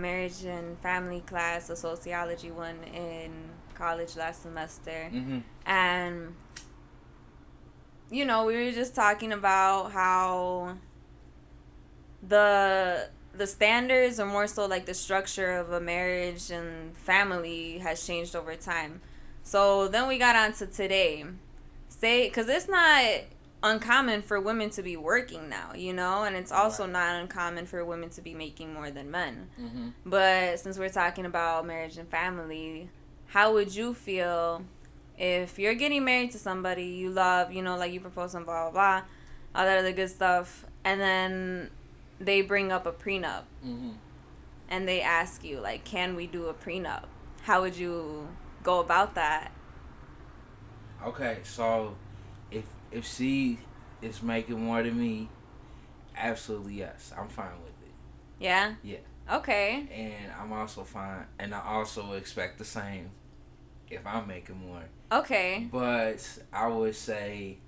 marriage 0.00 0.44
and 0.44 0.78
family 0.80 1.20
class, 1.20 1.70
a 1.70 1.76
sociology 1.76 2.50
one 2.50 2.78
in 2.94 3.30
college 3.74 4.16
last 4.16 4.42
semester, 4.42 5.08
Mm-hmm. 5.12 5.38
and 5.66 6.34
you 8.10 8.24
know 8.24 8.44
we 8.44 8.56
were 8.56 8.72
just 8.72 8.94
talking 8.94 9.32
about 9.32 9.92
how 9.92 10.76
the 12.26 13.08
the 13.32 13.46
standards 13.46 14.18
or 14.18 14.26
more 14.26 14.46
so 14.46 14.66
like 14.66 14.86
the 14.86 14.94
structure 14.94 15.52
of 15.52 15.70
a 15.72 15.80
marriage 15.80 16.50
and 16.50 16.96
family 16.96 17.78
has 17.78 18.04
changed 18.04 18.34
over 18.34 18.56
time. 18.56 19.00
So 19.42 19.88
then 19.88 20.08
we 20.08 20.18
got 20.18 20.36
on 20.36 20.52
to 20.54 20.66
today. 20.66 21.24
Say 21.88 22.28
because 22.28 22.48
it's 22.48 22.68
not 22.68 23.04
uncommon 23.62 24.22
for 24.22 24.40
women 24.40 24.70
to 24.70 24.82
be 24.82 24.96
working 24.96 25.48
now 25.48 25.72
you 25.74 25.92
know 25.92 26.24
and 26.24 26.34
it's 26.34 26.50
also 26.52 26.84
Right. 26.84 26.92
not 26.92 27.20
uncommon 27.20 27.66
for 27.66 27.84
women 27.84 28.08
to 28.10 28.22
be 28.22 28.32
making 28.34 28.72
more 28.72 28.90
than 28.90 29.10
men 29.10 29.48
Mm-hmm. 29.60 29.88
but 30.06 30.58
since 30.58 30.78
we're 30.78 30.88
talking 30.88 31.26
about 31.26 31.66
marriage 31.66 31.98
and 31.98 32.08
family, 32.08 32.88
how 33.26 33.52
would 33.52 33.74
you 33.74 33.92
feel 33.94 34.64
if 35.18 35.58
you're 35.58 35.74
getting 35.74 36.04
married 36.04 36.30
to 36.32 36.38
somebody 36.38 36.84
you 36.84 37.10
love, 37.10 37.52
you 37.52 37.62
know, 37.62 37.76
like 37.76 37.92
you 37.92 38.00
propose 38.00 38.34
and 38.34 38.46
blah 38.46 38.70
blah 38.70 38.72
blah, 38.72 39.02
all 39.54 39.64
that 39.66 39.78
other 39.78 39.92
good 39.92 40.08
stuff, 40.08 40.64
and 40.84 40.98
then 41.00 41.70
they 42.18 42.40
bring 42.40 42.72
up 42.72 42.86
a 42.86 42.92
prenup 42.92 43.42
Mm-hmm. 43.64 43.90
and 44.70 44.88
they 44.88 45.02
ask 45.02 45.44
you 45.44 45.60
like, 45.60 45.84
can 45.84 46.16
we 46.16 46.26
do 46.26 46.46
a 46.46 46.54
prenup? 46.54 47.04
How 47.42 47.60
would 47.60 47.76
you 47.76 48.28
go 48.62 48.80
about 48.80 49.14
that? 49.16 49.52
Okay, 51.06 51.38
so 51.44 51.94
if 52.90 53.06
she 53.06 53.58
is 54.02 54.22
making 54.22 54.64
more 54.64 54.82
than 54.82 54.98
me, 54.98 55.28
absolutely 56.16 56.74
yes, 56.74 57.12
I'm 57.16 57.28
fine 57.28 57.60
with 57.62 57.72
it. 57.82 57.92
Yeah. 58.38 58.74
Yeah. 58.82 58.98
Okay. 59.30 59.86
And 59.92 60.32
I'm 60.40 60.52
also 60.52 60.82
fine, 60.84 61.26
and 61.38 61.54
I 61.54 61.60
also 61.60 62.12
expect 62.14 62.58
the 62.58 62.64
same 62.64 63.10
if 63.88 64.06
I'm 64.06 64.26
making 64.26 64.56
more. 64.66 64.82
Okay. 65.12 65.68
But 65.70 66.26
I 66.52 66.66
would 66.68 66.94
say, 66.96 67.58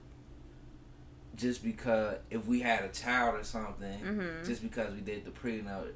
just 1.37 1.65
because 1.65 2.17
if 2.31 2.47
we 2.47 2.61
had 2.61 2.85
a 2.85 2.89
child 2.89 3.37
or 3.41 3.45
something, 3.45 4.01
Mhm. 4.01 4.47
just 4.47 4.63
because 4.63 4.93
we 4.95 5.01
did 5.01 5.25
the 5.25 5.31
prenup, 5.31 5.93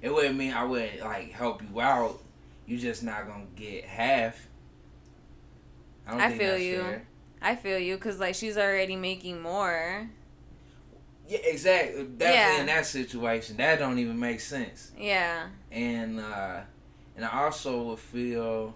it 0.00 0.12
wouldn't 0.12 0.36
mean 0.36 0.52
I 0.52 0.64
wouldn't 0.64 1.00
like 1.00 1.30
help 1.30 1.62
you 1.62 1.80
out. 1.80 2.20
You're 2.66 2.80
just 2.80 3.02
not 3.02 3.26
gonna 3.26 3.46
get 3.56 3.84
half. 3.84 4.48
don't 6.08 6.20
I 6.20 6.28
think 6.28 6.40
feel 6.40 6.50
that's 6.52 6.62
you. 6.64 6.80
fair. 6.80 7.06
I 7.42 7.56
feel 7.56 7.78
you 7.78 7.96
because 7.96 8.20
like 8.20 8.34
she's 8.34 8.56
already 8.56 8.96
making 8.96 9.40
more. 9.40 10.08
Yeah, 11.28 11.38
exactly. 11.44 12.04
Definitely 12.04 12.54
Yeah. 12.56 12.60
in 12.60 12.66
that 12.66 12.86
situation, 12.86 13.56
that 13.56 13.78
don't 13.78 13.98
even 13.98 14.18
make 14.18 14.40
sense. 14.40 14.92
Yeah. 14.98 15.48
And 15.70 16.20
uh 16.20 16.60
and 17.16 17.24
I 17.24 17.44
also 17.44 17.82
would 17.84 17.98
feel. 17.98 18.74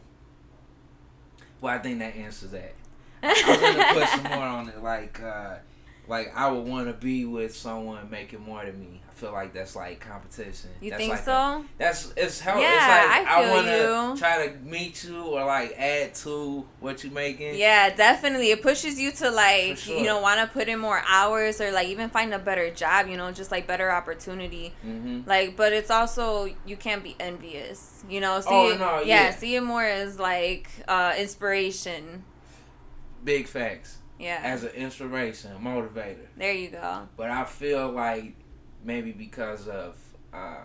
Well, 1.61 1.75
I 1.75 1.79
think 1.79 1.99
that 2.01 2.17
answers 2.17 2.51
that. 2.51 2.75
I 3.23 3.29
was 3.29 3.61
gonna 3.61 3.95
put 3.95 4.09
some 4.09 4.23
more 4.25 4.45
on 4.59 4.69
it, 4.69 4.83
like 4.83 5.21
uh 5.23 5.57
like 6.09 6.33
I 6.37 6.51
would 6.51 6.67
want 6.67 6.87
to 6.89 6.93
be 6.93 7.25
with 7.25 7.55
someone 7.57 8.09
making 8.11 8.41
more 8.43 8.65
than 8.65 8.79
me. 8.81 9.01
I 9.17 9.19
feel 9.19 9.33
like 9.33 9.55
that's 9.55 9.75
like 9.75 9.99
competition. 10.01 10.69
You 10.79 10.91
that's 10.91 11.01
think 11.01 11.11
like 11.13 11.21
a- 11.23 11.25
so? 11.25 11.65
that's 11.79 12.13
it's 12.19 12.39
help. 12.39 12.61
Yeah, 12.61 12.75
it's 12.75 13.17
like 13.19 13.27
I 13.27 13.43
feel 13.43 13.51
want 13.55 13.67
you. 13.67 14.15
to 14.15 14.21
try 14.21 14.47
to 14.47 14.59
meet 14.59 15.05
you 15.05 15.23
or 15.23 15.43
like 15.47 15.73
add 15.79 16.15
to 16.17 16.67
what 16.81 17.03
you're 17.03 17.13
making. 17.15 17.55
Yeah, 17.55 17.95
definitely. 17.95 18.51
It 18.51 18.61
pushes 18.63 19.01
you 19.01 19.11
to 19.13 19.31
like, 19.31 19.79
sure. 19.79 19.97
you 19.97 20.05
know, 20.05 20.21
want 20.21 20.41
to 20.41 20.47
put 20.53 20.69
in 20.69 20.79
more 20.79 21.03
hours 21.09 21.63
or 21.63 21.73
like 21.73 21.89
even 21.89 22.11
find 22.11 22.35
a 22.35 22.39
better 22.39 22.71
job, 22.71 23.09
you 23.09 23.17
know, 23.17 23.33
just 23.33 23.51
like 23.51 23.67
better 23.67 23.91
opportunity. 23.91 24.75
hmm 24.83 25.23
Like, 25.25 25.57
but 25.57 25.73
it's 25.73 25.91
also 25.91 26.55
you 26.67 26.77
can't 26.77 27.03
be 27.03 27.17
envious, 27.19 28.05
you 28.11 28.21
know. 28.21 28.39
See, 28.43 28.49
Oh, 28.51 28.77
no, 28.79 28.99
yeah, 29.01 29.25
yeah. 29.25 29.31
see 29.31 29.57
it 29.57 29.63
more 29.63 29.83
as 29.85 30.19
like 30.19 30.69
uh 30.87 31.15
inspiration. 31.17 32.23
Big 33.25 33.49
facts. 33.49 33.97
Yeah, 34.19 34.41
As 34.43 34.63
an 34.63 34.71
inspiration, 34.71 35.53
motivator. 35.63 36.27
there 36.37 36.53
you 36.53 36.69
go. 36.71 37.09
But 37.17 37.31
I 37.31 37.45
feel 37.45 37.91
like 37.91 38.35
maybe 38.85 39.13
because 39.13 39.69
of 39.69 39.97
uh, 40.33 40.59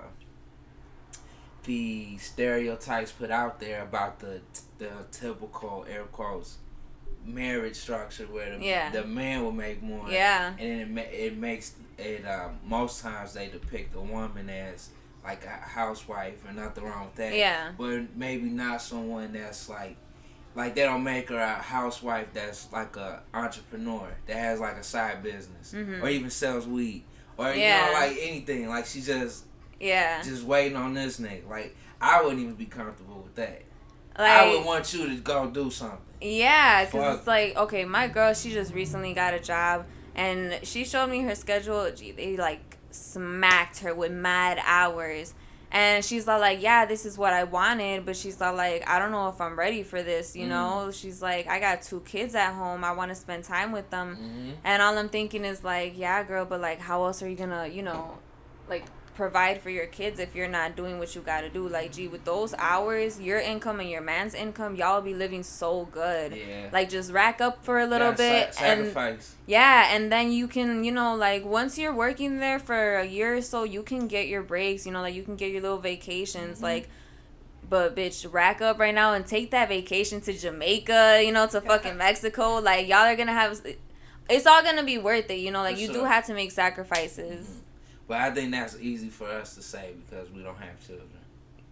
the 1.63 2.17
stereotypes 2.17 3.11
put 3.11 3.29
out 3.31 3.59
there 3.59 3.83
about 3.83 4.19
the 4.19 4.41
the 4.79 4.89
typical 5.11 5.85
air 5.89 6.03
quotes 6.05 6.57
marriage 7.23 7.75
structure 7.75 8.25
where 8.25 8.57
the, 8.57 8.65
Yeah. 8.65 8.89
the 8.89 9.03
man 9.05 9.43
will 9.43 9.51
make 9.51 9.83
more. 9.83 10.09
Yeah, 10.09 10.53
and 10.57 10.97
it, 10.97 11.07
it 11.13 11.37
makes 11.37 11.75
it 11.99 12.25
uh, 12.25 12.49
most 12.65 13.01
times 13.03 13.33
they 13.33 13.47
depict 13.47 13.93
the 13.93 14.01
woman 14.01 14.49
as 14.49 14.89
like 15.23 15.45
a 15.45 15.49
housewife 15.49 16.43
and 16.47 16.57
nothing 16.57 16.83
wrong 16.83 17.05
with 17.05 17.15
that. 17.17 17.35
Yeah, 17.35 17.73
but 17.77 18.15
maybe 18.15 18.49
not 18.49 18.81
someone 18.81 19.33
that's 19.33 19.69
like 19.69 19.97
like 20.55 20.73
they 20.73 20.81
don't 20.81 21.03
make 21.03 21.29
her 21.29 21.37
a 21.37 21.53
housewife 21.61 22.27
that's 22.33 22.71
like 22.73 22.95
a 22.97 23.21
entrepreneur 23.35 24.07
that 24.25 24.35
has 24.35 24.59
like 24.59 24.77
a 24.77 24.83
side 24.83 25.21
business 25.21 25.73
Mhm. 25.73 26.01
or 26.01 26.09
even 26.09 26.29
sells 26.31 26.65
weed 26.67 27.03
or 27.41 27.53
Yeah. 27.53 27.87
you 27.87 27.93
know 27.93 27.99
like 27.99 28.17
anything 28.21 28.69
like 28.69 28.85
she 28.85 29.01
just 29.01 29.45
yeah. 29.79 30.21
just 30.21 30.43
waiting 30.43 30.77
on 30.77 30.93
this 30.93 31.19
nigga 31.19 31.49
like 31.49 31.75
I 31.99 32.21
wouldn't 32.21 32.41
even 32.41 32.55
be 32.55 32.65
comfortable 32.65 33.21
with 33.21 33.35
that 33.35 33.61
Like, 34.17 34.29
I 34.29 34.49
would 34.55 34.65
want 34.65 34.93
you 34.93 35.07
to 35.09 35.15
go 35.15 35.47
do 35.49 35.69
something 35.69 35.99
Yeah, 36.21 36.85
because 36.85 37.17
it's 37.17 37.27
like, 37.27 37.55
okay, 37.57 37.85
my 37.85 38.07
girl, 38.07 38.33
she 38.33 38.51
just 38.51 38.73
recently 38.73 39.13
got 39.13 39.33
a 39.33 39.39
job, 39.39 39.85
and 40.15 40.59
she 40.63 40.83
showed 40.83 41.09
me 41.09 41.21
her 41.21 41.33
schedule. 41.35 41.89
Gee, 41.95 42.11
they 42.11 42.37
like 42.37 42.77
smacked 42.91 43.79
her 43.79 43.93
with 43.95 44.11
mad 44.11 44.59
hours. 44.65 45.33
And 45.73 46.03
she's 46.03 46.27
all 46.27 46.39
like, 46.39 46.61
yeah, 46.61 46.85
this 46.85 47.05
is 47.05 47.17
what 47.17 47.31
I 47.31 47.45
wanted, 47.45 48.05
but 48.05 48.17
she's 48.17 48.41
all 48.41 48.53
like, 48.53 48.87
I 48.89 48.99
don't 48.99 49.11
know 49.11 49.29
if 49.29 49.39
I'm 49.39 49.57
ready 49.57 49.83
for 49.83 50.03
this, 50.03 50.35
you 50.35 50.45
Mm. 50.45 50.49
know? 50.49 50.91
She's 50.91 51.21
like, 51.21 51.47
I 51.47 51.59
got 51.61 51.81
two 51.81 52.01
kids 52.01 52.35
at 52.35 52.53
home. 52.53 52.83
I 52.83 52.91
want 52.91 53.09
to 53.09 53.15
spend 53.15 53.45
time 53.45 53.71
with 53.71 53.89
them. 53.89 54.17
mm-hmm. 54.17 54.51
And 54.65 54.81
all 54.81 54.97
I'm 54.97 55.07
thinking 55.07 55.45
is 55.45 55.63
like, 55.63 55.97
yeah, 55.97 56.23
girl, 56.23 56.43
but 56.45 56.59
like, 56.59 56.79
how 56.81 57.05
else 57.05 57.23
are 57.23 57.29
you 57.29 57.37
gonna, 57.37 57.67
you 57.67 57.83
know, 57.83 58.17
like 58.67 58.83
provide 59.15 59.61
for 59.61 59.69
your 59.69 59.85
kids 59.85 60.19
if 60.19 60.35
you're 60.35 60.47
not 60.47 60.75
doing 60.75 60.99
what 60.99 61.15
you 61.15 61.21
gotta 61.21 61.49
do? 61.49 61.67
Like, 61.67 61.91
gee, 61.91 62.07
with 62.07 62.25
those 62.25 62.53
hours, 62.57 63.19
your 63.19 63.39
income 63.39 63.79
and 63.79 63.89
your 63.89 64.01
man's 64.01 64.33
income, 64.33 64.75
y'all 64.75 65.01
be 65.01 65.13
living 65.13 65.43
so 65.43 65.85
good. 65.91 66.35
yeah 66.35 66.69
Like, 66.71 66.89
just 66.89 67.11
rack 67.11 67.41
up 67.41 67.63
for 67.63 67.79
a 67.79 67.85
little 67.85 68.11
Gotta 68.11 68.17
bit 68.17 68.53
sa- 68.53 68.63
and 68.65 68.79
sacrifice 68.87 69.35
yeah, 69.45 69.93
and 69.95 70.11
then 70.11 70.31
you 70.31 70.47
can, 70.47 70.83
you 70.83 70.91
know, 70.91 71.15
like 71.15 71.43
once 71.45 71.77
you're 71.77 71.93
working 71.93 72.39
there 72.39 72.59
for 72.59 72.97
a 72.99 73.05
year 73.05 73.35
or 73.37 73.41
so, 73.41 73.63
you 73.63 73.83
can 73.83 74.07
get 74.07 74.27
your 74.27 74.41
breaks, 74.43 74.85
you 74.85 74.91
know, 74.91 75.01
like 75.01 75.15
you 75.15 75.23
can 75.23 75.35
get 75.35 75.51
your 75.51 75.61
little 75.61 75.77
vacations, 75.79 76.59
Mhm. 76.59 76.63
like. 76.63 76.89
But 77.69 77.95
bitch, 77.95 78.27
rack 78.33 78.61
up 78.61 78.79
right 78.79 78.93
now 78.93 79.13
and 79.13 79.25
take 79.25 79.51
that 79.51 79.69
vacation 79.69 80.19
to 80.21 80.33
Jamaica, 80.33 81.21
you 81.25 81.31
know, 81.31 81.47
to 81.47 81.61
fucking 81.61 81.95
Mexico. 81.95 82.55
Like 82.59 82.87
y'all 82.87 83.05
are 83.05 83.15
gonna 83.15 83.31
have, 83.31 83.61
it's 84.29 84.45
all 84.45 84.61
gonna 84.61 84.83
be 84.83 84.97
worth 84.97 85.29
it, 85.29 85.35
you 85.39 85.51
know. 85.51 85.61
Like 85.61 85.75
For 85.75 85.81
you 85.81 85.87
do 85.93 86.03
have 86.03 86.25
to 86.25 86.33
make 86.33 86.51
sacrifices. 86.51 87.47
Mhm. 87.47 87.60
But 88.11 88.19
I 88.19 88.29
think 88.31 88.51
that's 88.51 88.77
easy 88.77 89.07
for 89.07 89.29
us 89.29 89.55
to 89.55 89.61
say 89.61 89.93
because 90.03 90.29
we 90.31 90.43
don't 90.43 90.57
have 90.57 90.85
children 90.85 91.07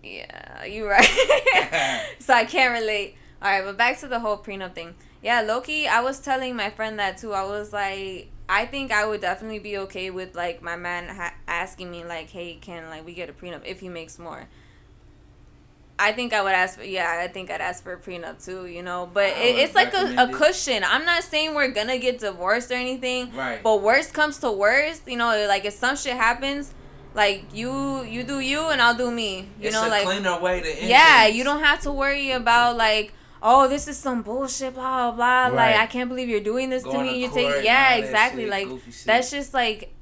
Yeah, 0.01 0.63
you're 0.63 0.87
right. 0.87 2.05
so 2.19 2.33
I 2.33 2.45
can't 2.45 2.79
relate. 2.79 3.15
All 3.41 3.51
right, 3.51 3.65
but 3.65 3.75
back 3.75 3.99
to 3.99 4.07
the 4.07 4.21
whole 4.21 4.37
prenup 4.37 4.73
thing. 4.73 4.95
Yeah, 5.21 5.41
Loki, 5.41 5.85
I 5.85 5.99
was 5.99 6.21
telling 6.21 6.55
my 6.55 6.69
friend 6.69 6.97
that 6.97 7.17
too. 7.17 7.33
I 7.33 7.43
was 7.43 7.73
like, 7.73 8.29
I 8.47 8.65
think 8.67 8.93
I 8.93 9.05
would 9.05 9.19
definitely 9.19 9.59
be 9.59 9.77
okay 9.79 10.11
with 10.11 10.33
like 10.33 10.61
my 10.61 10.77
man 10.77 11.13
ha- 11.13 11.35
asking 11.45 11.91
me 11.91 12.05
like, 12.05 12.29
"Hey, 12.29 12.57
can 12.61 12.89
like 12.89 13.05
we 13.05 13.13
get 13.13 13.29
a 13.29 13.33
prenup 13.33 13.65
if 13.65 13.81
he 13.81 13.89
makes 13.89 14.17
more?" 14.17 14.47
I 15.99 16.13
think 16.13 16.33
I 16.33 16.41
would 16.41 16.53
ask 16.53 16.79
for 16.79 16.83
yeah, 16.85 17.19
I 17.21 17.27
think 17.27 17.51
I'd 17.51 17.59
ask 17.59 17.83
for 17.83 17.93
a 17.93 17.97
prenup 17.97 18.43
too, 18.43 18.65
you 18.65 18.81
know. 18.81 19.09
But 19.13 19.29
it, 19.37 19.59
it's 19.59 19.75
like 19.75 19.93
a, 19.93 20.15
a 20.17 20.31
cushion. 20.31 20.83
I'm 20.85 21.03
not 21.05 21.23
saying 21.23 21.53
we're 21.53 21.71
gonna 21.71 21.97
get 21.97 22.19
divorced 22.19 22.71
or 22.71 22.75
anything, 22.75 23.35
right 23.35 23.61
but 23.61 23.81
worst 23.81 24.13
comes 24.13 24.37
to 24.39 24.51
worst, 24.51 25.07
you 25.07 25.17
know, 25.17 25.45
like 25.47 25.65
if 25.65 25.73
some 25.73 25.97
shit 25.97 26.15
happens, 26.15 26.73
like 27.13 27.43
you 27.53 28.03
you 28.03 28.23
do 28.23 28.39
you 28.39 28.69
and 28.69 28.81
I'll 28.81 28.95
do 28.95 29.11
me. 29.11 29.49
You 29.59 29.67
it's 29.67 29.73
know, 29.73 29.87
a 29.87 29.89
like 29.89 30.05
cleaner 30.05 30.39
way 30.39 30.61
to 30.61 30.69
end 30.69 30.89
yeah, 30.89 31.25
things. 31.25 31.35
you 31.35 31.43
don't 31.43 31.61
have 31.63 31.81
to 31.81 31.91
worry 31.91 32.31
about 32.31 32.77
like, 32.77 33.13
oh, 33.43 33.67
this 33.67 33.87
is 33.89 33.97
some 33.97 34.21
bullshit, 34.21 34.75
blah 34.75 35.11
blah 35.11 35.49
blah. 35.49 35.57
Right. 35.57 35.71
Like 35.71 35.75
I 35.81 35.85
can't 35.87 36.07
believe 36.07 36.29
you're 36.29 36.39
doing 36.39 36.69
this 36.69 36.83
to 36.83 36.97
me. 37.01 37.21
You 37.21 37.29
take 37.29 37.63
yeah, 37.65 37.95
exactly. 37.95 38.43
shit, 38.43 38.51
Like 38.51 38.67
that's 39.05 39.31
just 39.31 39.53
like, 39.53 39.93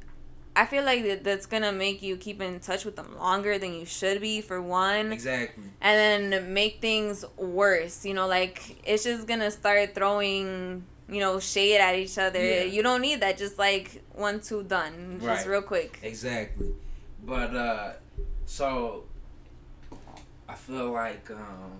I 0.57 0.65
feel 0.65 0.83
like 0.83 1.03
that, 1.03 1.23
that's 1.23 1.45
gonna 1.45 1.71
make 1.71 2.01
you 2.01 2.17
keep 2.17 2.41
in 2.41 2.59
touch 2.59 2.83
with 2.83 2.95
them 2.95 3.15
longer 3.17 3.57
than 3.59 3.73
you 3.73 3.85
should 3.85 4.19
be 4.21 4.41
for 4.41 4.59
one, 4.61 5.13
exactly 5.13 5.63
and 5.81 5.95
then 6.31 6.53
make 6.53 6.81
things 6.81 7.23
worse. 7.37 8.03
You 8.05 8.15
know, 8.15 8.27
like 8.27 8.57
it's 8.85 9.03
just 9.03 9.27
gonna 9.27 9.51
start 9.51 9.95
throwing. 9.95 10.83
You 11.09 11.21
know, 11.21 11.39
shade 11.39 11.77
at 11.79 11.95
each 11.95 12.17
other. 12.17 12.43
Yeah. 12.43 12.63
You 12.63 12.83
don't 12.83 13.01
need 13.01 13.21
that. 13.21 13.37
Just 13.37 13.57
like 13.57 14.03
one, 14.11 14.41
two, 14.41 14.63
done. 14.63 15.19
Just 15.21 15.25
Right. 15.25 15.47
real 15.47 15.61
quick. 15.61 15.99
Exactly. 16.03 16.75
But 17.23 17.55
uh 17.55 17.93
so 18.45 19.05
I 20.49 20.55
feel 20.55 20.91
like 20.91 21.31
um 21.31 21.79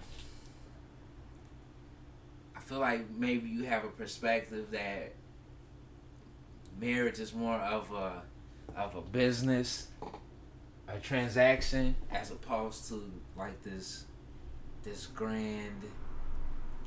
I 2.56 2.62
feel 2.62 2.80
like 2.80 3.10
maybe 3.10 3.50
you 3.50 3.64
have 3.64 3.84
a 3.84 3.90
perspective 3.90 4.72
that 4.72 5.12
marriage 6.80 7.20
is 7.20 7.34
more 7.34 7.60
of 7.60 7.92
a 7.92 8.22
of 8.78 8.96
a 8.96 9.02
business 9.02 9.88
a 10.88 11.00
transaction 11.00 11.96
as 12.12 12.32
opposed 12.32 12.88
to 12.88 13.12
like 13.36 13.62
this 13.64 14.06
this 14.84 15.08
grand 15.08 15.84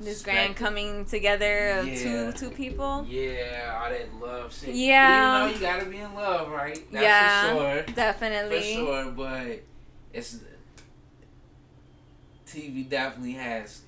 this 0.00 0.22
grand 0.22 0.56
coming 0.56 1.04
together 1.04 1.81
of 1.81 1.87
yeah. 1.87 1.98
two 1.98 2.32
two 2.32 2.50
people. 2.50 3.04
Yeah, 3.06 3.78
all 3.82 3.90
that 3.90 4.14
love 4.14 4.54
shit. 4.54 4.75
Yeah, 4.75 5.44
you 5.44 5.48
know 5.48 5.54
you 5.54 5.60
gotta 5.60 5.84
be 5.84 5.98
in 5.98 6.14
love, 6.14 6.50
right? 6.50 6.81
That's 6.90 7.02
yeah, 7.02 7.52
for 7.52 7.58
sure. 7.58 7.94
Definitely. 7.94 8.60
For 8.60 8.81
sure, 8.81 9.10
but 9.10 9.62
it's 10.14 10.38
TV 12.46 12.88
definitely 12.88 13.34
has 13.34 13.82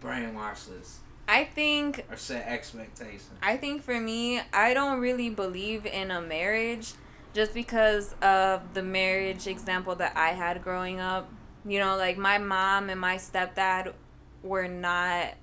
brainwashed 0.00 0.80
us. 0.80 1.00
I 1.28 1.44
think 1.44 2.04
or 2.10 2.16
set 2.16 2.46
expectations. 2.46 3.30
I 3.42 3.56
think 3.56 3.82
for 3.82 3.98
me, 3.98 4.40
I 4.52 4.74
don't 4.74 5.00
really 5.00 5.30
believe 5.30 5.84
in 5.84 6.10
a 6.10 6.20
marriage 6.20 6.92
just 7.34 7.52
because 7.52 8.14
of 8.22 8.74
the 8.74 8.82
marriage 8.82 9.46
example 9.46 9.94
that 9.96 10.16
I 10.16 10.30
had 10.30 10.62
growing 10.62 11.00
up. 11.00 11.30
You 11.64 11.80
know, 11.80 11.96
like 11.96 12.16
my 12.16 12.38
mom 12.38 12.90
and 12.90 13.00
my 13.00 13.16
stepdad 13.16 13.92
were 14.42 14.68
not 14.68 15.34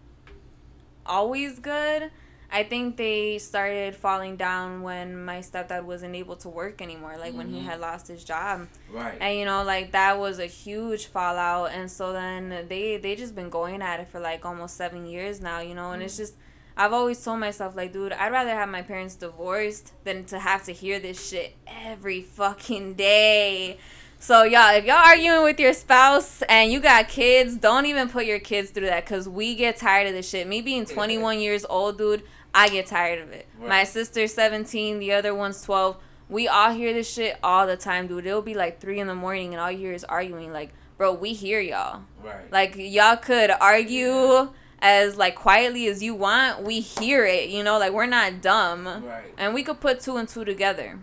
always 1.06 1.60
good. 1.60 2.12
I 2.54 2.64
think 2.64 2.98
they 2.98 3.40
started 3.40 3.96
falling 3.96 4.36
down 4.36 4.84
when 4.84 5.26
my 5.26 5.40
stepdad 5.40 5.86
wasn't 5.86 6.16
able 6.16 6.36
to 6.38 6.50
work 6.50 6.84
anymore, 6.84 7.16
like 7.18 7.30
mm-hmm. 7.30 7.38
when 7.40 7.50
he 7.50 7.58
mm-hmm. 7.58 7.66
had 7.66 7.80
lost 7.80 8.08
his 8.08 8.24
job. 8.24 8.68
Right. 8.92 9.18
And 9.20 9.40
you 9.40 9.46
know, 9.46 9.64
like 9.64 9.92
that 9.94 10.20
was 10.20 10.38
a 10.38 10.46
huge 10.46 11.08
fallout 11.08 11.72
and 11.72 11.90
so 11.90 12.14
then 12.14 12.68
they 12.70 12.98
they 12.98 13.16
just 13.16 13.34
been 13.34 13.50
going 13.50 13.82
at 13.82 14.00
it 14.00 14.08
for 14.08 14.20
like 14.20 14.46
almost 14.46 14.78
7 14.78 15.08
years 15.08 15.42
now, 15.42 15.62
you 15.62 15.74
know, 15.74 15.94
and 15.94 16.02
mm-hmm. 16.02 16.04
it's 16.04 16.14
mm. 16.14 16.20
just 16.20 16.36
I've 16.78 16.94
always 16.94 17.24
told 17.24 17.40
myself 17.40 17.76
like, 17.76 17.92
dude, 17.92 18.14
I'd 18.14 18.32
rather 18.32 18.52
have 18.52 18.70
my 18.70 18.84
parents 18.84 19.16
divorced 19.16 19.92
than 20.04 20.26
to 20.26 20.40
have 20.40 20.64
to 20.66 20.74
hear 20.74 21.00
this 21.00 21.30
shit 21.30 21.56
every 21.68 22.22
fucking 22.22 22.94
day. 22.94 23.78
So 24.20 24.44
y'all, 24.44 24.74
if 24.76 24.86
y'all 24.86 24.96
arguing 24.96 25.44
with 25.44 25.60
your 25.60 25.74
spouse 25.74 26.44
and 26.44 26.72
you 26.72 26.80
got 26.80 27.10
kids, 27.10 27.58
don't 27.58 27.86
even 27.88 28.10
put 28.10 28.26
your 28.26 28.40
kids 28.40 28.70
through 28.70 28.86
that 28.86 29.06
because 29.06 29.28
we 29.28 29.54
get 29.54 29.78
tired 29.78 30.08
of 30.08 30.14
this 30.14 30.30
shit. 30.30 30.48
Me 30.48 30.62
being 30.62 30.86
21 30.86 31.40
years 31.40 31.66
old, 31.70 31.98
dude, 31.98 32.24
I 32.54 32.70
get 32.70 32.88
tired 32.88 33.20
of 33.20 33.32
it. 33.32 33.48
Right. 33.60 33.70
My 33.70 33.84
sister's 33.84 34.34
17, 34.34 35.00
the 35.00 35.14
other 35.14 35.34
one's 35.34 35.62
12. 35.64 35.98
We 36.30 36.48
all 36.48 36.72
hear 36.72 36.94
this 36.94 37.12
shit 37.12 37.38
all 37.44 37.68
the 37.68 37.78
time, 37.78 38.08
dude. 38.08 38.26
It'll 38.26 38.42
be 38.42 38.54
like 38.54 38.80
three 38.80 39.00
in 39.00 39.08
the 39.08 39.16
morning 39.16 39.54
and 39.54 39.62
all 39.62 39.72
you 39.72 39.80
hear 39.80 39.94
is 39.94 40.04
arguing. 40.04 40.54
Like, 40.54 40.74
bro, 40.98 41.14
we 41.14 41.34
hear 41.34 41.60
y'all. 41.60 42.02
Right. 42.24 42.52
Like 42.52 42.76
y'all 42.78 43.18
could 43.18 43.52
argue 43.52 44.08
yeah. 44.08 44.48
as 44.80 45.18
like 45.18 45.36
quietly 45.36 45.88
as 45.88 46.02
you 46.02 46.16
want. 46.16 46.64
We 46.64 46.80
hear 46.80 47.26
it, 47.26 47.50
you 47.50 47.64
know. 47.64 47.78
Like 47.78 47.92
we're 47.92 48.06
not 48.06 48.42
dumb. 48.42 48.86
Right. 48.86 49.34
And 49.38 49.54
we 49.54 49.64
could 49.64 49.80
put 49.80 50.00
two 50.00 50.18
and 50.18 50.28
two 50.28 50.46
together. 50.46 51.00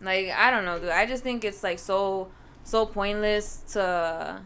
Like 0.00 0.30
I 0.30 0.50
don't 0.50 0.64
know, 0.64 0.78
dude. 0.78 0.90
I 0.90 1.06
just 1.06 1.22
think 1.22 1.44
it's 1.44 1.62
like 1.62 1.78
so 1.78 2.30
so 2.64 2.86
pointless 2.86 3.62
to 3.72 4.40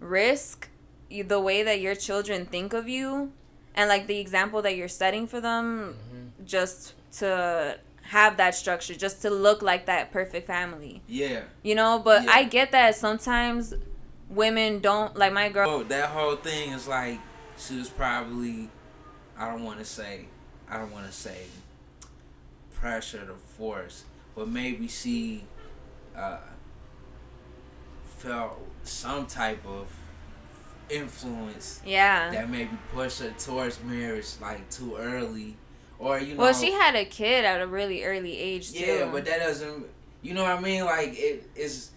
risk 0.00 0.68
the 1.10 1.40
way 1.40 1.62
that 1.62 1.80
your 1.80 1.94
children 1.94 2.44
think 2.44 2.72
of 2.72 2.88
you 2.88 3.32
and 3.74 3.88
like 3.88 4.06
the 4.06 4.18
example 4.18 4.62
that 4.62 4.76
you're 4.76 4.88
setting 4.88 5.26
for 5.26 5.40
them 5.40 5.94
mm-hmm. 5.94 6.44
just 6.44 6.94
to 7.12 7.78
have 8.02 8.36
that 8.36 8.54
structure 8.54 8.94
just 8.94 9.22
to 9.22 9.30
look 9.30 9.62
like 9.62 9.86
that 9.86 10.12
perfect 10.12 10.46
family 10.46 11.02
yeah 11.06 11.40
you 11.62 11.74
know 11.74 11.98
but 11.98 12.22
yeah. 12.24 12.30
i 12.32 12.44
get 12.44 12.70
that 12.72 12.94
sometimes 12.94 13.74
women 14.28 14.78
don't 14.78 15.16
like 15.16 15.32
my 15.32 15.48
girl 15.48 15.68
oh, 15.68 15.82
that 15.84 16.10
whole 16.10 16.36
thing 16.36 16.70
is 16.70 16.86
like 16.86 17.18
she 17.56 17.76
was 17.76 17.88
probably 17.88 18.68
i 19.38 19.48
don't 19.48 19.64
want 19.64 19.78
to 19.78 19.84
say 19.84 20.26
i 20.68 20.76
don't 20.76 20.92
want 20.92 21.06
to 21.06 21.12
say 21.12 21.46
pressure 22.74 23.24
to 23.24 23.34
force 23.34 24.04
but 24.34 24.48
maybe 24.48 24.86
she 24.88 25.44
uh, 26.16 26.38
felt 28.18 28.60
some 28.82 29.26
type 29.26 29.64
of 29.66 29.88
influence. 30.94 31.80
Yeah. 31.84 32.30
That 32.30 32.50
maybe 32.50 32.70
pushed 32.92 33.20
her 33.20 33.30
towards 33.38 33.82
marriage 33.82 34.26
like 34.40 34.68
too 34.70 34.96
early, 34.96 35.56
or 35.98 36.18
you 36.18 36.34
know. 36.34 36.42
Well, 36.42 36.54
she 36.54 36.72
had 36.72 36.94
a 36.94 37.04
kid 37.04 37.44
at 37.44 37.60
a 37.60 37.66
really 37.66 38.04
early 38.04 38.38
age 38.38 38.72
too. 38.72 38.84
Yeah, 38.84 39.08
but 39.10 39.24
that 39.24 39.40
doesn't. 39.40 39.86
You 40.22 40.34
know 40.34 40.42
what 40.42 40.58
I 40.58 40.60
mean? 40.60 40.84
Like 40.84 41.14
it 41.14 41.48
is. 41.54 41.90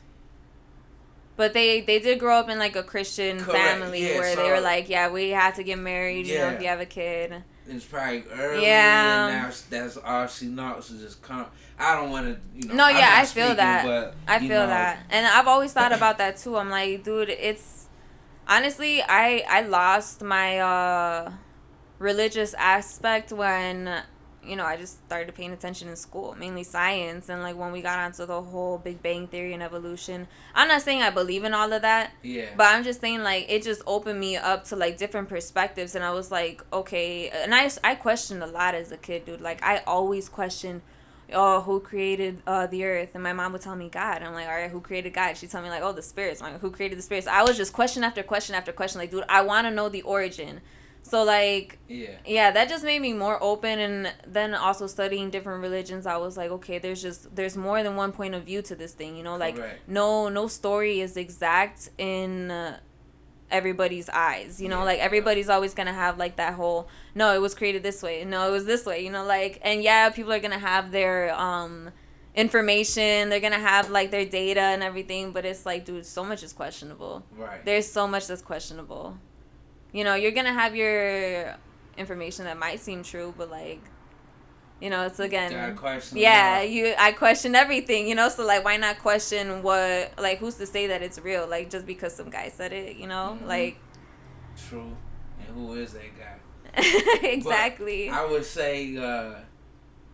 But 1.36 1.54
they 1.54 1.82
they 1.82 2.00
did 2.00 2.20
grow 2.20 2.38
up 2.38 2.50
in 2.50 2.58
like 2.58 2.76
a 2.76 2.84
Christian 2.84 3.40
Correct. 3.40 3.58
family 3.58 4.08
yeah, 4.08 4.20
where 4.20 4.36
so, 4.36 4.42
they 4.42 4.50
were 4.50 4.62
like, 4.62 4.90
yeah, 4.90 5.10
we 5.10 5.30
have 5.30 5.56
to 5.56 5.64
get 5.64 5.78
married. 5.78 6.26
Yeah. 6.26 6.34
You 6.34 6.40
know, 6.40 6.50
if 6.56 6.62
you 6.62 6.68
have 6.68 6.80
a 6.80 6.86
kid. 6.86 7.44
It's 7.70 7.84
probably 7.84 8.24
early. 8.32 8.64
Yeah. 8.64 9.28
And 9.28 9.44
now 9.44 9.54
that's 9.70 9.98
all 9.98 10.28
she 10.28 10.46
knows. 10.46 10.88
She 10.88 10.98
just 10.98 11.22
come. 11.22 11.46
I 11.78 11.96
don't 11.96 12.10
want 12.10 12.26
to, 12.26 12.40
you 12.56 12.70
know. 12.70 12.74
No, 12.74 12.88
yeah, 12.88 13.12
I 13.14 13.26
feel 13.26 13.46
speaking, 13.46 13.58
that. 13.58 13.86
But, 13.86 14.16
I 14.28 14.40
feel 14.40 14.48
know. 14.50 14.68
that, 14.68 15.06
and 15.12 15.28
I've 15.28 15.48
always 15.48 15.74
thought 15.74 15.92
about 15.92 16.18
that 16.18 16.38
too. 16.38 16.58
I'm 16.58 16.72
like, 16.72 17.04
dude, 17.04 17.30
it's 17.30 17.77
honestly, 18.48 19.02
I 19.02 19.44
I 19.50 19.62
lost 19.62 20.22
my 20.24 20.60
uh, 20.60 21.32
religious 22.00 22.54
aspect 22.56 23.32
when 23.32 24.04
you 24.44 24.56
know 24.56 24.66
I 24.66 24.78
just 24.78 25.06
started 25.06 25.34
paying 25.36 25.52
attention 25.52 25.90
in 25.90 25.96
school, 25.96 26.36
mainly 26.40 26.64
science, 26.64 27.30
and 27.30 27.42
like 27.42 27.58
when 27.58 27.72
we 27.72 27.82
got 27.82 28.00
onto 28.00 28.26
the 28.26 28.42
whole 28.42 28.78
Big 28.78 29.04
Bang 29.04 29.28
theory 29.28 29.54
and 29.54 29.62
evolution. 29.62 30.28
I'm 30.56 30.68
not 30.68 30.82
saying 30.82 31.02
I 31.02 31.10
believe 31.10 31.44
in 31.44 31.54
all 31.54 31.72
of 31.74 31.82
that. 31.82 32.12
Yeah. 32.24 32.46
But 32.56 32.74
I'm 32.74 32.84
just 32.84 33.02
saying 33.02 33.24
like 33.24 33.46
it 33.50 33.64
just 33.64 33.82
opened 33.86 34.20
me 34.20 34.38
up 34.38 34.66
to 34.66 34.76
like 34.76 34.98
different 34.98 35.30
perspectives, 35.30 35.96
and 35.96 36.04
I 36.04 36.12
was 36.12 36.32
like, 36.32 36.64
okay, 36.72 37.30
and 37.30 37.54
I 37.54 37.70
I 37.84 37.96
questioned 37.96 38.44
a 38.44 38.48
lot 38.48 38.76
as 38.76 38.92
a 38.92 38.98
kid, 38.98 39.26
dude. 39.26 39.42
Like 39.42 39.64
I 39.64 39.84
always 39.86 40.30
questioned 40.30 40.82
oh, 41.34 41.62
who 41.62 41.80
created 41.80 42.42
uh, 42.48 42.68
the 42.68 42.86
earth? 42.86 43.10
And 43.14 43.24
my 43.24 43.34
mom 43.34 43.52
would 43.54 43.62
tell 43.62 43.76
me 43.76 43.90
God. 43.90 44.24
I'm 44.24 44.34
like, 44.34 44.48
all 44.48 44.56
right, 44.56 44.72
who 44.72 44.82
created 44.82 45.14
God? 45.14 45.38
She'd 45.38 45.50
tell 45.50 45.62
me 45.62 45.70
like, 45.70 45.84
oh, 45.84 45.92
the 45.92 46.02
spirits. 46.02 46.42
I'm 46.42 46.54
like, 46.54 46.62
who 46.62 46.72
created 46.72 46.98
the 46.98 47.02
spirits? 47.02 47.28
I 47.28 47.44
was 47.44 47.58
just 47.58 47.74
question 47.74 48.04
after 48.04 48.24
question 48.24 48.56
after 48.56 48.72
question. 48.72 49.00
Like, 49.00 49.12
dude, 49.12 49.24
I 49.30 49.42
want 49.42 49.68
to 49.68 49.72
know 49.72 49.90
the 49.90 50.02
origin. 50.04 50.62
So 51.04 51.24
like, 51.24 51.80
yeah, 51.88 52.10
yeah, 52.26 52.52
that 52.52 52.68
just 52.68 52.84
made 52.84 53.02
me 53.02 53.14
more 53.14 53.42
open. 53.42 53.80
And 53.80 54.14
then 54.26 54.54
also 54.54 54.88
studying 54.88 55.30
different 55.30 55.62
religions, 55.62 56.06
I 56.06 56.18
was 56.18 56.36
like, 56.36 56.52
okay, 56.52 56.80
there's 56.80 57.02
just 57.02 57.34
there's 57.34 57.56
more 57.56 57.82
than 57.82 57.96
one 57.96 58.12
point 58.12 58.36
of 58.36 58.44
view 58.44 58.62
to 58.64 58.76
this 58.76 58.92
thing. 58.94 59.16
You 59.16 59.24
know, 59.24 59.38
like 59.38 59.56
no 59.88 60.28
no 60.28 60.48
story 60.48 61.00
is 61.00 61.16
exact 61.16 61.90
in. 61.98 62.52
Uh, 62.52 62.80
everybody's 63.50 64.10
eyes 64.10 64.62
you 64.62 64.68
know 64.68 64.80
yeah. 64.80 64.84
like 64.84 65.00
everybody's 65.00 65.50
always 65.50 65.74
gonna 65.74 65.94
have 65.94 66.18
like 66.18 66.36
that 66.36 66.54
whole 66.54 66.88
no 67.16 67.34
it 67.34 67.40
was 67.40 67.56
created 67.56 67.82
this 67.82 68.04
way. 68.04 68.26
No 68.26 68.48
it 68.48 68.52
was 68.52 68.66
this 68.66 68.86
way 68.86 69.04
you 69.04 69.10
know 69.12 69.24
like 69.24 69.60
and 69.64 69.82
yeah 69.82 70.10
people 70.10 70.34
are 70.34 70.40
gonna 70.40 70.60
have 70.60 70.92
their 70.92 71.34
um 71.34 71.90
information 72.36 73.30
they're 73.30 73.40
gonna 73.40 73.58
have 73.58 73.90
like 73.90 74.12
their 74.12 74.26
data 74.26 74.60
and 74.60 74.84
everything 74.84 75.32
but 75.32 75.46
it's 75.46 75.66
like 75.66 75.86
dude 75.86 76.06
so 76.06 76.24
much 76.24 76.44
is 76.44 76.54
questionable. 76.54 77.24
Right. 77.36 77.64
There's 77.64 77.90
so 77.90 78.06
much 78.08 78.28
that's 78.28 78.42
questionable. 78.42 79.18
You 79.94 80.04
know 80.04 80.16
you're 80.16 80.32
gonna 80.32 80.54
have 80.54 80.76
your 80.76 81.56
information 81.98 82.46
that 82.46 82.58
might 82.58 82.80
seem 82.80 83.02
true 83.02 83.34
but 83.38 83.50
like 83.50 83.82
you 84.80 84.90
know, 84.92 85.08
it's 85.08 85.20
again. 85.20 85.76
Yeah, 86.14 86.62
you. 86.62 86.94
I 86.98 87.12
question 87.12 87.56
everything. 87.56 88.08
You 88.08 88.16
know, 88.16 88.30
so 88.30 88.46
like, 88.46 88.64
why 88.64 88.78
not 88.78 89.00
question 89.00 89.64
what? 89.64 90.12
Like, 90.20 90.38
who's 90.38 90.56
to 90.56 90.68
say 90.68 90.88
that 90.88 91.02
it's 91.02 91.20
real? 91.20 91.48
Like, 91.48 91.70
just 91.70 91.88
because 91.88 92.14
some 92.16 92.30
guy 92.30 92.50
said 92.50 92.74
it, 92.74 92.98
you 92.98 93.08
know, 93.08 93.38
mm-hmm. 93.38 93.48
like. 93.48 93.78
True, 94.70 94.96
and 95.40 95.56
who 95.56 95.74
is 95.74 95.94
that 95.94 96.18
guy? 96.18 97.24
exactly. 97.28 98.10
But 98.10 98.16
I 98.16 98.26
would 98.26 98.46
say, 98.46 98.98
uh, 98.98 99.36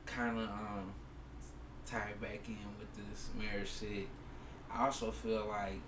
kind 0.06 0.40
of 0.40 0.50
um, 0.50 0.94
tie 1.86 2.14
back 2.22 2.48
in 2.48 2.58
with 2.80 2.94
this 2.96 3.30
marriage 3.38 3.70
shit. 3.80 4.08
I 4.72 4.86
also 4.86 5.12
feel 5.12 5.46
like, 5.50 5.80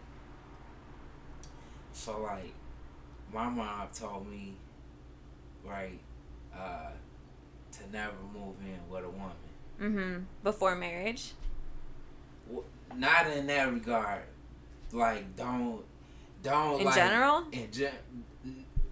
so 1.94 2.22
like, 2.22 2.54
my 3.34 3.50
mom 3.50 3.88
told 3.94 4.30
me, 4.30 4.54
right, 5.66 6.00
uh 6.54 6.92
to 7.78 7.92
never 7.92 8.14
move 8.34 8.56
in 8.62 8.80
with 8.90 9.04
a 9.04 9.10
woman. 9.10 9.32
Mm-hmm. 9.82 10.24
Before 10.44 10.76
marriage. 10.76 11.34
Well, 12.50 12.64
not 12.96 13.28
in 13.28 13.48
that 13.48 13.74
regard. 13.74 14.22
Like 14.92 15.36
don't 15.36 15.84
don't 16.44 16.80
in 16.80 16.86
like, 16.86 16.96
general. 16.96 17.44
In 17.52 17.72
gen, 17.72 17.92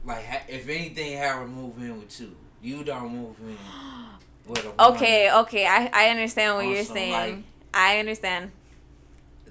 like 0.05 0.25
if 0.47 0.67
anything, 0.67 1.17
have 1.17 1.39
her 1.39 1.47
move 1.47 1.77
in 1.77 1.99
with 1.99 2.19
you. 2.19 2.35
You 2.61 2.83
don't 2.83 3.13
move 3.13 3.35
in 3.41 3.57
with 4.47 4.65
a 4.65 4.71
woman. 4.71 4.95
Okay, 4.95 5.31
okay, 5.31 5.65
I 5.65 5.89
I 5.93 6.09
understand 6.09 6.55
what 6.55 6.65
also, 6.65 6.75
you're 6.75 6.83
saying. 6.83 7.11
Like, 7.11 7.43
I 7.73 7.99
understand. 7.99 8.51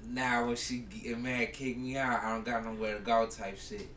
Now 0.05 0.45
when 0.45 0.55
she 0.55 0.79
get 0.79 1.17
mad, 1.17 1.53
kick 1.53 1.77
me 1.77 1.97
out. 1.97 2.23
I 2.23 2.31
don't 2.31 2.45
got 2.45 2.65
nowhere 2.65 2.95
to 2.95 3.01
go, 3.01 3.25
type 3.25 3.57
shit. 3.57 3.87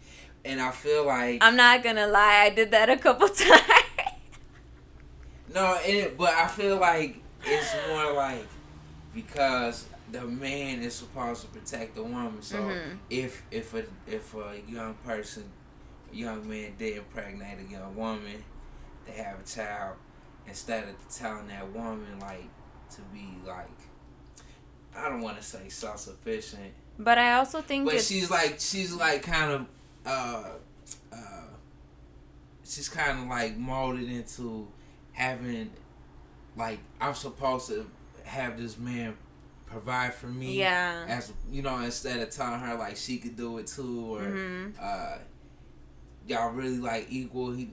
And 0.45 0.61
I 0.61 0.71
feel 0.71 1.05
like 1.05 1.43
I'm 1.43 1.57
not 1.57 1.83
gonna 1.83 2.07
lie, 2.07 2.45
I 2.47 2.51
did 2.51 2.71
that 2.71 2.89
a 2.89 2.97
couple 2.97 3.29
times. 3.29 3.86
No, 5.57 5.79
it, 5.83 6.19
but 6.19 6.35
I 6.35 6.49
feel 6.49 6.77
like 6.77 7.17
it's 7.43 7.75
more 7.89 8.13
like 8.13 8.47
because 9.15 9.87
the 10.13 10.21
man 10.21 10.83
is 10.83 10.93
supposed 10.93 11.41
to 11.41 11.49
protect 11.49 11.95
the 11.95 12.03
woman. 12.03 12.43
So 12.43 12.59
mm-hmm. 12.59 12.97
if 13.09 13.43
if 13.51 13.73
a 13.73 13.85
if 14.07 14.35
a 14.35 14.61
young 14.69 14.93
person, 15.03 15.45
young 16.13 16.47
man 16.47 16.75
did 16.79 16.99
impregnate 16.99 17.57
a 17.67 17.73
young 17.73 17.97
woman, 17.97 18.45
they 19.07 19.13
have 19.13 19.41
a 19.41 19.45
child, 19.45 19.97
instead 20.47 20.85
of 20.91 20.95
telling 21.09 21.49
that 21.49 21.73
woman 21.73 22.19
like 22.21 22.51
to 22.91 23.01
be 23.15 23.27
like, 23.47 23.71
I 24.95 25.09
don't 25.09 25.23
want 25.23 25.39
to 25.39 25.43
say 25.43 25.71
self 25.71 26.01
sufficient, 26.01 26.75
but 26.99 27.17
I 27.17 27.33
also 27.33 27.63
think 27.63 27.87
but 27.87 28.03
she's 28.03 28.31
like 28.31 28.57
she's 28.59 28.93
like 28.93 29.23
kind 29.23 29.53
of 29.53 29.67
uh 30.05 30.51
uh 31.11 31.45
she's 32.63 32.91
kind 32.91 33.21
of 33.21 33.29
like 33.29 33.57
molded 33.57 34.11
into 34.11 34.69
having 35.17 35.71
like 36.57 36.79
I'm 37.01 37.15
supposed 37.15 37.69
to 37.69 37.91
have 38.25 38.59
this 38.59 38.79
man 38.79 39.17
provide 39.67 40.15
for 40.15 40.27
me 40.29 40.59
yeah. 40.59 41.05
as 41.09 41.33
you 41.51 41.61
know 41.63 41.79
instead 41.81 42.21
of 42.21 42.31
telling 42.31 42.61
her 42.61 42.77
like 42.77 42.97
she 42.97 43.19
could 43.19 43.37
do 43.37 43.59
it 43.59 43.67
too 43.67 44.15
or 44.17 44.21
hmm 44.21 44.67
uh 44.81 45.19
y'all 46.29 46.51
really 46.53 46.79
like 46.79 47.07
equal 47.11 47.51
he 47.53 47.71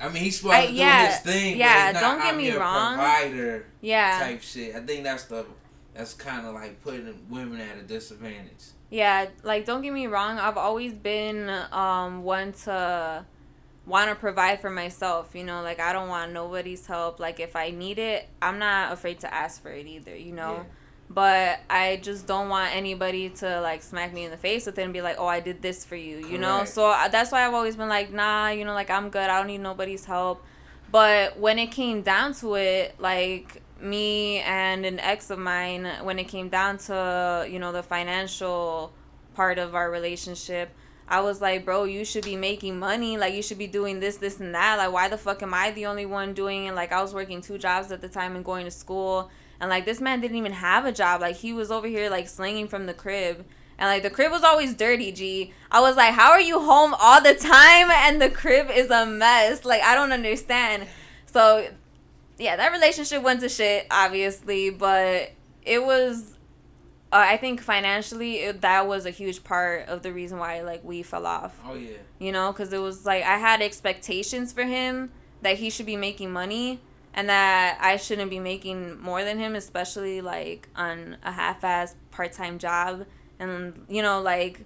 I 0.00 0.08
mean 0.08 0.22
he's 0.22 0.36
supposed 0.36 0.54
I- 0.54 0.66
to 0.66 0.72
do 0.72 0.78
yeah, 0.78 1.06
his 1.08 1.18
thing 1.20 1.56
yeah, 1.58 1.92
but 1.92 2.00
not 2.00 2.08
don't 2.08 2.18
get 2.18 2.28
out 2.34 2.36
me 2.36 2.52
wrong. 2.52 2.94
provider 2.94 3.66
Yeah. 3.80 4.18
type 4.20 4.42
shit 4.42 4.74
I 4.76 4.80
think 4.80 5.04
that's 5.04 5.24
the 5.24 5.46
that's 5.94 6.14
kind 6.14 6.46
of 6.46 6.54
like 6.54 6.82
putting 6.82 7.12
women 7.30 7.60
at 7.60 7.78
a 7.78 7.82
disadvantage 7.82 8.64
Yeah, 8.90 9.26
like 9.42 9.64
don't 9.64 9.82
get 9.82 9.92
me 9.92 10.06
wrong, 10.06 10.38
I've 10.38 10.56
always 10.58 10.92
been 10.92 11.48
um 11.72 12.22
one 12.22 12.52
to 12.64 13.24
want 13.88 14.10
to 14.10 14.14
provide 14.14 14.60
for 14.60 14.70
myself, 14.70 15.30
you 15.34 15.44
know, 15.44 15.62
like 15.62 15.80
I 15.80 15.92
don't 15.92 16.08
want 16.08 16.32
nobody's 16.32 16.86
help. 16.86 17.18
Like 17.18 17.40
if 17.40 17.56
I 17.56 17.70
need 17.70 17.98
it, 17.98 18.28
I'm 18.40 18.58
not 18.58 18.92
afraid 18.92 19.20
to 19.20 19.34
ask 19.34 19.62
for 19.62 19.70
it 19.70 19.86
either, 19.86 20.14
you 20.14 20.32
know. 20.32 20.54
Yeah. 20.56 20.64
But 21.10 21.60
I 21.70 21.98
just 22.02 22.26
don't 22.26 22.50
want 22.50 22.76
anybody 22.76 23.30
to 23.30 23.62
like 23.62 23.82
smack 23.82 24.12
me 24.12 24.24
in 24.24 24.30
the 24.30 24.36
face 24.36 24.66
with 24.66 24.78
it 24.78 24.82
and 24.82 24.92
be 24.92 25.00
like, 25.00 25.16
"Oh, 25.18 25.26
I 25.26 25.40
did 25.40 25.62
this 25.62 25.82
for 25.82 25.96
you," 25.96 26.18
you 26.18 26.36
know. 26.36 26.66
So 26.66 26.90
uh, 26.90 27.08
that's 27.08 27.32
why 27.32 27.46
I've 27.46 27.54
always 27.54 27.76
been 27.76 27.88
like, 27.88 28.12
"Nah, 28.12 28.50
you 28.50 28.66
know, 28.66 28.74
like 28.74 28.90
I'm 28.90 29.08
good. 29.08 29.30
I 29.30 29.38
don't 29.38 29.46
need 29.46 29.62
nobody's 29.62 30.04
help." 30.04 30.44
But 30.92 31.38
when 31.38 31.58
it 31.58 31.68
came 31.68 32.02
down 32.02 32.34
to 32.34 32.56
it, 32.56 32.94
like 32.98 33.62
me 33.80 34.40
and 34.40 34.84
an 34.84 35.00
ex 35.00 35.30
of 35.30 35.38
mine, 35.38 35.88
when 36.02 36.18
it 36.18 36.24
came 36.24 36.50
down 36.50 36.76
to, 36.78 37.46
you 37.50 37.58
know, 37.58 37.72
the 37.72 37.82
financial 37.82 38.92
part 39.34 39.58
of 39.58 39.74
our 39.74 39.90
relationship, 39.90 40.70
I 41.10 41.20
was 41.20 41.40
like, 41.40 41.64
bro, 41.64 41.84
you 41.84 42.04
should 42.04 42.24
be 42.24 42.36
making 42.36 42.78
money. 42.78 43.16
Like, 43.16 43.32
you 43.32 43.42
should 43.42 43.56
be 43.58 43.66
doing 43.66 43.98
this, 43.98 44.18
this, 44.18 44.40
and 44.40 44.54
that. 44.54 44.76
Like, 44.76 44.92
why 44.92 45.08
the 45.08 45.16
fuck 45.16 45.42
am 45.42 45.54
I 45.54 45.70
the 45.70 45.86
only 45.86 46.04
one 46.04 46.34
doing 46.34 46.66
it? 46.66 46.74
Like, 46.74 46.92
I 46.92 47.00
was 47.00 47.14
working 47.14 47.40
two 47.40 47.56
jobs 47.56 47.90
at 47.90 48.02
the 48.02 48.08
time 48.08 48.36
and 48.36 48.44
going 48.44 48.66
to 48.66 48.70
school. 48.70 49.30
And, 49.58 49.70
like, 49.70 49.86
this 49.86 50.00
man 50.00 50.20
didn't 50.20 50.36
even 50.36 50.52
have 50.52 50.84
a 50.84 50.92
job. 50.92 51.22
Like, 51.22 51.36
he 51.36 51.52
was 51.54 51.70
over 51.70 51.86
here, 51.86 52.10
like, 52.10 52.28
slinging 52.28 52.68
from 52.68 52.86
the 52.86 52.94
crib. 52.94 53.46
And, 53.78 53.88
like, 53.88 54.02
the 54.02 54.10
crib 54.10 54.30
was 54.30 54.42
always 54.42 54.74
dirty, 54.74 55.10
G. 55.12 55.52
I 55.70 55.80
was 55.80 55.96
like, 55.96 56.12
how 56.12 56.32
are 56.32 56.40
you 56.40 56.60
home 56.60 56.94
all 56.98 57.22
the 57.22 57.34
time 57.34 57.90
and 57.90 58.20
the 58.20 58.28
crib 58.28 58.70
is 58.70 58.90
a 58.90 59.06
mess? 59.06 59.64
Like, 59.64 59.82
I 59.82 59.94
don't 59.94 60.12
understand. 60.12 60.86
So, 61.26 61.68
yeah, 62.38 62.56
that 62.56 62.72
relationship 62.72 63.22
went 63.22 63.40
to 63.40 63.48
shit, 63.48 63.86
obviously. 63.90 64.70
But 64.70 65.32
it 65.62 65.82
was 65.82 66.34
uh, 67.12 67.16
I 67.16 67.36
think 67.38 67.60
financially 67.60 68.36
it, 68.40 68.60
that 68.60 68.86
was 68.86 69.06
a 69.06 69.10
huge 69.10 69.42
part 69.44 69.88
of 69.88 70.02
the 70.02 70.12
reason 70.12 70.38
why 70.38 70.60
like 70.62 70.84
we 70.84 71.02
fell 71.02 71.26
off. 71.26 71.58
oh 71.66 71.74
yeah 71.74 71.96
You 72.18 72.32
know, 72.32 72.52
because 72.52 72.72
it 72.72 72.78
was 72.78 73.06
like 73.06 73.22
I 73.24 73.38
had 73.38 73.62
expectations 73.62 74.52
for 74.52 74.64
him 74.64 75.10
that 75.42 75.56
he 75.58 75.70
should 75.70 75.86
be 75.86 75.96
making 75.96 76.30
money 76.32 76.80
and 77.14 77.28
that 77.28 77.78
I 77.80 77.96
shouldn't 77.96 78.30
be 78.30 78.38
making 78.40 79.00
more 79.00 79.24
than 79.24 79.38
him, 79.38 79.54
especially 79.54 80.20
like 80.20 80.68
on 80.76 81.16
a 81.24 81.32
half-ass 81.32 81.94
part-time 82.10 82.58
job. 82.58 83.06
And 83.38 83.84
you 83.88 84.02
know, 84.02 84.20
like 84.20 84.64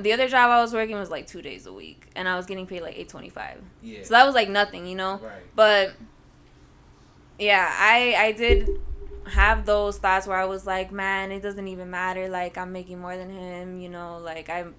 the 0.00 0.12
other 0.12 0.28
job 0.28 0.50
I 0.50 0.60
was 0.60 0.72
working 0.72 0.96
was 0.98 1.10
like 1.10 1.26
two 1.26 1.42
days 1.42 1.66
a 1.66 1.72
week, 1.72 2.08
and 2.14 2.28
I 2.28 2.36
was 2.36 2.46
getting 2.46 2.66
paid 2.66 2.82
like 2.82 2.96
eight 2.98 3.08
twenty-five. 3.08 3.60
yeah 3.82 4.00
So 4.04 4.10
that 4.14 4.24
was 4.26 4.34
like 4.34 4.48
nothing, 4.48 4.86
you 4.86 4.94
know. 4.94 5.14
right 5.22 5.42
But 5.54 5.94
yeah, 7.38 7.68
I 7.72 8.14
I 8.16 8.32
did 8.32 8.68
have 9.32 9.66
those 9.66 9.98
thoughts 9.98 10.26
where 10.26 10.38
I 10.38 10.44
was 10.44 10.66
like, 10.66 10.92
man, 10.92 11.32
it 11.32 11.42
doesn't 11.42 11.66
even 11.68 11.90
matter. 11.90 12.28
Like 12.28 12.56
I'm 12.58 12.72
making 12.72 12.98
more 13.00 13.16
than 13.16 13.30
him, 13.30 13.80
you 13.80 13.88
know. 13.88 14.18
Like 14.18 14.48
I'm 14.48 14.74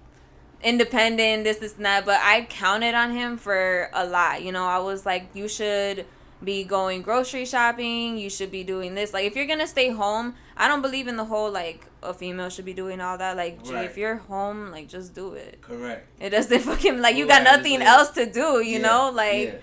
independent, 0.62 1.44
this, 1.44 1.58
this, 1.58 1.76
and 1.76 1.84
that. 1.86 2.04
But 2.04 2.20
I 2.22 2.46
counted 2.48 2.94
on 2.94 3.10
him 3.12 3.36
for 3.36 3.90
a 3.92 4.06
lot. 4.06 4.42
You 4.42 4.52
know, 4.52 4.64
I 4.64 4.78
was 4.78 5.04
like, 5.06 5.28
you 5.34 5.48
should 5.48 6.06
be 6.42 6.64
going 6.64 7.02
grocery 7.02 7.44
shopping. 7.44 8.16
You 8.16 8.30
should 8.30 8.50
be 8.50 8.62
doing 8.64 8.94
this. 8.94 9.12
Like 9.12 9.24
if 9.26 9.34
you're 9.36 9.46
gonna 9.46 9.66
stay 9.66 9.90
home, 9.90 10.34
I 10.56 10.68
don't 10.68 10.82
believe 10.82 11.08
in 11.08 11.16
the 11.16 11.24
whole 11.24 11.50
like 11.50 11.86
a 12.02 12.14
female 12.14 12.48
should 12.48 12.64
be 12.64 12.72
doing 12.74 13.00
all 13.00 13.18
that. 13.18 13.36
Like, 13.36 13.58
Right. 13.66 13.84
if 13.86 13.96
you're 13.96 14.16
home, 14.16 14.70
like 14.70 14.88
just 14.88 15.14
do 15.14 15.32
it. 15.34 15.60
correct 15.60 16.06
It 16.20 16.30
doesn't 16.30 16.60
fucking 16.70 17.00
like 17.00 17.16
you 17.16 17.26
Right, 17.28 17.42
got 17.44 17.56
nothing 17.56 17.82
else 17.82 18.10
to 18.10 18.24
do. 18.30 18.60
You 18.62 18.78
Yeah, 18.78 18.78
know, 18.78 19.10
like 19.14 19.60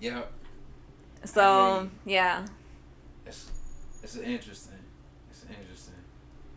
yeah 0.00 0.14
yeah 0.14 0.22
so 1.24 1.88
yeah. 2.06 2.46
It's 4.02 4.16
interesting 4.16 4.78
it's 5.30 5.44
interesting 5.44 5.94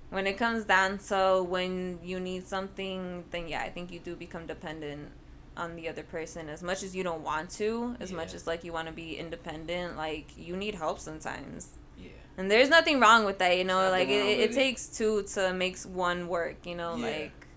when 0.10 0.28
it 0.28 0.38
comes 0.38 0.66
down 0.66 1.00
to 1.10 1.44
when 1.44 1.98
you 2.04 2.20
need 2.20 2.48
something, 2.48 3.24
then 3.32 3.48
yeah, 3.48 3.62
I 3.64 3.70
think 3.70 3.92
you 3.92 4.00
do 4.00 4.16
become 4.16 4.46
dependent 4.46 5.10
on 5.58 5.76
the 5.76 5.90
other 5.90 6.04
person 6.04 6.50
as 6.50 6.62
much 6.62 6.84
as 6.84 6.96
you 6.96 7.04
don't 7.04 7.24
want 7.24 7.50
to, 7.52 7.96
as 8.00 8.12
much 8.12 8.36
as 8.36 8.46
like 8.46 8.64
you 8.64 8.72
want 8.72 8.88
to 8.88 8.94
be 8.94 9.18
independent, 9.18 9.98
like 9.98 10.28
you 10.38 10.56
need 10.56 10.76
help 10.76 11.00
sometimes. 11.00 11.70
yeah 11.98 12.10
And 12.38 12.52
there's 12.52 12.70
nothing 12.70 13.00
wrong 13.00 13.26
with 13.26 13.40
that, 13.40 13.58
you 13.58 13.64
know, 13.64 13.90
like 13.90 14.08
it, 14.08 14.20
wrong 14.20 14.30
it, 14.30 14.38
with 14.38 14.50
it 14.50 14.52
it. 14.52 14.54
takes 14.54 14.86
two 14.88 15.24
to 15.34 15.52
make 15.52 15.80
one 15.80 16.28
work, 16.28 16.58
you 16.64 16.76
know, 16.76 16.96
Yeah. 16.96 17.08
like 17.08 17.48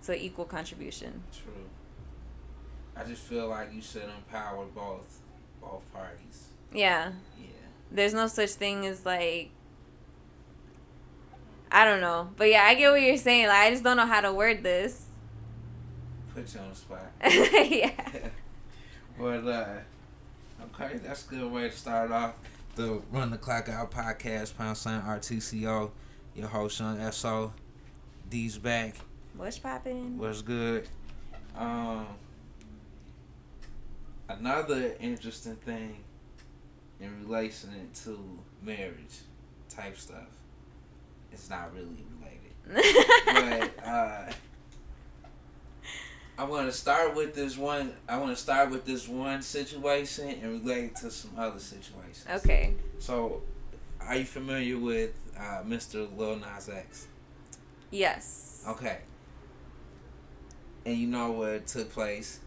it's 0.00 0.08
an 0.08 0.16
equal 0.16 0.46
contribution. 0.46 1.22
True. 1.32 1.52
I 2.96 3.04
just 3.04 3.22
feel 3.22 3.48
like 3.48 3.72
you 3.72 3.82
should 3.82 4.02
empower 4.18 4.64
both 4.66 5.20
both 5.60 5.82
parties. 5.92 6.48
Yeah. 6.72 7.12
There's 7.90 8.14
no 8.14 8.26
such 8.26 8.50
thing 8.50 8.86
as 8.86 9.04
like 9.04 9.50
I 11.70 11.84
don't 11.84 12.00
know. 12.00 12.30
But 12.36 12.50
yeah, 12.50 12.64
I 12.64 12.74
get 12.74 12.90
what 12.90 13.02
you're 13.02 13.16
saying. 13.16 13.48
Like 13.48 13.66
I 13.66 13.70
just 13.70 13.82
don't 13.82 13.96
know 13.96 14.06
how 14.06 14.20
to 14.20 14.32
word 14.32 14.62
this. 14.62 15.06
Put 16.34 16.52
you 16.54 16.60
on 16.60 16.70
the 16.70 16.76
spot. 16.76 17.12
yeah. 17.70 17.90
but 19.18 19.46
uh 19.46 19.66
okay, 20.62 20.98
that's 20.98 21.26
a 21.26 21.30
good 21.30 21.50
way 21.50 21.68
to 21.68 21.76
start 21.76 22.10
off 22.10 22.34
the 22.74 23.00
Run 23.10 23.30
the 23.30 23.38
Clock 23.38 23.68
Out 23.68 23.90
podcast, 23.90 24.56
pound 24.56 24.76
sign 24.76 25.00
RTCO. 25.02 25.90
Your 26.34 26.48
host 26.48 26.76
Sean 26.76 27.12
SO. 27.12 27.52
D's 28.28 28.58
back. 28.58 28.96
What's 29.36 29.58
poppin'? 29.58 30.18
What's 30.18 30.42
good? 30.42 30.88
Um 31.56 32.06
another 34.28 34.94
interesting 35.00 35.56
thing 35.56 35.96
in 37.00 37.26
relation 37.26 37.90
to 38.04 38.18
marriage 38.62 39.20
type 39.68 39.96
stuff. 39.96 40.28
It's 41.32 41.50
not 41.50 41.74
really 41.74 42.04
related. 42.18 43.72
but 43.78 43.86
uh 43.86 44.32
I'm 46.38 46.50
gonna 46.50 46.72
start 46.72 47.14
with 47.14 47.34
this 47.34 47.56
one 47.56 47.94
I 48.08 48.18
wanna 48.18 48.36
start 48.36 48.70
with 48.70 48.84
this 48.84 49.08
one 49.08 49.42
situation 49.42 50.28
and 50.28 50.64
relate 50.64 50.84
it 50.84 50.96
to 50.96 51.10
some 51.10 51.32
other 51.36 51.58
situations. 51.58 52.26
okay. 52.30 52.74
So 52.98 53.42
are 54.00 54.16
you 54.16 54.24
familiar 54.24 54.78
with 54.78 55.12
uh, 55.36 55.62
Mr. 55.66 56.08
Lil 56.16 56.36
Nas 56.36 56.68
X? 56.68 57.08
Yes. 57.90 58.64
Okay. 58.68 58.98
And 60.84 60.96
you 60.96 61.08
know 61.08 61.32
what 61.32 61.66
took 61.66 61.90
place? 61.92 62.40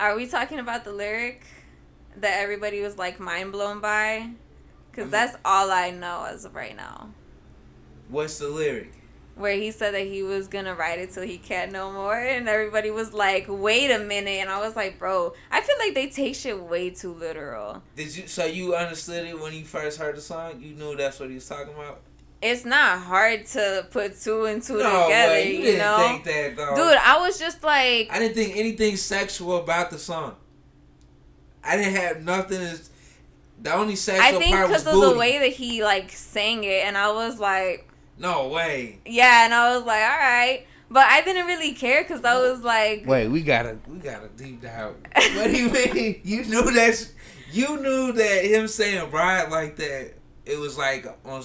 Are 0.00 0.16
we 0.16 0.26
talking 0.26 0.58
about 0.58 0.84
the 0.84 0.92
lyric 0.92 1.44
that 2.18 2.40
everybody 2.40 2.80
was 2.80 2.96
like 2.98 3.18
mind 3.20 3.52
blown 3.52 3.80
by? 3.80 3.88
I 4.16 4.30
Because 4.90 5.04
mean- 5.04 5.10
that's 5.12 5.36
all 5.44 5.70
I 5.70 5.90
know 5.90 6.26
as 6.28 6.44
of 6.44 6.54
right 6.54 6.76
now. 6.76 7.10
What's 8.08 8.38
the 8.38 8.48
lyric? 8.48 8.92
Where 9.36 9.56
he 9.56 9.72
said 9.72 9.94
that 9.94 10.06
he 10.06 10.22
was 10.22 10.46
gonna 10.46 10.76
write 10.76 11.00
it 11.00 11.12
till 11.12 11.24
he 11.24 11.38
can't 11.38 11.72
no 11.72 11.90
more, 11.90 12.16
and 12.16 12.48
everybody 12.48 12.92
was 12.92 13.12
like, 13.12 13.46
"Wait 13.48 13.90
a 13.90 13.98
minute!" 13.98 14.38
And 14.40 14.48
I 14.48 14.60
was 14.60 14.76
like, 14.76 14.96
"Bro, 14.96 15.32
I 15.50 15.60
feel 15.60 15.74
like 15.80 15.92
they 15.94 16.06
take 16.06 16.36
shit 16.36 16.56
way 16.60 16.90
too 16.90 17.12
literal. 17.12 17.82
Did 17.96 18.14
you 18.16 18.28
so 18.28 18.44
you 18.44 18.76
understood 18.76 19.26
it 19.26 19.40
when 19.40 19.52
you 19.52 19.64
first 19.64 19.98
heard 19.98 20.16
the 20.16 20.20
song? 20.20 20.60
You 20.60 20.74
knew 20.76 20.94
that's 20.94 21.18
what 21.18 21.30
he 21.30 21.34
was 21.34 21.48
talking 21.48 21.74
about? 21.74 22.02
It's 22.40 22.64
not 22.64 23.00
hard 23.00 23.46
to 23.46 23.88
put 23.90 24.20
two 24.20 24.44
and 24.44 24.62
two 24.62 24.74
no 24.78 25.04
together, 25.04 25.32
way, 25.32 25.48
you, 25.50 25.56
you, 25.56 25.62
didn't 25.62 25.78
know." 25.78 25.96
think 25.98 26.24
that 26.24 26.56
though. 26.56 26.76
Dude, 26.76 26.98
I 26.98 27.18
was 27.18 27.36
just 27.36 27.64
like, 27.64 28.08
I 28.12 28.20
didn't 28.20 28.34
think 28.36 28.56
anything 28.56 28.96
sexual 28.96 29.56
about 29.56 29.90
the 29.90 29.98
song. 29.98 30.36
I 31.64 31.76
didn't 31.76 31.94
have 31.96 32.22
nothing. 32.24 32.60
As, 32.60 32.90
the 33.62 33.72
only 33.74 33.92
I 33.92 33.96
sexual 33.96 34.40
think 34.40 34.54
part 34.54 34.68
was 34.68 34.82
because 34.82 34.94
of 34.94 35.00
booty. 35.00 35.12
the 35.14 35.18
way 35.18 35.38
that 35.38 35.52
he 35.52 35.82
like 35.82 36.10
sang 36.10 36.64
it, 36.64 36.84
and 36.84 36.96
I 36.98 37.12
was 37.12 37.38
like, 37.40 37.88
no 38.18 38.48
way. 38.48 38.98
yeah, 39.06 39.44
and 39.44 39.54
I 39.54 39.74
was 39.76 39.84
like, 39.86 40.02
all 40.02 40.18
right, 40.18 40.66
but 40.90 41.06
I 41.06 41.22
didn't 41.22 41.46
really 41.46 41.72
care 41.72 42.02
because 42.02 42.24
I 42.24 42.38
was 42.38 42.62
like, 42.62 43.04
Wait, 43.06 43.28
we 43.28 43.42
gotta 43.42 43.78
we 43.88 43.98
gotta 43.98 44.28
deep 44.36 44.60
dive. 44.62 44.94
what 45.14 45.50
do 45.50 45.56
you 45.56 45.70
mean? 45.94 46.20
You 46.24 46.44
knew 46.44 46.70
that 46.72 47.08
you 47.52 47.80
knew 47.80 48.12
that 48.12 48.44
him 48.44 48.68
saying 48.68 49.10
ride 49.10 49.50
like 49.50 49.76
that. 49.76 50.14
It 50.44 50.58
was 50.58 50.76
like 50.76 51.06
on. 51.24 51.42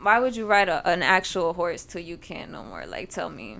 why 0.00 0.18
would 0.18 0.34
you 0.34 0.46
ride 0.46 0.68
a, 0.68 0.86
an 0.88 1.02
actual 1.02 1.52
horse 1.52 1.84
till 1.84 2.02
you 2.02 2.16
can't 2.16 2.50
no 2.50 2.64
more? 2.64 2.84
Like, 2.84 3.10
tell 3.10 3.30
me. 3.30 3.58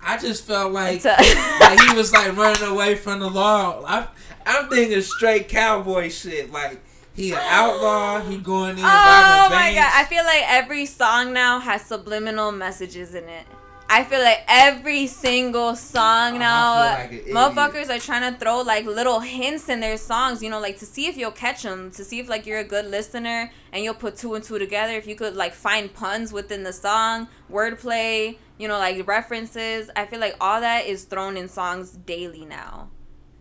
I 0.00 0.18
just 0.18 0.44
felt 0.44 0.72
like 0.72 1.04
like 1.60 1.80
he 1.88 1.96
was 1.96 2.12
like 2.12 2.36
running 2.36 2.68
away 2.68 2.94
from 2.96 3.20
the 3.20 3.30
law. 3.30 3.82
I, 3.86 4.06
I'm 4.48 4.68
thinking 4.70 5.02
straight 5.02 5.48
cowboy 5.48 6.08
shit. 6.08 6.50
Like 6.50 6.80
He 7.14 7.32
an 7.32 7.38
outlaw. 7.42 8.20
He 8.20 8.38
going 8.38 8.78
in. 8.78 8.84
Oh 8.84 9.48
my 9.50 9.72
god! 9.74 9.92
I 9.94 10.06
feel 10.08 10.24
like 10.24 10.44
every 10.46 10.86
song 10.86 11.32
now 11.32 11.60
has 11.60 11.82
subliminal 11.82 12.50
messages 12.50 13.14
in 13.14 13.28
it. 13.28 13.44
I 13.90 14.04
feel 14.04 14.20
like 14.20 14.44
every 14.48 15.06
single 15.06 15.74
song 15.74 16.34
oh, 16.34 16.38
now, 16.38 16.80
like 16.80 17.10
motherfuckers 17.26 17.88
are 17.88 17.98
trying 17.98 18.32
to 18.32 18.38
throw 18.38 18.60
like 18.60 18.84
little 18.84 19.20
hints 19.20 19.70
in 19.70 19.80
their 19.80 19.96
songs, 19.96 20.42
you 20.42 20.50
know, 20.50 20.60
like 20.60 20.78
to 20.78 20.86
see 20.86 21.06
if 21.06 21.16
you'll 21.16 21.30
catch 21.30 21.62
them, 21.62 21.90
to 21.92 22.04
see 22.04 22.20
if 22.20 22.28
like 22.28 22.44
you're 22.44 22.58
a 22.58 22.64
good 22.64 22.84
listener 22.84 23.50
and 23.72 23.82
you'll 23.82 23.94
put 23.94 24.16
two 24.16 24.34
and 24.34 24.44
two 24.44 24.58
together. 24.58 24.92
If 24.92 25.06
you 25.06 25.16
could 25.16 25.36
like 25.36 25.54
find 25.54 25.92
puns 25.92 26.34
within 26.34 26.64
the 26.64 26.72
song, 26.72 27.28
wordplay, 27.50 28.36
you 28.58 28.68
know, 28.68 28.78
like 28.78 29.06
references. 29.06 29.90
I 29.96 30.04
feel 30.04 30.20
like 30.20 30.36
all 30.38 30.60
that 30.60 30.84
is 30.84 31.04
thrown 31.04 31.38
in 31.38 31.48
songs 31.48 31.92
daily 31.92 32.44
now. 32.44 32.90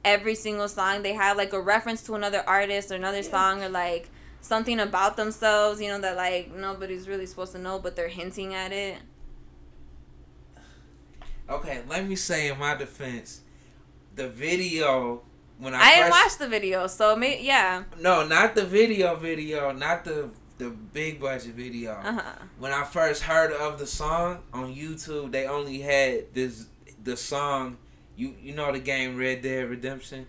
Every 0.08 0.36
single 0.36 0.70
song 0.70 1.02
they 1.02 1.14
have 1.14 1.36
like 1.36 1.52
a 1.52 1.60
reference 1.60 2.02
to 2.04 2.16
another 2.16 2.42
artist 2.48 2.92
or 2.92 2.96
another 2.96 3.18
yeah. 3.18 3.30
song 3.30 3.62
or 3.62 3.68
like 3.68 4.10
something 4.40 4.80
about 4.80 5.18
themselves, 5.18 5.82
you 5.82 5.90
know, 5.90 6.00
that 6.00 6.16
like 6.16 6.56
nobody's 6.56 7.10
really 7.10 7.26
supposed 7.26 7.52
to 7.52 7.60
know, 7.60 7.78
but 7.78 7.98
they're 7.98 8.08
hinting 8.08 8.54
at 8.54 8.72
it. 8.72 9.00
Okay, 11.50 11.82
let 11.90 12.08
me 12.08 12.16
say 12.16 12.50
in 12.50 12.58
my 12.58 12.76
defense, 12.76 13.42
the 14.16 14.30
video 14.30 15.24
when 15.60 15.74
I, 15.74 15.80
I 15.80 15.96
didn't 15.96 16.12
watch 16.12 16.38
the 16.38 16.48
video, 16.48 16.88
so 16.88 17.16
me 17.18 17.40
yeah. 17.42 17.84
No, 18.00 18.26
not 18.26 18.56
the 18.56 18.66
video 18.66 19.16
video, 19.16 19.74
not 19.74 20.06
the 20.06 20.30
the 20.58 20.70
big 20.70 21.20
budget 21.20 21.54
video. 21.54 21.92
Uh-huh. 21.94 22.22
When 22.60 22.72
I 22.72 22.84
first 22.84 23.24
heard 23.24 23.52
of 23.52 23.78
the 23.78 23.88
song 23.88 24.40
on 24.54 24.74
YouTube, 24.74 25.32
they 25.32 25.48
only 25.48 25.80
had 25.80 26.34
this 26.34 26.68
the 27.04 27.18
song. 27.18 27.78
You 28.18 28.34
you 28.42 28.56
know 28.56 28.72
the 28.72 28.80
game 28.80 29.16
Red 29.16 29.44
Dead 29.44 29.70
Redemption? 29.70 30.26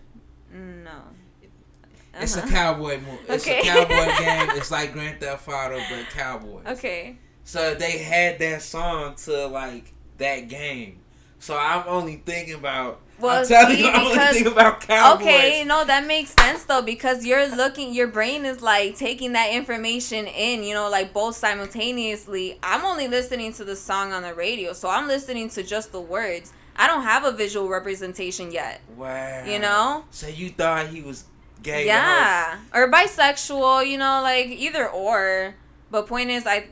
No. 0.53 0.91
Uh-huh. 0.91 2.23
It's 2.23 2.37
a 2.37 2.43
uh-huh. 2.43 2.51
cowboy 2.51 2.99
movie. 2.99 3.17
It's 3.27 3.47
okay. 3.47 3.59
a 3.59 3.63
cowboy 3.63 4.23
game. 4.23 4.49
It's 4.57 4.71
like 4.71 4.93
Grand 4.93 5.19
Theft 5.19 5.47
Auto, 5.47 5.79
but 5.89 6.09
cowboys. 6.11 6.65
Okay. 6.67 7.17
So 7.43 7.73
they 7.73 7.97
had 7.97 8.37
that 8.39 8.61
song 8.61 9.15
to 9.25 9.47
like 9.47 9.91
that 10.19 10.49
game. 10.49 10.99
So 11.39 11.57
I'm 11.57 11.83
only 11.87 12.17
thinking 12.17 12.55
about. 12.55 13.01
Well, 13.19 13.41
I'm 13.41 13.47
telling 13.47 13.75
see, 13.75 13.83
you, 13.83 13.89
I'm 13.89 14.07
because, 14.07 14.17
only 14.17 14.33
thinking 14.33 14.51
about 14.51 14.81
Cowboys. 14.81 15.21
Okay, 15.25 15.63
no, 15.65 15.83
that 15.83 16.05
makes 16.05 16.33
sense 16.39 16.63
though 16.63 16.81
because 16.81 17.25
you're 17.25 17.47
looking, 17.47 17.93
your 17.93 18.07
brain 18.07 18.45
is 18.45 18.61
like 18.61 18.95
taking 18.97 19.33
that 19.33 19.51
information 19.51 20.27
in, 20.27 20.63
you 20.63 20.73
know, 20.73 20.89
like 20.89 21.11
both 21.11 21.35
simultaneously. 21.35 22.59
I'm 22.63 22.85
only 22.85 23.07
listening 23.07 23.51
to 23.53 23.65
the 23.65 23.75
song 23.75 24.13
on 24.13 24.23
the 24.23 24.33
radio, 24.33 24.73
so 24.73 24.89
I'm 24.89 25.07
listening 25.07 25.49
to 25.49 25.63
just 25.63 25.91
the 25.91 25.99
words. 25.99 26.53
I 26.79 26.87
don't 26.87 27.03
have 27.03 27.25
a 27.25 27.33
visual 27.33 27.67
representation 27.67 28.51
yet. 28.51 28.79
Wow. 28.95 29.43
You 29.45 29.59
know. 29.59 30.05
So 30.11 30.27
you 30.27 30.49
thought 30.49 30.87
he 30.87 31.01
was 31.01 31.25
gay? 31.61 31.85
Yeah, 31.85 32.57
or 32.73 32.89
bisexual. 32.89 33.85
You 33.85 33.97
know, 33.97 34.21
like 34.23 34.47
either 34.47 34.87
or. 34.87 35.55
But 35.91 36.07
point 36.07 36.29
is, 36.29 36.47
I 36.47 36.67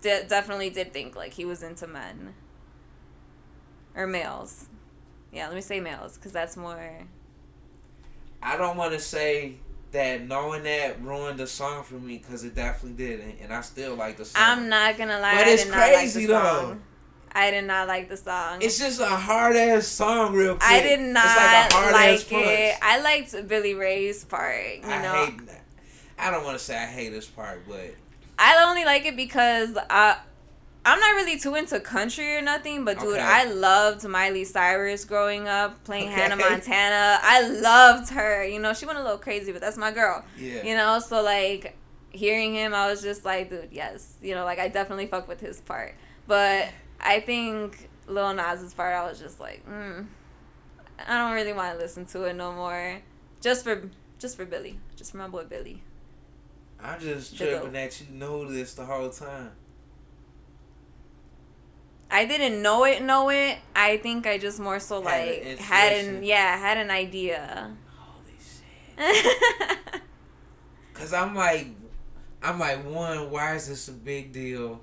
de- 0.00 0.26
definitely 0.26 0.70
did 0.70 0.92
think 0.92 1.14
like 1.14 1.32
he 1.32 1.44
was 1.44 1.62
into 1.62 1.86
men 1.86 2.34
or 3.94 4.08
males. 4.08 4.66
Yeah, 5.32 5.46
let 5.46 5.54
me 5.54 5.60
say 5.60 5.78
males 5.78 6.16
because 6.16 6.32
that's 6.32 6.56
more. 6.56 7.04
I 8.42 8.56
don't 8.56 8.76
want 8.76 8.94
to 8.94 8.98
say 8.98 9.58
that 9.92 10.26
knowing 10.26 10.64
that 10.64 11.00
ruined 11.00 11.38
the 11.38 11.46
song 11.46 11.84
for 11.84 11.94
me 11.94 12.18
because 12.18 12.42
it 12.42 12.56
definitely 12.56 12.96
did, 12.96 13.20
and, 13.20 13.34
and, 13.40 13.52
I 13.52 13.60
still 13.60 13.94
like 13.94 14.16
the 14.16 14.24
song. 14.24 14.42
I'm 14.44 14.68
not 14.68 14.98
gonna 14.98 15.20
lie, 15.20 15.36
but 15.36 15.46
it's 15.46 15.64
crazy 15.64 16.26
like 16.26 16.42
though. 16.42 16.78
I 17.36 17.50
did 17.50 17.64
not 17.64 17.86
like 17.86 18.08
the 18.08 18.16
song. 18.16 18.62
It's 18.62 18.78
just 18.78 18.98
a 18.98 19.04
hard 19.04 19.56
ass 19.56 19.86
song, 19.86 20.32
real 20.32 20.54
quick. 20.54 20.70
I 20.70 20.82
did 20.82 21.00
not 21.00 21.70
like, 21.70 21.92
like 21.92 22.32
it. 22.32 22.78
I 22.80 23.00
liked 23.02 23.46
Billy 23.46 23.74
Ray's 23.74 24.24
part. 24.24 24.78
You 24.78 24.84
I 24.84 25.02
know, 25.02 25.26
hate 25.26 25.46
that. 25.46 25.62
I 26.18 26.30
don't 26.30 26.44
want 26.44 26.58
to 26.58 26.64
say 26.64 26.78
I 26.78 26.86
hate 26.86 27.10
this 27.10 27.26
part, 27.26 27.68
but 27.68 27.94
I 28.38 28.64
only 28.66 28.86
like 28.86 29.04
it 29.04 29.16
because 29.16 29.76
I 29.90 30.16
I'm 30.86 30.98
not 30.98 31.16
really 31.16 31.38
too 31.38 31.56
into 31.56 31.78
country 31.78 32.36
or 32.36 32.40
nothing, 32.40 32.86
but 32.86 33.00
dude, 33.00 33.16
okay. 33.16 33.20
I 33.20 33.44
loved 33.44 34.08
Miley 34.08 34.44
Cyrus 34.44 35.04
growing 35.04 35.46
up, 35.46 35.84
playing 35.84 36.08
okay. 36.08 36.14
Hannah 36.14 36.36
Montana. 36.36 37.18
I 37.20 37.46
loved 37.48 38.12
her. 38.12 38.44
You 38.44 38.60
know, 38.60 38.72
she 38.72 38.86
went 38.86 38.98
a 38.98 39.02
little 39.02 39.18
crazy, 39.18 39.52
but 39.52 39.60
that's 39.60 39.76
my 39.76 39.90
girl. 39.90 40.24
Yeah. 40.38 40.62
You 40.62 40.74
know, 40.74 41.00
so 41.00 41.22
like 41.22 41.76
hearing 42.12 42.54
him, 42.54 42.72
I 42.72 42.88
was 42.88 43.02
just 43.02 43.26
like, 43.26 43.50
dude, 43.50 43.68
yes. 43.72 44.14
You 44.22 44.34
know, 44.34 44.44
like 44.46 44.58
I 44.58 44.68
definitely 44.68 45.06
fuck 45.06 45.28
with 45.28 45.40
his 45.40 45.60
part. 45.60 45.96
But 46.26 46.68
I 47.00 47.20
think 47.20 47.88
Lil 48.06 48.34
Nas's 48.34 48.74
part, 48.74 48.94
I 48.94 49.08
was 49.08 49.18
just 49.18 49.40
like, 49.40 49.66
mm, 49.68 50.06
I 51.06 51.18
don't 51.18 51.34
really 51.34 51.52
want 51.52 51.74
to 51.74 51.78
listen 51.78 52.06
to 52.06 52.24
it 52.24 52.34
no 52.34 52.52
more. 52.52 53.00
Just 53.40 53.64
for 53.64 53.90
just 54.18 54.36
for 54.36 54.46
Billy, 54.46 54.78
just 54.96 55.12
for 55.12 55.18
my 55.18 55.28
boy 55.28 55.44
Billy. 55.44 55.82
I'm 56.80 57.00
just 57.00 57.36
tripping 57.36 57.72
that 57.72 58.00
you 58.00 58.06
know 58.14 58.50
this 58.50 58.74
the 58.74 58.84
whole 58.84 59.10
time. 59.10 59.52
I 62.10 62.24
didn't 62.24 62.62
know 62.62 62.84
it, 62.84 63.02
know 63.02 63.30
it. 63.30 63.58
I 63.74 63.96
think 63.98 64.26
I 64.26 64.38
just 64.38 64.60
more 64.60 64.78
so 64.78 65.00
like 65.00 65.42
had, 65.44 65.58
had 65.58 66.04
an 66.04 66.22
yeah 66.22 66.56
had 66.56 66.78
an 66.78 66.90
idea. 66.90 67.76
Holy 67.98 69.12
shit! 69.12 69.76
Cause 70.94 71.12
I'm 71.12 71.34
like, 71.34 71.68
I'm 72.42 72.58
like 72.58 72.84
one. 72.86 73.30
Why 73.30 73.54
is 73.54 73.68
this 73.68 73.88
a 73.88 73.92
big 73.92 74.32
deal? 74.32 74.80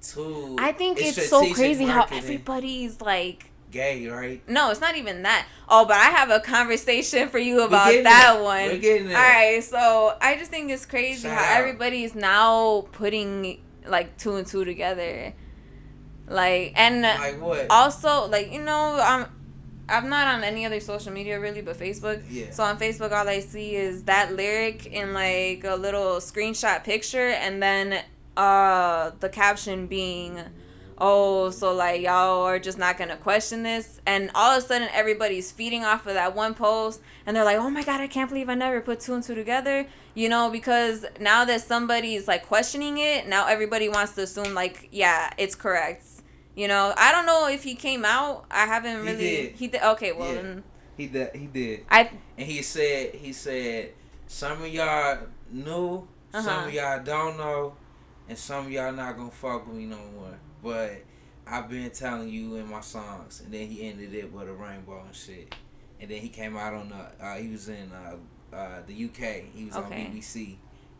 Two. 0.00 0.56
I 0.58 0.72
think 0.72 0.98
it's, 1.00 1.28
so 1.28 1.52
crazy 1.52 1.84
how 1.84 2.06
everybody's 2.10 3.00
like 3.00 3.50
gay, 3.70 4.06
right? 4.08 4.46
No, 4.48 4.70
it's 4.70 4.80
not 4.80 4.96
even 4.96 5.22
that. 5.22 5.46
Oh, 5.68 5.84
but 5.84 5.96
I 5.96 6.10
have 6.10 6.30
a 6.30 6.40
conversation 6.40 7.28
for 7.28 7.38
you 7.38 7.62
about 7.62 7.92
that 7.92 8.34
there. 8.34 8.42
one. 8.42 8.66
We're 8.66 8.78
getting 8.78 9.08
there. 9.08 9.16
All 9.16 9.22
right, 9.22 9.62
so 9.62 10.16
I 10.20 10.36
just 10.36 10.50
think 10.50 10.70
it's 10.70 10.86
crazy 10.86 11.28
Shout 11.28 11.36
how 11.36 11.54
out. 11.54 11.58
everybody's 11.58 12.14
now 12.14 12.86
putting 12.92 13.60
like 13.86 14.16
two 14.16 14.36
and 14.36 14.46
two 14.46 14.64
together. 14.64 15.34
Like 16.26 16.72
and 16.76 17.02
like 17.02 17.40
what? 17.40 17.66
Also, 17.70 18.28
like 18.28 18.52
you 18.52 18.62
know, 18.62 18.98
I'm 19.02 19.26
I'm 19.88 20.08
not 20.08 20.28
on 20.28 20.44
any 20.44 20.66
other 20.66 20.80
social 20.80 21.12
media 21.12 21.40
really, 21.40 21.62
but 21.62 21.76
Facebook. 21.78 22.22
Yeah. 22.30 22.50
So 22.50 22.62
on 22.64 22.78
Facebook, 22.78 23.12
all 23.12 23.28
I 23.28 23.40
see 23.40 23.74
is 23.74 24.04
that 24.04 24.34
lyric 24.34 24.86
in 24.86 25.14
like 25.14 25.64
a 25.64 25.74
little 25.74 26.16
screenshot 26.16 26.84
picture, 26.84 27.30
and 27.30 27.62
then 27.62 28.02
uh 28.38 29.10
the 29.20 29.28
caption 29.28 29.86
being, 29.86 30.40
"Oh, 30.96 31.50
so 31.50 31.74
like 31.74 32.00
y'all 32.00 32.42
are 32.44 32.58
just 32.58 32.78
not 32.78 32.96
gonna 32.96 33.16
question 33.16 33.62
this," 33.62 34.00
and 34.06 34.30
all 34.34 34.56
of 34.56 34.64
a 34.64 34.66
sudden 34.66 34.88
everybody's 34.92 35.52
feeding 35.52 35.84
off 35.84 36.06
of 36.06 36.14
that 36.14 36.34
one 36.34 36.54
post, 36.54 37.00
and 37.26 37.36
they're 37.36 37.44
like, 37.44 37.58
"Oh 37.58 37.70
my 37.70 37.82
god, 37.82 38.00
I 38.00 38.06
can't 38.06 38.30
believe 38.30 38.48
I 38.48 38.54
never 38.54 38.80
put 38.80 39.00
two 39.00 39.14
and 39.14 39.22
two 39.22 39.34
together," 39.34 39.86
you 40.14 40.28
know, 40.28 40.50
because 40.50 41.04
now 41.20 41.44
that 41.44 41.60
somebody's 41.60 42.26
like 42.28 42.46
questioning 42.46 42.98
it, 42.98 43.28
now 43.28 43.46
everybody 43.46 43.88
wants 43.88 44.14
to 44.14 44.22
assume 44.22 44.54
like, 44.54 44.88
yeah, 44.92 45.30
it's 45.36 45.54
correct 45.54 46.04
you 46.58 46.66
know, 46.66 46.92
I 46.96 47.12
don't 47.12 47.24
know 47.24 47.46
if 47.46 47.62
he 47.62 47.76
came 47.76 48.04
out. 48.04 48.44
I 48.50 48.66
haven't 48.66 49.04
really. 49.04 49.16
He 49.16 49.36
did. 49.36 49.52
He 49.54 49.66
did. 49.68 49.80
Okay, 49.80 50.10
well 50.10 50.34
yeah. 50.34 50.42
then. 50.42 50.64
He 50.96 51.06
did. 51.06 51.36
He 51.36 51.46
did. 51.46 51.84
I. 51.88 52.10
And 52.36 52.48
he 52.48 52.62
said. 52.62 53.14
He 53.14 53.32
said 53.32 53.92
some 54.26 54.62
of 54.62 54.68
y'all 54.68 55.20
knew, 55.52 56.08
uh-huh. 56.34 56.42
some 56.42 56.66
of 56.66 56.74
y'all 56.74 57.00
don't 57.00 57.36
know, 57.36 57.74
and 58.28 58.36
some 58.36 58.66
of 58.66 58.72
y'all 58.72 58.92
not 58.92 59.16
gonna 59.16 59.30
fuck 59.30 59.66
with 59.66 59.76
me 59.76 59.86
no 59.86 59.98
more. 60.14 60.38
But 60.62 61.02
I've 61.46 61.68
been 61.68 61.90
telling 61.90 62.28
you 62.28 62.56
in 62.56 62.68
my 62.68 62.80
songs, 62.80 63.40
and 63.44 63.52
then 63.52 63.68
he 63.68 63.88
ended 63.88 64.14
it 64.14 64.32
with 64.32 64.48
a 64.48 64.52
rainbow 64.52 65.02
and 65.04 65.14
shit. 65.14 65.54
And 66.00 66.10
then 66.10 66.20
he 66.20 66.28
came 66.28 66.56
out 66.56 66.74
on 66.74 66.90
the. 66.90 67.24
Uh, 67.24 67.36
he 67.36 67.48
was 67.48 67.68
in 67.68 67.90
uh, 67.92 68.54
uh, 68.54 68.82
the 68.86 69.04
UK. 69.06 69.52
He 69.54 69.64
was 69.64 69.76
okay. 69.76 70.06
on 70.06 70.12
BBC, 70.12 70.56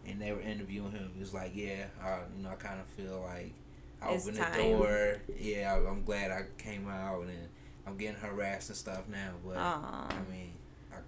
and 0.07 0.21
they 0.21 0.33
were 0.33 0.41
interviewing 0.41 0.93
him. 0.93 1.11
He 1.15 1.21
was 1.21 1.35
like, 1.35 1.53
"Yeah, 1.55 1.87
uh, 2.03 2.21
you 2.37 2.43
know, 2.43 2.51
I 2.51 2.57
kind 2.57 2.81
of 2.81 2.87
feel 2.87 3.21
like." 3.21 3.53
I 4.01 4.11
opened 4.11 4.37
the 4.37 4.63
door. 4.63 5.23
Yeah, 5.37 5.75
I, 5.75 5.91
am 5.91 6.05
glad 6.05 6.31
I 6.31 6.45
came 6.57 6.89
out 6.89 7.23
and 7.23 7.49
I'm 7.85 7.97
getting 7.97 8.15
harassed 8.15 8.69
and 8.69 8.79
stuff 8.79 9.09
now. 9.09 9.33
But 9.45 9.57
Aww. 9.57 10.13
I 10.13 10.31
mean, 10.31 10.53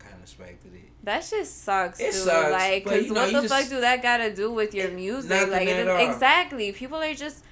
kind 0.00 0.14
of 0.14 0.22
expected 0.22 0.74
it. 0.74 0.90
That 1.04 1.26
just 1.28 1.62
sucks. 1.62 2.00
It 2.00 2.12
dude. 2.12 2.14
sucks. 2.14 2.52
Like, 2.52 2.84
cause 2.84 3.06
you 3.06 3.12
know, 3.12 3.32
what 3.32 3.42
the 3.42 3.48
fuck 3.48 3.68
do 3.68 3.80
that 3.80 4.02
gotta 4.02 4.34
do 4.34 4.52
with 4.52 4.74
your 4.74 4.90
music? 4.90 5.48
Like, 5.48 5.68
it, 5.68 5.86
exactly. 6.08 6.72
People 6.72 6.98
are 6.98 7.14
just. 7.14 7.44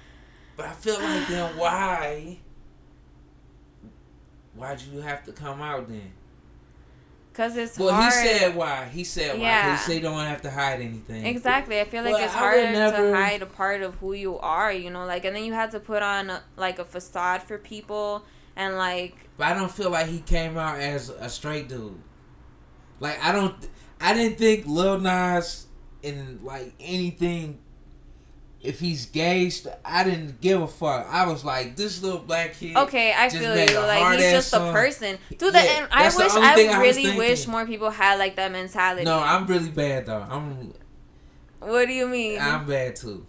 But 0.57 0.67
I 0.67 0.73
feel 0.73 0.95
like 0.95 1.27
then 1.27 1.57
why? 1.57 2.39
Why'd 4.55 4.81
you 4.81 4.99
have 4.99 5.23
to 5.23 5.31
come 5.31 5.61
out 5.61 5.87
then? 5.87 6.11
Cause 7.33 7.55
it's 7.55 7.79
well, 7.79 7.93
hard. 7.93 8.11
he 8.11 8.19
said 8.19 8.55
why. 8.55 8.85
He 8.91 9.03
said 9.05 9.37
why. 9.37 9.43
Yeah. 9.43 9.71
He 9.71 9.77
said 9.77 10.01
don't 10.01 10.19
have 10.19 10.41
to 10.41 10.51
hide 10.51 10.81
anything. 10.81 11.25
Exactly. 11.25 11.79
I 11.79 11.85
feel 11.85 12.03
like 12.03 12.15
well, 12.15 12.25
it's 12.25 12.33
harder 12.33 12.69
never... 12.69 13.11
to 13.11 13.15
hide 13.15 13.41
a 13.41 13.45
part 13.45 13.81
of 13.81 13.95
who 13.95 14.11
you 14.11 14.37
are. 14.39 14.73
You 14.73 14.89
know, 14.89 15.05
like, 15.05 15.23
and 15.23 15.33
then 15.33 15.45
you 15.45 15.53
have 15.53 15.71
to 15.71 15.79
put 15.79 16.03
on 16.03 16.29
a, 16.29 16.43
like 16.57 16.79
a 16.79 16.83
facade 16.83 17.41
for 17.41 17.57
people, 17.57 18.25
and 18.57 18.75
like. 18.75 19.15
But 19.37 19.47
I 19.47 19.53
don't 19.53 19.71
feel 19.71 19.89
like 19.89 20.07
he 20.07 20.19
came 20.19 20.57
out 20.57 20.79
as 20.79 21.09
a 21.09 21.29
straight 21.29 21.69
dude. 21.69 22.01
Like 22.99 23.23
I 23.23 23.31
don't, 23.31 23.55
I 23.99 24.13
didn't 24.13 24.37
think 24.37 24.65
Lil 24.67 24.99
Nas 24.99 25.67
in 26.01 26.39
like 26.43 26.73
anything 26.79 27.59
if 28.61 28.79
he's 28.79 29.05
gay, 29.05 29.51
I 29.85 30.03
didn't 30.03 30.41
give 30.41 30.61
a 30.61 30.67
fuck. 30.67 31.07
I 31.09 31.27
was 31.27 31.45
like, 31.45 31.75
this 31.75 32.01
little 32.03 32.19
black 32.19 32.55
kid. 32.55 32.75
Okay, 32.75 33.13
I 33.17 33.29
feel 33.29 33.55
you. 33.55 33.79
Like 33.79 34.19
he's 34.19 34.31
just 34.31 34.49
song. 34.49 34.69
a 34.69 34.73
person. 34.73 35.17
Dude, 35.37 35.53
yeah, 35.53 35.61
and 35.61 35.87
I 35.91 36.05
wish 36.05 36.31
I 36.33 36.81
really 36.81 37.11
I 37.11 37.17
wish 37.17 37.47
more 37.47 37.65
people 37.65 37.89
had 37.89 38.19
like 38.19 38.35
that 38.35 38.51
mentality. 38.51 39.05
No, 39.05 39.19
I'm 39.19 39.45
really 39.47 39.69
bad 39.69 40.07
though. 40.07 40.25
I'm. 40.29 40.73
What 41.59 41.87
do 41.87 41.93
you 41.93 42.07
mean? 42.07 42.39
I'm 42.39 42.65
bad 42.65 42.95
too. 42.95 43.25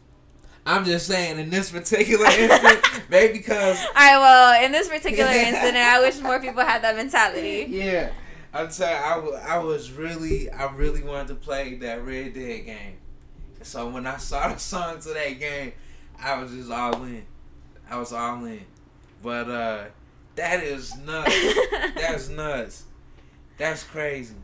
I'm 0.67 0.85
just 0.85 1.07
saying 1.07 1.39
in 1.39 1.49
this 1.49 1.71
particular 1.71 2.27
instance, 2.31 3.01
maybe 3.09 3.35
because. 3.35 3.79
All 3.79 3.93
right, 3.95 4.19
well, 4.19 4.65
in 4.65 4.73
this 4.73 4.89
particular 4.89 5.31
incident, 5.31 5.77
I 5.77 6.01
wish 6.01 6.19
more 6.21 6.41
people 6.41 6.63
had 6.65 6.83
that 6.83 6.97
mentality. 6.97 7.67
Yeah, 7.69 8.11
I'm 8.53 8.71
saying 8.71 9.01
I, 9.03 9.15
w- 9.15 9.35
I 9.35 9.59
was 9.59 9.93
really, 9.93 10.51
I 10.51 10.71
really 10.73 11.03
wanted 11.03 11.29
to 11.29 11.35
play 11.37 11.77
that 11.77 12.05
Red 12.05 12.35
Dead 12.35 12.67
game. 12.67 12.99
So 13.63 13.89
when 13.89 14.07
I 14.07 14.17
saw 14.17 14.53
the 14.53 14.59
song 14.59 15.01
to 15.01 15.09
that 15.11 15.39
game, 15.39 15.73
I 16.19 16.41
was 16.41 16.53
just 16.53 16.71
all 16.71 17.03
in. 17.05 17.25
I 17.89 17.99
was 17.99 18.13
all 18.13 18.45
in. 18.45 18.65
But 19.23 19.49
uh 19.51 19.85
that 20.37 20.63
is 20.63 20.97
nuts. 20.99 21.55
That's 21.95 22.29
nuts. 22.31 22.85
That's 23.59 23.83
crazy. 23.83 24.37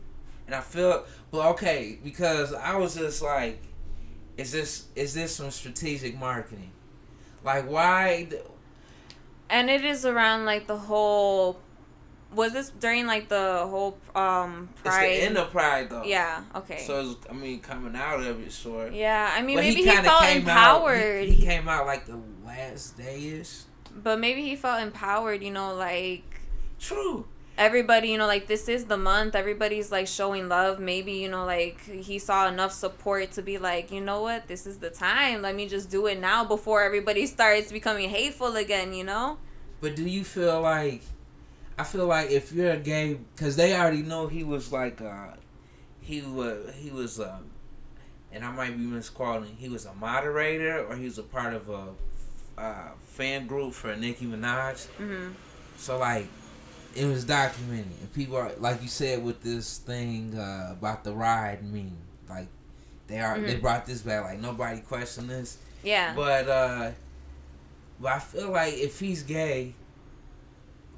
And 0.45 0.55
I 0.55 0.61
feel 0.61 1.05
but 1.31 1.45
okay, 1.53 1.97
because 2.03 2.53
I 2.53 2.75
was 2.75 2.95
just 2.95 3.21
like 3.21 3.61
is 4.37 4.51
this 4.51 4.85
is 4.95 5.13
this 5.13 5.35
some 5.35 5.51
strategic 5.51 6.17
marketing? 6.17 6.71
Like 7.43 7.69
why 7.69 8.27
and 9.49 9.69
it 9.69 9.83
is 9.83 10.05
around 10.05 10.45
like 10.45 10.67
the 10.67 10.77
whole 10.77 11.59
was 12.33 12.53
this 12.53 12.69
during 12.69 13.07
like 13.07 13.29
the 13.29 13.65
whole 13.67 13.97
um 14.15 14.69
pride? 14.83 15.05
It's 15.05 15.19
the 15.19 15.25
end 15.25 15.37
of 15.37 15.51
pride 15.51 15.89
though. 15.89 16.03
Yeah. 16.03 16.43
Okay. 16.55 16.79
So 16.79 17.15
I 17.29 17.33
mean, 17.33 17.59
coming 17.59 17.95
out 17.95 18.19
of 18.19 18.45
it, 18.45 18.51
sort. 18.51 18.93
Yeah, 18.93 19.31
I 19.33 19.41
mean, 19.41 19.57
but 19.57 19.63
maybe 19.63 19.83
he, 19.83 19.89
he 19.89 19.95
felt 19.95 20.25
empowered. 20.25 21.21
Out, 21.21 21.27
he, 21.27 21.33
he, 21.35 21.45
came 21.45 21.67
out 21.67 21.85
like 21.85 22.05
the 22.05 22.19
last 22.45 22.97
day 22.97 23.39
ish. 23.39 23.61
But 23.95 24.19
maybe 24.19 24.43
he 24.43 24.55
felt 24.55 24.81
empowered. 24.81 25.43
You 25.43 25.51
know, 25.51 25.73
like. 25.73 26.23
True. 26.79 27.25
Everybody, 27.57 28.09
you 28.09 28.19
know, 28.19 28.27
like 28.27 28.45
this 28.45 28.69
is 28.69 28.85
the 28.85 28.97
month. 28.97 29.33
Everybody's 29.33 29.91
like 29.91 30.05
showing 30.05 30.47
love. 30.47 30.79
Maybe 30.79 31.13
you 31.13 31.29
know, 31.29 31.43
like 31.43 31.81
he 31.81 32.19
saw 32.19 32.47
enough 32.47 32.71
support 32.71 33.31
to 33.31 33.41
be 33.41 33.57
like, 33.57 33.91
you 33.91 33.99
know 33.99 34.21
what, 34.21 34.47
this 34.47 34.67
is 34.67 34.77
the 34.77 34.91
time. 34.91 35.41
Let 35.41 35.55
me 35.55 35.67
just 35.67 35.89
do 35.89 36.05
it 36.05 36.19
now 36.19 36.43
before 36.43 36.83
everybody 36.83 37.25
starts 37.25 37.71
becoming 37.71 38.09
hateful 38.09 38.55
again. 38.55 38.93
You 38.93 39.05
know. 39.05 39.37
But 39.81 39.95
do 39.95 40.03
you 40.03 40.23
feel 40.23 40.61
like? 40.61 41.01
I 41.77 41.83
feel 41.83 42.07
like 42.07 42.31
if 42.31 42.51
you're 42.51 42.71
a 42.71 42.77
gay, 42.77 43.19
because 43.35 43.55
they 43.55 43.75
already 43.75 44.01
know 44.01 44.27
he 44.27 44.43
was 44.43 44.71
like, 44.71 45.01
uh, 45.01 45.33
he 46.01 46.21
was 46.21 46.73
he 46.75 46.89
was, 46.89 47.19
um, 47.19 47.45
and 48.31 48.43
I 48.43 48.51
might 48.51 48.75
be 48.75 48.83
misquoting. 48.83 49.55
He 49.57 49.69
was 49.69 49.85
a 49.85 49.93
moderator 49.93 50.85
or 50.85 50.95
he 50.95 51.05
was 51.05 51.17
a 51.17 51.23
part 51.23 51.53
of 51.53 51.69
a 51.69 51.89
uh, 52.57 52.89
fan 53.05 53.45
group 53.45 53.73
for 53.73 53.95
Nicki 53.95 54.25
Minaj. 54.25 54.87
Mm-hmm. 54.97 55.33
So 55.77 55.99
like, 55.99 56.27
it 56.95 57.05
was 57.05 57.23
documented, 57.25 57.91
and 58.01 58.13
people 58.13 58.37
are 58.37 58.51
like 58.57 58.81
you 58.81 58.87
said 58.87 59.23
with 59.23 59.43
this 59.43 59.77
thing 59.77 60.35
uh, 60.35 60.69
about 60.71 61.03
the 61.03 61.13
ride 61.13 61.63
meme, 61.63 61.97
like 62.27 62.47
they 63.05 63.19
are 63.19 63.35
mm-hmm. 63.35 63.45
they 63.45 63.55
brought 63.55 63.85
this 63.85 64.01
back. 64.01 64.23
Like 64.23 64.39
nobody 64.39 64.79
questioned 64.79 65.29
this. 65.29 65.59
Yeah. 65.83 66.15
But 66.15 66.49
uh, 66.49 66.91
but 67.99 68.13
I 68.13 68.19
feel 68.19 68.51
like 68.51 68.73
if 68.73 68.99
he's 68.99 69.21
gay 69.21 69.75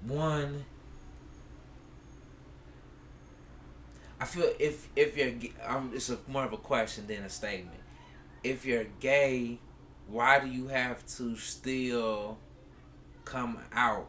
one 0.08 0.66
I 4.20 4.26
feel 4.26 4.52
if 4.60 4.90
if 4.96 5.18
you're 5.18 5.32
um 5.66 5.92
it's 5.94 6.10
a 6.10 6.18
more 6.28 6.44
of 6.44 6.54
a 6.54 6.58
question 6.58 7.08
than 7.08 7.24
a 7.24 7.30
statement. 7.30 7.80
If 8.44 8.66
you're 8.66 8.86
gay, 9.00 9.60
why 10.08 10.40
do 10.40 10.48
you 10.48 10.68
have 10.68 11.06
to 11.18 11.36
still 11.38 12.38
come 13.24 13.60
out? 13.72 14.08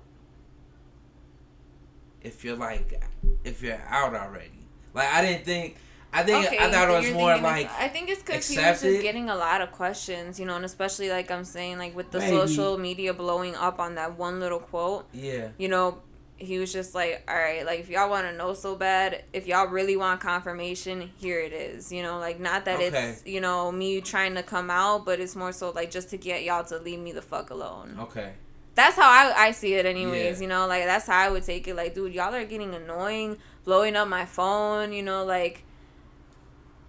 If 2.22 2.44
you're 2.44 2.57
like 2.57 3.03
if 3.44 3.62
you're 3.62 3.81
out 3.88 4.14
already. 4.14 4.66
Like 4.94 5.09
I 5.09 5.22
didn't 5.22 5.44
think 5.44 5.76
I 6.12 6.23
think 6.25 6.46
okay, 6.46 6.59
I 6.59 6.70
thought 6.70 6.88
it 6.88 6.99
was 6.99 7.12
more 7.12 7.37
like 7.38 7.70
I 7.79 7.88
think 7.88 8.09
it's 8.09 8.23
because 8.23 8.49
he 8.49 8.57
was 8.57 8.83
just 8.83 9.03
getting 9.03 9.31
a 9.31 9.37
lot 9.37 9.61
of 9.61 9.70
questions, 9.70 10.40
you 10.40 10.46
know, 10.46 10.57
and 10.57 10.64
especially 10.64 11.09
like 11.09 11.31
I'm 11.31 11.44
saying, 11.44 11.79
like 11.79 11.94
with 11.94 12.11
the 12.11 12.18
Maybe. 12.18 12.37
social 12.37 12.79
media 12.79 13.14
blowing 13.14 13.55
up 13.55 13.79
on 13.79 13.94
that 13.94 14.18
one 14.18 14.40
little 14.40 14.59
quote. 14.59 15.07
Yeah. 15.12 15.49
You 15.57 15.68
know, 15.68 16.03
he 16.37 16.59
was 16.59 16.73
just 16.73 16.94
like, 16.94 17.23
all 17.29 17.37
right, 17.37 17.64
like 17.64 17.81
if 17.81 17.90
y'all 17.90 18.11
want 18.11 18.27
to 18.27 18.37
know 18.37 18.55
so 18.55 18.75
bad, 18.75 19.23
if 19.33 19.46
y'all 19.46 19.68
really 19.68 19.96
want 19.96 20.20
confirmation, 20.20 21.11
here 21.18 21.38
it 21.38 21.53
is. 21.53 21.92
You 21.92 22.03
know, 22.03 22.18
like 22.18 22.40
not 22.40 22.64
that 22.64 22.81
okay. 22.81 23.11
it's 23.11 23.25
you 23.25 23.40
know 23.40 23.70
me 23.70 24.01
trying 24.01 24.35
to 24.35 24.42
come 24.42 24.68
out, 24.68 25.05
but 25.05 25.20
it's 25.20 25.37
more 25.37 25.53
so 25.53 25.70
like 25.70 25.92
just 25.92 26.11
to 26.11 26.16
get 26.16 26.42
y'all 26.42 26.64
to 26.64 26.79
leave 26.79 26.99
me 26.99 27.12
the 27.12 27.23
fuck 27.23 27.51
alone. 27.51 27.96
Okay. 28.01 28.33
That's 28.75 28.96
how 28.96 29.09
I, 29.09 29.35
I 29.37 29.51
see 29.53 29.75
it, 29.75 29.85
anyways. 29.87 30.38
Yeah. 30.38 30.42
You 30.42 30.49
know, 30.49 30.66
like 30.66 30.85
that's 30.85 31.07
how 31.07 31.18
I 31.18 31.29
would 31.29 31.44
take 31.44 31.68
it. 31.68 31.77
Like, 31.77 31.94
dude, 31.94 32.14
y'all 32.14 32.35
are 32.35 32.44
getting 32.44 32.75
annoying, 32.75 33.37
blowing 33.64 33.94
up 33.94 34.09
my 34.09 34.25
phone. 34.25 34.92
You 34.92 35.03
know, 35.03 35.25
like 35.25 35.64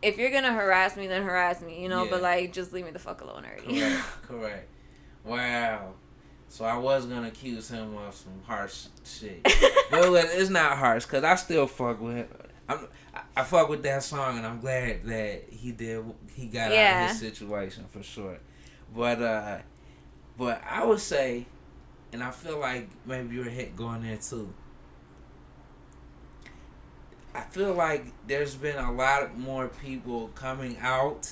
if 0.02 0.18
you're 0.18 0.32
gonna 0.32 0.54
harass 0.54 0.98
me, 0.98 1.08
then 1.08 1.24
harass 1.24 1.62
me, 1.62 1.82
you 1.82 1.90
know. 1.90 2.04
Yeah. 2.04 2.10
But 2.12 2.22
like, 2.22 2.54
just 2.54 2.74
leave 2.74 2.86
me 2.86 2.92
the 2.92 3.00
fuck 3.00 3.22
alone 3.22 3.46
already. 3.46 3.80
Correct. 3.80 4.04
Correct. 4.24 4.70
Wow. 5.24 5.94
So 6.48 6.66
I 6.66 6.78
was 6.78 7.06
gonna 7.06 7.28
accuse 7.28 7.70
him 7.70 7.96
of 7.98 8.14
some 8.14 8.42
harsh 8.46 8.88
shit, 9.06 9.42
but 9.92 10.12
it's 10.14 10.50
not 10.50 10.78
harsh 10.78 11.06
because 11.06 11.24
I 11.24 11.36
still 11.36 11.68
fuck 11.68 12.02
with 12.02 12.16
him. 12.16 12.28
I'm, 12.68 12.88
I 13.36 13.44
fuck 13.44 13.70
with 13.70 13.84
that 13.84 14.04
song, 14.04 14.38
and 14.38 14.46
I'm 14.46 14.60
glad 14.60 15.06
that 15.06 15.46
he 15.50 15.72
did. 15.72 16.04
He 16.34 16.48
got 16.48 16.72
yeah. 16.72 17.04
out 17.04 17.04
of 17.04 17.10
his 17.12 17.20
situation 17.20 17.86
for 17.90 18.04
sure. 18.04 18.40
But 18.94 19.22
uh, 19.22 19.60
but 20.38 20.62
I 20.70 20.86
would 20.86 21.00
say, 21.00 21.46
and 22.12 22.22
I 22.22 22.32
feel 22.32 22.60
like 22.60 22.90
maybe 23.06 23.36
you're 23.36 23.46
hit 23.46 23.76
going 23.76 24.04
there 24.04 24.18
too. 24.18 24.54
I 27.34 27.42
feel 27.42 27.74
like 27.74 28.06
there's 28.28 28.56
been 28.56 28.78
a 28.78 28.92
lot 28.92 29.38
more 29.38 29.68
people 29.68 30.30
coming 30.36 30.78
out. 30.82 31.32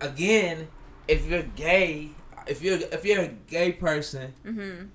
Again, 0.00 0.68
if 1.06 1.26
you're 1.26 1.42
gay, 1.42 2.10
if 2.46 2.62
you're 2.62 2.78
if 2.92 3.04
you're 3.04 3.22
a 3.22 3.28
gay 3.28 3.72
person, 3.72 4.34
mm-hmm. 4.44 4.86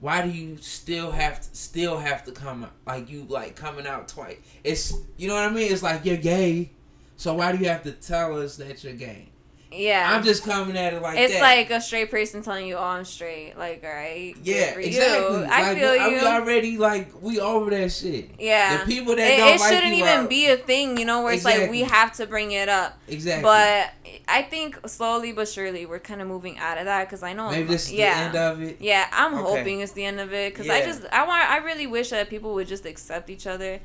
why 0.00 0.22
do 0.22 0.30
you 0.30 0.56
still 0.58 1.12
have 1.12 1.40
to 1.40 1.56
still 1.56 1.98
have 1.98 2.24
to 2.24 2.32
come 2.32 2.68
like 2.86 3.08
you 3.08 3.24
like 3.28 3.56
coming 3.56 3.86
out 3.86 4.08
twice? 4.08 4.38
It's 4.64 4.92
you 5.16 5.28
know 5.28 5.34
what 5.34 5.44
I 5.44 5.50
mean. 5.50 5.72
It's 5.72 5.82
like 5.82 6.04
you're 6.04 6.16
gay, 6.16 6.72
so 7.16 7.34
why 7.34 7.52
do 7.52 7.58
you 7.58 7.68
have 7.68 7.84
to 7.84 7.92
tell 7.92 8.40
us 8.40 8.56
that 8.56 8.82
you're 8.82 8.94
gay? 8.94 9.31
Yeah. 9.72 10.12
I'm 10.14 10.22
just 10.22 10.44
coming 10.44 10.76
at 10.76 10.92
it 10.92 11.02
like 11.02 11.18
it's 11.18 11.34
that. 11.34 11.40
like 11.40 11.70
a 11.70 11.80
straight 11.80 12.10
person 12.10 12.42
telling 12.42 12.66
you, 12.66 12.76
"Oh, 12.76 12.82
I'm 12.82 13.04
straight." 13.04 13.56
Like, 13.56 13.82
all 13.84 13.90
right. 13.90 14.34
Yeah, 14.42 14.78
exactly. 14.78 15.38
You. 15.38 15.44
I 15.44 15.62
like, 15.62 15.78
feel 15.78 15.96
you. 15.96 16.16
We 16.16 16.26
already 16.26 16.78
like 16.78 17.22
we 17.22 17.40
over 17.40 17.70
that 17.70 17.92
shit. 17.92 18.30
Yeah. 18.38 18.78
The 18.78 18.86
people 18.86 19.16
that 19.16 19.30
it, 19.30 19.36
don't 19.38 19.54
it 19.54 19.60
like 19.60 19.72
shouldn't 19.72 19.94
even 19.94 20.20
are, 20.20 20.28
be 20.28 20.48
a 20.48 20.56
thing, 20.56 20.98
you 20.98 21.04
know, 21.04 21.22
where 21.22 21.32
exactly. 21.32 21.64
it's 21.64 21.70
like 21.70 21.70
we 21.70 21.82
have 21.82 22.12
to 22.16 22.26
bring 22.26 22.52
it 22.52 22.68
up. 22.68 22.98
Exactly. 23.08 23.42
But 23.42 23.92
I 24.28 24.42
think 24.42 24.88
slowly 24.88 25.32
but 25.32 25.48
surely 25.48 25.86
we're 25.86 25.98
kind 25.98 26.20
of 26.20 26.28
moving 26.28 26.58
out 26.58 26.78
of 26.78 26.84
that 26.84 27.06
because 27.06 27.22
I 27.22 27.32
know 27.32 27.50
maybe 27.50 27.68
this 27.68 27.86
is 27.86 27.92
yeah. 27.94 28.30
the 28.30 28.38
end 28.38 28.52
of 28.52 28.62
it. 28.62 28.76
Yeah, 28.80 29.06
I'm 29.12 29.34
okay. 29.34 29.42
hoping 29.42 29.80
it's 29.80 29.92
the 29.92 30.04
end 30.04 30.20
of 30.20 30.32
it 30.32 30.52
because 30.52 30.66
yeah. 30.66 30.74
I 30.74 30.84
just 30.84 31.04
I 31.12 31.26
want 31.26 31.50
I 31.50 31.58
really 31.58 31.86
wish 31.86 32.10
that 32.10 32.28
people 32.28 32.54
would 32.54 32.68
just 32.68 32.84
accept 32.84 33.30
each 33.30 33.46
other. 33.46 33.80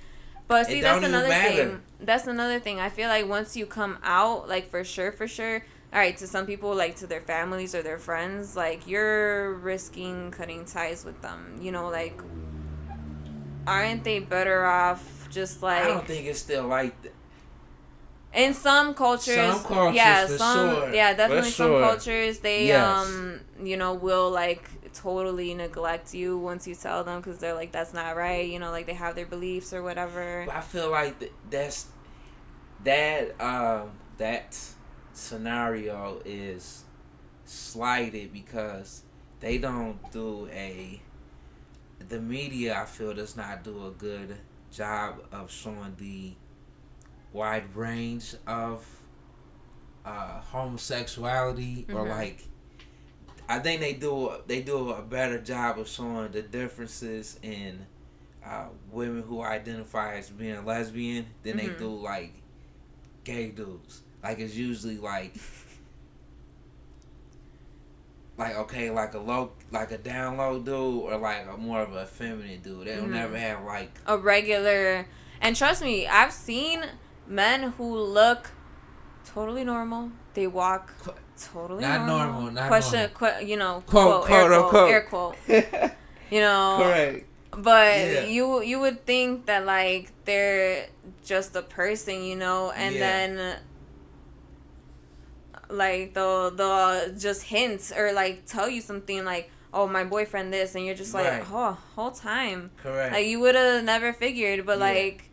But 0.48 0.68
see, 0.68 0.80
that's 0.80 1.06
another 1.06 1.28
thing. 1.28 1.82
That's 2.00 2.26
another 2.26 2.60
thing. 2.60 2.80
I 2.80 2.88
feel 2.88 3.10
like 3.10 3.28
once 3.28 3.58
you 3.58 3.66
come 3.66 3.98
out, 4.02 4.48
like 4.48 4.70
for 4.70 4.84
sure, 4.86 5.12
for 5.12 5.28
sure 5.28 5.64
all 5.98 6.04
right 6.04 6.18
to 6.18 6.28
some 6.28 6.46
people 6.46 6.76
like 6.76 6.96
to 6.96 7.08
their 7.08 7.22
families 7.22 7.74
or 7.74 7.82
their 7.82 7.98
friends 7.98 8.56
like 8.56 8.86
you're 8.88 9.56
risking 9.56 10.30
cutting 10.30 10.64
ties 10.64 11.04
with 11.04 11.20
them 11.24 11.58
you 11.60 11.72
know 11.72 11.90
like 11.90 12.22
aren't 13.66 14.04
they 14.04 14.20
better 14.20 14.64
off 14.64 15.28
just 15.32 15.64
like 15.64 15.84
i 15.84 15.88
don't 15.88 16.06
think 16.06 16.28
it's 16.28 16.38
still 16.38 16.68
like 16.68 17.02
that 17.02 17.14
in 18.34 18.54
some 18.54 18.94
cultures, 18.94 19.36
some 19.36 19.64
cultures 19.64 19.96
yeah 19.96 20.28
some 20.28 20.76
sure. 20.76 20.94
yeah 20.94 21.16
definitely 21.16 21.50
some 21.50 21.82
cultures 21.82 22.40
they 22.40 22.68
yes. 22.68 22.86
um 22.86 23.40
you 23.64 23.76
know 23.76 23.96
will 23.96 24.30
like 24.30 24.70
totally 24.94 25.56
neglect 25.56 26.14
you 26.14 26.38
once 26.38 26.68
you 26.68 26.76
tell 26.76 27.04
them 27.04 27.22
because 27.22 27.40
they're 27.40 27.56
like 27.56 27.72
that's 27.72 27.96
not 27.96 28.16
right 28.16 28.48
you 28.48 28.60
know 28.60 28.70
like 28.70 28.86
they 28.86 28.94
have 28.94 29.16
their 29.16 29.26
beliefs 29.26 29.74
or 29.74 29.82
whatever 29.82 30.44
but 30.46 30.56
i 30.56 30.62
feel 30.62 30.92
like 30.92 31.18
th- 31.20 31.32
that's 31.50 31.88
that 32.84 33.34
um 33.42 33.90
that 34.20 34.56
scenario 35.18 36.22
is 36.26 36.84
slighted 37.46 38.32
because 38.32 39.04
they 39.40 39.58
don't 39.58 40.00
do 40.12 40.48
a 40.52 41.02
the 42.10 42.20
media 42.20 42.80
I 42.80 42.86
feel 42.86 43.14
does 43.14 43.36
not 43.36 43.64
do 43.64 43.88
a 43.88 43.92
good 43.92 44.38
job 44.72 45.24
of 45.32 45.52
showing 45.52 45.96
the 45.98 46.34
wide 47.34 47.76
range 47.76 48.36
of 48.46 48.86
uh, 50.06 50.40
homosexuality 50.42 51.86
mm-hmm. 51.88 51.96
or 51.96 52.08
like 52.08 52.44
I 53.50 53.60
think 53.60 53.82
they 53.82 53.94
do 53.94 54.32
they 54.46 54.62
do 54.62 54.92
a 54.92 55.02
better 55.02 55.40
job 55.40 55.80
of 55.80 55.88
showing 55.88 56.32
the 56.32 56.42
differences 56.42 57.40
in 57.42 57.86
uh, 58.46 58.68
women 58.92 59.24
who 59.24 59.42
identify 59.42 60.16
as 60.16 60.30
being 60.30 60.64
lesbian 60.64 61.26
than 61.44 61.58
mm-hmm. 61.58 61.74
they 61.74 61.80
do 61.80 61.90
like 61.90 62.34
gay 63.24 63.50
dudes. 63.50 64.04
Like 64.28 64.40
it's 64.40 64.56
usually 64.56 64.98
like 64.98 65.34
like 68.38 68.56
okay, 68.58 68.90
like 68.90 69.14
a 69.14 69.20
low, 69.20 69.52
like 69.72 69.92
a 69.92 69.98
down 69.98 70.36
low 70.36 70.60
dude, 70.60 70.74
or 70.76 71.18
like 71.18 71.48
a 71.48 71.56
more 71.58 71.82
of 71.82 71.94
a 71.94 72.06
feminine 72.06 72.60
dude. 72.62 72.88
They'll 72.88 73.04
Mhm. 73.06 73.10
never 73.12 73.38
have 73.38 73.64
like 73.64 73.92
a 74.06 74.18
regular 74.18 75.08
and 75.40 75.56
trust 75.56 75.82
me 75.84 76.08
i've 76.08 76.34
seen 76.34 76.84
men 77.28 77.72
who 77.78 77.96
look 77.96 78.50
totally 79.24 79.64
normal 79.64 80.10
they 80.34 80.48
walk 80.48 80.92
totally 81.54 81.84
Not 81.84 82.08
normal, 82.08 82.34
normal, 82.42 82.52
not 82.54 82.68
question 82.68 83.08
Qu- 83.14 83.46
you 83.46 83.56
know 83.56 83.84
Quote, 83.86 84.26
quote, 84.26 84.32
air 84.32 84.48
quote, 84.50 84.70
quote, 84.72 84.90
air 84.90 85.02
quote 85.12 85.36
you 86.32 86.40
know 86.42 86.80
correct. 86.82 87.26
but 87.52 87.98
Yeah. 88.00 88.22
you 88.26 88.62
you 88.64 88.80
would 88.80 89.06
think 89.06 89.46
that 89.46 89.66
like 89.66 90.12
they're 90.26 90.88
just 91.24 91.56
a 91.56 91.62
person 91.62 92.24
you 92.24 92.36
know 92.36 92.72
and 92.72 92.96
Yeah. 92.96 93.00
then 93.06 93.56
like 95.70 96.14
they'll 96.14 96.52
they'll 96.52 97.14
just 97.16 97.44
hint 97.44 97.92
or 97.98 98.14
like 98.14 98.46
tell 98.46 98.70
you 98.70 98.82
something 98.82 99.26
like 99.26 99.50
oh 99.74 99.88
my 99.88 100.04
boyfriend 100.04 100.52
this 100.54 100.76
and 100.76 100.86
you're 100.86 100.96
just 100.96 101.14
like 101.14 101.26
Right. 101.26 101.44
oh 101.52 101.78
whole 101.96 102.12
time 102.12 102.72
Correct. 102.82 103.14
like 103.14 103.28
you 103.28 103.40
would 103.42 103.56
have 103.56 103.84
never 103.84 104.14
figured 104.14 104.66
but 104.66 104.78
Yeah. 104.80 104.86
like 104.86 105.24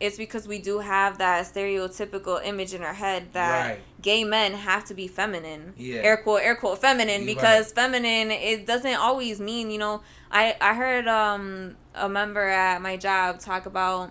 it's 0.00 0.16
because 0.16 0.48
we 0.48 0.58
do 0.58 0.78
have 0.78 1.18
that 1.18 1.44
stereotypical 1.44 2.40
image 2.44 2.72
in 2.74 2.82
our 2.82 2.94
head 2.94 3.32
that 3.34 3.68
Right. 3.68 3.80
gay 4.02 4.24
men 4.24 4.54
have 4.54 4.84
to 4.86 4.94
be 4.94 5.06
feminine 5.06 5.74
Yeah. 5.76 6.00
air 6.02 6.16
quote 6.16 6.42
air 6.42 6.56
quote 6.56 6.78
feminine 6.80 7.22
You're 7.24 7.34
because 7.34 7.72
feminine 7.72 8.30
it 8.30 8.66
doesn't 8.66 8.94
always 8.96 9.40
mean 9.40 9.70
you 9.70 9.78
know 9.78 10.02
i 10.30 10.56
i 10.60 10.74
heard 10.74 11.06
um 11.06 11.76
a 11.94 12.08
member 12.08 12.46
at 12.48 12.80
my 12.82 12.96
job 12.96 13.38
talk 13.40 13.66
about 13.66 14.10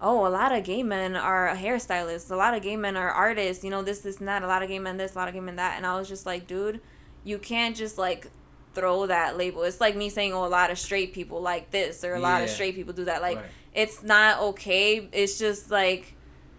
oh 0.00 0.26
a 0.26 0.28
lot 0.28 0.52
of 0.52 0.62
gay 0.64 0.82
men 0.82 1.16
are 1.16 1.54
hairstylists 1.56 2.30
a 2.30 2.36
lot 2.36 2.54
of 2.54 2.62
gay 2.62 2.76
men 2.76 2.96
are 2.96 3.10
artists 3.10 3.64
you 3.64 3.70
know 3.70 3.82
this 3.82 4.00
this 4.00 4.18
and 4.18 4.28
that 4.28 4.42
a 4.42 4.46
lot 4.46 4.62
of 4.62 4.68
gay 4.68 4.78
men 4.78 4.96
this 4.96 5.14
a 5.14 5.18
lot 5.18 5.28
of 5.28 5.34
gay 5.34 5.40
men 5.40 5.56
that 5.56 5.76
and 5.76 5.86
i 5.86 5.98
was 5.98 6.08
just 6.08 6.26
like 6.26 6.46
dude 6.46 6.80
you 7.24 7.38
can't 7.38 7.74
just 7.76 7.98
like 7.98 8.28
throw 8.74 9.06
that 9.06 9.38
label. 9.38 9.62
It's 9.62 9.80
like 9.80 9.96
me 9.96 10.10
saying 10.10 10.34
oh 10.34 10.44
a 10.44 10.48
lot 10.48 10.70
of 10.70 10.78
straight 10.78 11.14
people 11.14 11.40
like 11.40 11.70
this 11.70 12.04
or 12.04 12.14
a 12.14 12.20
lot 12.20 12.42
of 12.42 12.50
straight 12.50 12.74
people 12.74 12.92
do 12.92 13.06
that 13.06 13.22
like 13.22 13.38
Right. 13.38 13.46
it's 13.72 14.02
not 14.02 14.38
okay. 14.50 15.08
It's 15.12 15.38
just 15.38 15.70
like 15.70 16.14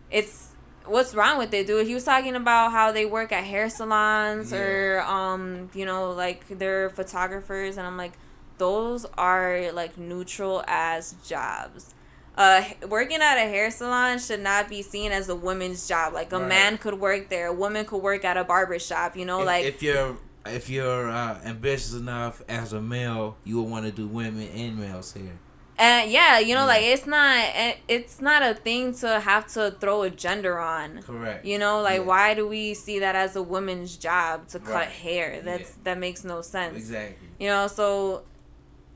it's 0.09 0.49
what's 0.85 1.13
wrong 1.13 1.37
with 1.37 1.53
it 1.53 1.67
dude? 1.67 1.85
He 1.85 1.93
was 1.93 2.03
talking 2.05 2.35
about 2.35 2.71
how 2.71 2.91
they 2.91 3.05
work 3.05 3.31
at 3.31 3.43
hair 3.43 3.69
salons 3.69 4.51
Yeah. 4.51 4.57
or 4.59 5.01
um 5.01 5.69
you 5.75 5.85
know 5.85 6.11
like 6.11 6.47
they're 6.49 6.89
photographers 6.89 7.77
and 7.77 7.85
i'm 7.85 7.97
like 7.97 8.13
those 8.57 9.05
are 9.15 9.71
like 9.73 9.97
neutral 9.99 10.63
as 10.67 11.13
jobs 11.23 11.93
uh 12.37 12.63
working 12.87 13.21
at 13.21 13.37
a 13.37 13.47
hair 13.49 13.71
salon 13.71 14.19
should 14.19 14.39
not 14.41 14.69
be 14.69 14.81
seen 14.81 15.11
as 15.11 15.27
a 15.29 15.35
woman's 15.35 15.87
job 15.87 16.13
like 16.13 16.31
a 16.31 16.39
Right. 16.39 16.47
man 16.47 16.77
could 16.77 16.99
work 16.99 17.29
there 17.29 17.47
a 17.47 17.53
woman 17.53 17.85
could 17.85 18.01
work 18.03 18.23
at 18.23 18.37
a 18.37 18.43
barber 18.43 18.79
shop 18.79 19.17
you 19.17 19.25
know 19.25 19.39
if, 19.41 19.45
like 19.45 19.65
if 19.65 19.81
you're 19.83 20.17
if 20.45 20.69
you're 20.69 21.09
uh, 21.09 21.39
ambitious 21.43 21.93
enough 21.93 22.41
as 22.47 22.71
a 22.71 22.81
male, 22.81 23.35
you 23.43 23.61
would 23.61 23.69
want 23.69 23.85
to 23.85 23.91
do 23.91 24.07
women 24.07 24.47
and 24.55 24.79
males 24.79 25.11
here. 25.13 25.37
and 25.77 26.09
yeah 26.09 26.39
you 26.39 26.55
know 26.55 26.61
Yeah. 26.61 26.73
like 26.73 26.83
it's 26.83 27.05
not 27.05 27.75
it's 27.89 28.21
not 28.21 28.41
a 28.43 28.53
thing 28.53 28.93
to 29.01 29.19
have 29.19 29.47
to 29.55 29.71
throw 29.81 30.03
a 30.03 30.09
gender 30.09 30.57
on 30.57 31.01
Correct. 31.01 31.43
You 31.45 31.57
know, 31.59 31.81
like 31.81 31.99
Yeah. 31.99 32.05
why 32.05 32.33
do 32.33 32.47
we 32.47 32.73
see 32.75 32.99
that 32.99 33.15
as 33.15 33.35
a 33.35 33.41
woman's 33.43 33.97
job 33.97 34.47
to 34.49 34.59
cut 34.59 34.73
Right. 34.73 34.87
hair? 34.87 35.41
That's 35.43 35.69
Yeah. 35.71 35.83
that 35.85 35.97
makes 35.99 36.23
no 36.23 36.41
sense. 36.41 36.77
Exactly. 36.77 37.27
You 37.39 37.47
know, 37.49 37.67
so 37.67 38.23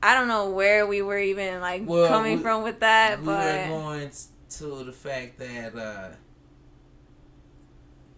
I 0.02 0.14
don't 0.14 0.26
know 0.28 0.50
where 0.50 0.86
we 0.86 1.00
were 1.02 1.18
even 1.18 1.60
like 1.60 1.82
Well, 1.86 2.08
coming 2.08 2.38
we- 2.38 2.42
from 2.42 2.62
with 2.64 2.80
that, 2.80 3.20
we 3.20 3.26
but 3.26 3.68
were 3.70 3.78
going 3.78 4.10
to 4.50 4.84
the 4.84 4.92
fact 4.92 5.38
that 5.38 5.76
uh, 5.76 6.08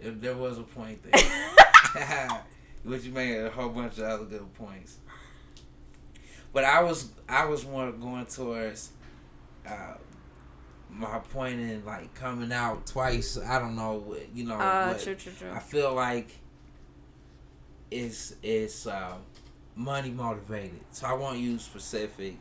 if 0.00 0.20
there 0.20 0.34
was 0.36 0.58
a 0.58 0.62
point 0.62 1.00
there, 1.02 1.22
which 2.84 3.04
you 3.04 3.12
made 3.12 3.36
a 3.38 3.50
whole 3.50 3.68
bunch 3.68 3.98
of 3.98 4.04
other 4.04 4.24
good 4.24 4.54
points. 4.54 4.98
But 6.52 6.64
I 6.64 6.82
was 6.82 7.10
I 7.28 7.44
was 7.46 7.66
more 7.66 7.90
going 7.92 8.26
towards 8.26 8.90
uh, 9.66 9.94
my 10.88 11.18
point 11.18 11.58
in 11.60 11.84
like 11.84 12.14
coming 12.14 12.52
out 12.52 12.86
twice. 12.86 13.38
I 13.38 13.58
don't 13.58 13.76
know, 13.76 14.16
you 14.32 14.44
know. 14.44 14.54
uh, 14.56 14.94
true, 14.94 15.16
true, 15.16 15.32
true. 15.38 15.50
I 15.50 15.58
feel 15.58 15.92
like 15.94 16.30
it's 17.90 18.34
it's 18.42 18.86
uh, 18.86 19.14
money 19.76 20.10
motivated. 20.10 20.80
So 20.90 21.06
I 21.06 21.12
won't 21.14 21.38
use 21.38 21.62
specific 21.62 22.36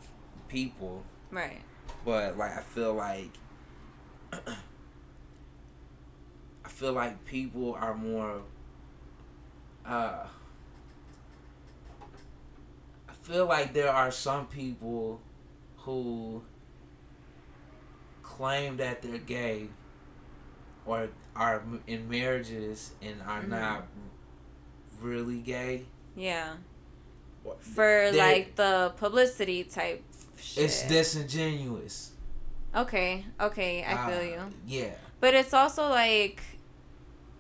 people, 0.48 1.04
Right. 1.32 1.62
but 2.06 2.38
like 2.38 2.56
I 2.58 2.62
feel 2.62 2.94
like 2.94 3.32
I 4.34 4.58
feel 6.70 6.94
like 6.94 7.24
people 7.26 7.74
are 7.76 7.94
more 7.96 8.42
uh 9.86 10.26
I 13.10 13.14
feel 13.24 13.46
like 13.46 13.74
there 13.74 13.92
are 13.92 14.12
some 14.12 14.48
people 14.48 15.22
who 15.78 16.44
claim 18.22 18.78
that 18.78 19.02
they're 19.02 19.18
gay 19.18 19.70
or 20.86 21.10
are 21.36 21.64
in 21.88 22.10
marriages 22.10 22.92
and 23.02 23.22
are 23.22 23.42
Mhm. 23.42 23.48
not 23.50 23.88
really 25.02 25.40
gay. 25.42 25.86
Yeah. 26.16 26.56
For 27.60 28.10
they- 28.12 28.18
like 28.18 28.56
the 28.56 28.94
publicity 28.98 29.64
type 29.64 30.04
shit. 30.38 30.66
it's 30.66 30.84
disingenuous. 30.88 32.12
okay, 32.76 33.26
okay, 33.40 33.84
I 33.84 34.10
feel 34.10 34.20
Uh, 34.20 34.34
you. 34.34 34.54
Yeah, 34.68 34.94
But 35.20 35.34
it's 35.36 35.54
also 35.54 35.90
like 35.90 36.42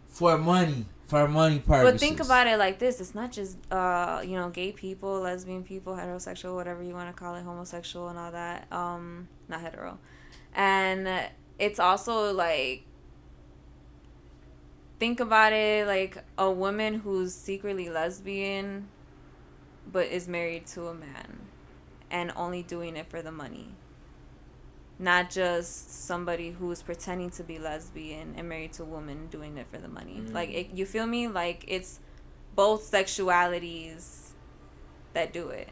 for 0.08 0.38
money, 0.38 0.86
for 1.08 1.28
money 1.28 1.60
purposes. 1.60 1.92
But 1.94 2.00
think 2.00 2.20
about 2.20 2.48
it 2.48 2.58
like 2.58 2.80
this: 2.80 3.02
it's 3.02 3.16
not 3.16 3.32
just 3.32 3.58
uh, 3.72 4.22
you 4.24 4.36
know, 4.36 4.50
gay 4.50 4.72
people, 4.72 5.22
lesbian 5.22 5.64
people, 5.64 5.94
heterosexual, 5.96 6.56
whatever 6.56 6.84
you 6.84 6.94
want 6.94 7.10
to 7.10 7.20
call 7.20 7.36
it, 7.36 7.44
homosexual 7.44 8.10
and 8.10 8.18
all 8.20 8.32
that. 8.32 8.72
Um, 8.72 9.28
not 9.50 9.62
hetero, 9.62 9.98
and 10.56 11.08
it's 11.60 11.80
also 11.80 12.32
like 12.34 12.86
think 15.00 15.20
about 15.20 15.52
it 15.54 15.86
like 15.88 16.18
a 16.38 16.50
woman 16.50 16.96
who's 16.96 17.34
secretly 17.34 17.90
lesbian, 17.90 18.88
but 19.92 20.08
is 20.08 20.28
married 20.28 20.66
to 20.68 20.88
a 20.88 20.94
man, 20.94 21.40
and 22.10 22.32
only 22.36 22.64
doing 22.64 22.96
it 22.96 23.08
for 23.08 23.22
the 23.22 23.32
money. 23.32 23.70
Not 25.00 25.32
just 25.32 26.06
somebody 26.06 26.52
who's 26.52 26.82
pretending 26.82 27.32
to 27.32 27.44
be 27.44 27.58
lesbian 27.58 28.36
and 28.38 28.48
married 28.48 28.74
to 28.74 28.84
a 28.84 28.86
woman 28.86 29.28
doing 29.28 29.58
it 29.58 29.66
for 29.72 29.80
the 29.80 29.88
money. 29.88 30.22
Mm. 30.22 30.34
Like, 30.34 30.50
it, 30.52 30.70
you 30.74 30.86
feel 30.86 31.08
me? 31.08 31.28
Like, 31.28 31.66
it's 31.68 32.00
both 32.56 32.90
sexualities 32.90 34.30
that 35.14 35.34
do 35.34 35.50
it. 35.50 35.70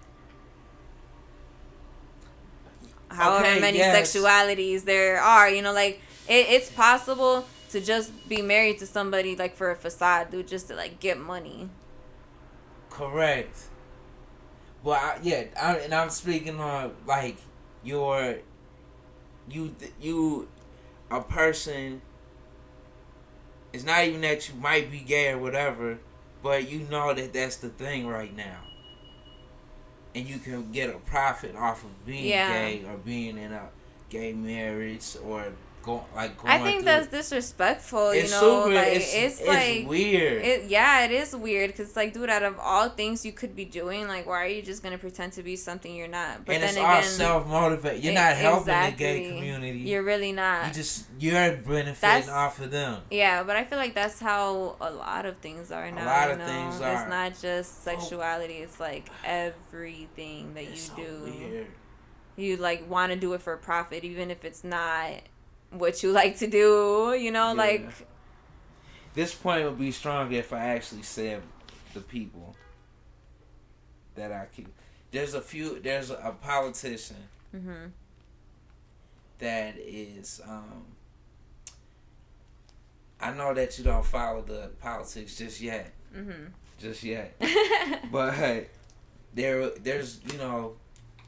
However 3.10 3.46
Okay, 3.46 3.60
many 3.60 3.78
yes. 3.78 3.96
sexualities 3.96 4.86
there 4.86 5.20
are, 5.22 5.50
you 5.50 5.62
know, 5.62 5.74
like, 5.74 6.02
it, 6.28 6.48
it's 6.50 6.72
possible 6.72 7.46
to 7.70 7.80
just 7.80 8.28
be 8.28 8.42
married 8.42 8.80
to 8.80 8.88
somebody, 8.88 9.36
like, 9.36 9.56
for 9.56 9.70
a 9.70 9.76
facade, 9.76 10.32
dude, 10.32 10.48
just 10.48 10.68
to, 10.70 10.76
like, 10.76 11.00
get 11.00 11.20
money. 11.20 11.70
Correct. 12.90 13.68
But 14.84 14.92
I, 15.00 15.20
yeah, 15.22 15.44
I, 15.62 15.76
and 15.78 15.94
I'm 15.94 16.10
speaking 16.10 16.60
on 16.60 16.94
like 17.06 17.38
your, 17.84 18.38
you 19.50 19.76
you, 20.00 20.48
a 21.10 21.22
person. 21.22 22.02
It's 23.74 23.84
not 23.86 24.04
even 24.04 24.22
that 24.22 24.50
you 24.50 24.56
might 24.56 24.92
be 24.92 25.00
gay 25.00 25.30
or 25.32 25.38
whatever, 25.38 26.00
but 26.44 26.70
you 26.70 26.80
know 26.90 27.14
that 27.14 27.32
that's 27.32 27.58
the 27.58 27.70
thing 27.70 28.06
right 28.08 28.36
now. 28.36 28.58
And 30.14 30.28
you 30.28 30.40
can 30.40 30.72
get 30.74 30.90
a 30.90 31.00
profit 31.00 31.56
off 31.56 31.84
of 31.86 32.06
being 32.06 32.26
Yeah. 32.26 32.50
gay 32.52 32.84
or 32.86 32.98
being 32.98 33.38
in 33.38 33.54
a 33.54 33.70
gay 34.10 34.34
marriage 34.34 35.16
or 35.24 35.54
go 35.82 36.06
like. 36.16 36.34
I 36.46 36.60
think 36.60 36.86
that's 36.86 37.08
disrespectful, 37.08 38.14
you 38.14 38.22
it's 38.22 38.32
know? 38.32 38.64
super. 38.64 38.76
like, 38.76 38.88
it's, 38.94 39.14
it's, 39.14 39.40
it's 39.40 39.48
like. 39.48 39.88
weird. 39.88 40.44
It, 40.44 40.70
yeah, 40.70 41.06
it 41.06 41.12
is 41.12 41.36
weird 41.36 41.72
because, 41.72 41.96
like, 41.96 42.14
dude, 42.14 42.30
out 42.30 42.44
of 42.44 42.60
all 42.60 42.90
things 42.90 43.26
you 43.26 43.32
could 43.32 43.56
be 43.56 43.66
doing, 43.66 44.08
like, 44.08 44.26
why 44.28 44.44
are 44.44 44.48
you 44.48 44.62
just 44.62 44.84
gonna 44.84 44.98
pretend 44.98 45.34
to 45.34 45.44
be 45.44 45.56
something 45.56 45.94
you're 45.96 46.08
not? 46.08 46.46
But 46.46 46.56
and 46.56 46.64
then 46.64 46.70
it's 46.70 46.78
again, 46.78 46.96
all 46.96 47.02
self 47.04 47.48
motivated. 47.48 48.04
You're 48.04 48.14
e- 48.14 48.16
not 48.16 48.36
helping 48.36 48.66
the 48.66 48.94
gay 48.98 49.30
community. 49.30 49.80
You're 49.80 50.04
really 50.04 50.32
not. 50.32 50.68
you 50.68 50.74
just 50.74 51.06
you're 51.20 51.34
benefiting 51.58 51.98
That's- 52.00 52.30
off 52.30 52.60
of 52.60 52.72
them. 52.72 53.02
yeah, 53.10 53.44
but 53.44 53.56
I 53.56 53.64
feel 53.64 53.78
like 53.78 53.94
that's 53.94 54.20
how 54.20 54.76
a 54.82 54.92
lot 54.92 55.26
of 55.26 55.38
things 55.38 55.72
are 55.72 55.90
now. 55.92 56.04
A 56.04 56.06
lot 56.06 56.28
you 56.28 56.34
of 56.34 56.40
know? 56.40 56.46
things 56.46 56.76
It's 56.76 57.10
not 57.10 57.40
just 57.42 57.82
oh. 57.82 57.92
sexuality; 57.92 58.56
it's 58.56 58.80
like 58.80 59.10
everything 59.24 60.54
that 60.54 60.70
you 60.70 60.76
so 60.78 60.96
do. 60.96 61.34
weird. 61.40 61.68
You 62.36 62.58
like 62.58 62.90
want 62.90 63.12
to 63.12 63.18
do 63.20 63.34
it 63.34 63.42
for 63.42 63.56
profit, 63.58 64.04
even 64.04 64.32
if 64.32 64.46
it's 64.46 64.64
not 64.64 65.12
what 65.72 66.04
you 66.04 66.12
like 66.12 66.38
to 66.40 66.48
do. 66.48 67.14
You 67.20 67.32
know, 67.32 67.48
Yeah. 67.50 67.54
like 67.54 67.90
This 69.14 69.34
point 69.36 69.66
would 69.66 69.78
be 69.80 69.92
stronger 69.92 70.36
if 70.36 70.54
I 70.54 70.66
actually 70.76 71.02
said 71.04 71.42
the 71.94 72.02
people 72.02 72.56
that 74.16 74.32
I 74.32 74.46
keep. 74.56 74.68
There's 75.12 75.34
a 75.34 75.42
few. 75.42 75.80
There's 75.80 76.10
a, 76.10 76.16
a 76.16 76.32
politician 76.32 77.18
hmm 77.52 77.88
that 79.40 79.76
is. 79.78 80.40
um 80.48 80.86
I 83.20 83.32
know 83.34 83.54
that 83.54 83.78
you 83.78 83.84
don't 83.84 84.06
follow 84.06 84.42
the 84.42 84.70
politics 84.82 85.38
just 85.38 85.62
yet. 85.62 85.92
hmm 86.14 86.48
just 86.80 87.04
yet. 87.04 87.40
but 88.12 88.34
hey, 88.34 88.68
there, 89.36 89.70
there's 89.70 90.20
you 90.32 90.38
know, 90.40 90.76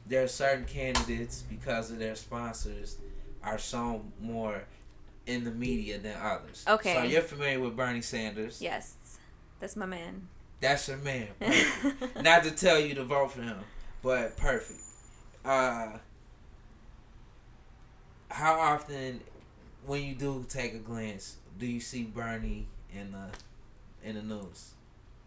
there 0.06 0.24
are 0.24 0.28
certain 0.28 0.64
candidates 0.64 1.42
because 1.48 1.90
of 1.92 1.98
their 2.00 2.16
sponsors 2.16 2.96
are 3.44 3.58
shown 3.58 4.12
more 4.20 4.64
in 5.26 5.44
the 5.44 5.50
media 5.50 5.98
than 5.98 6.16
others. 6.20 6.64
Okay. 6.68 6.94
So 6.94 7.02
you're 7.02 7.22
familiar 7.22 7.60
with 7.60 7.76
Bernie 7.76 8.02
Sanders? 8.02 8.60
Yes, 8.60 8.96
that's 9.60 9.76
my 9.76 9.86
man. 9.86 10.28
That's 10.60 10.88
your 10.88 10.98
man. 10.98 11.28
Not 12.22 12.44
to 12.44 12.50
tell 12.50 12.78
you 12.78 12.94
to 12.94 13.04
vote 13.04 13.32
for 13.32 13.42
him, 13.42 13.58
but 14.02 14.36
perfect. 14.36 14.80
Uh, 15.44 15.98
how 18.30 18.58
often, 18.58 19.20
when 19.86 20.02
you 20.02 20.14
do 20.14 20.44
take 20.48 20.74
a 20.74 20.78
glance, 20.78 21.36
do 21.58 21.66
you 21.66 21.80
see 21.80 22.02
Bernie 22.04 22.66
in 22.92 23.12
the 23.12 24.08
in 24.08 24.16
the 24.16 24.22
news? 24.22 24.72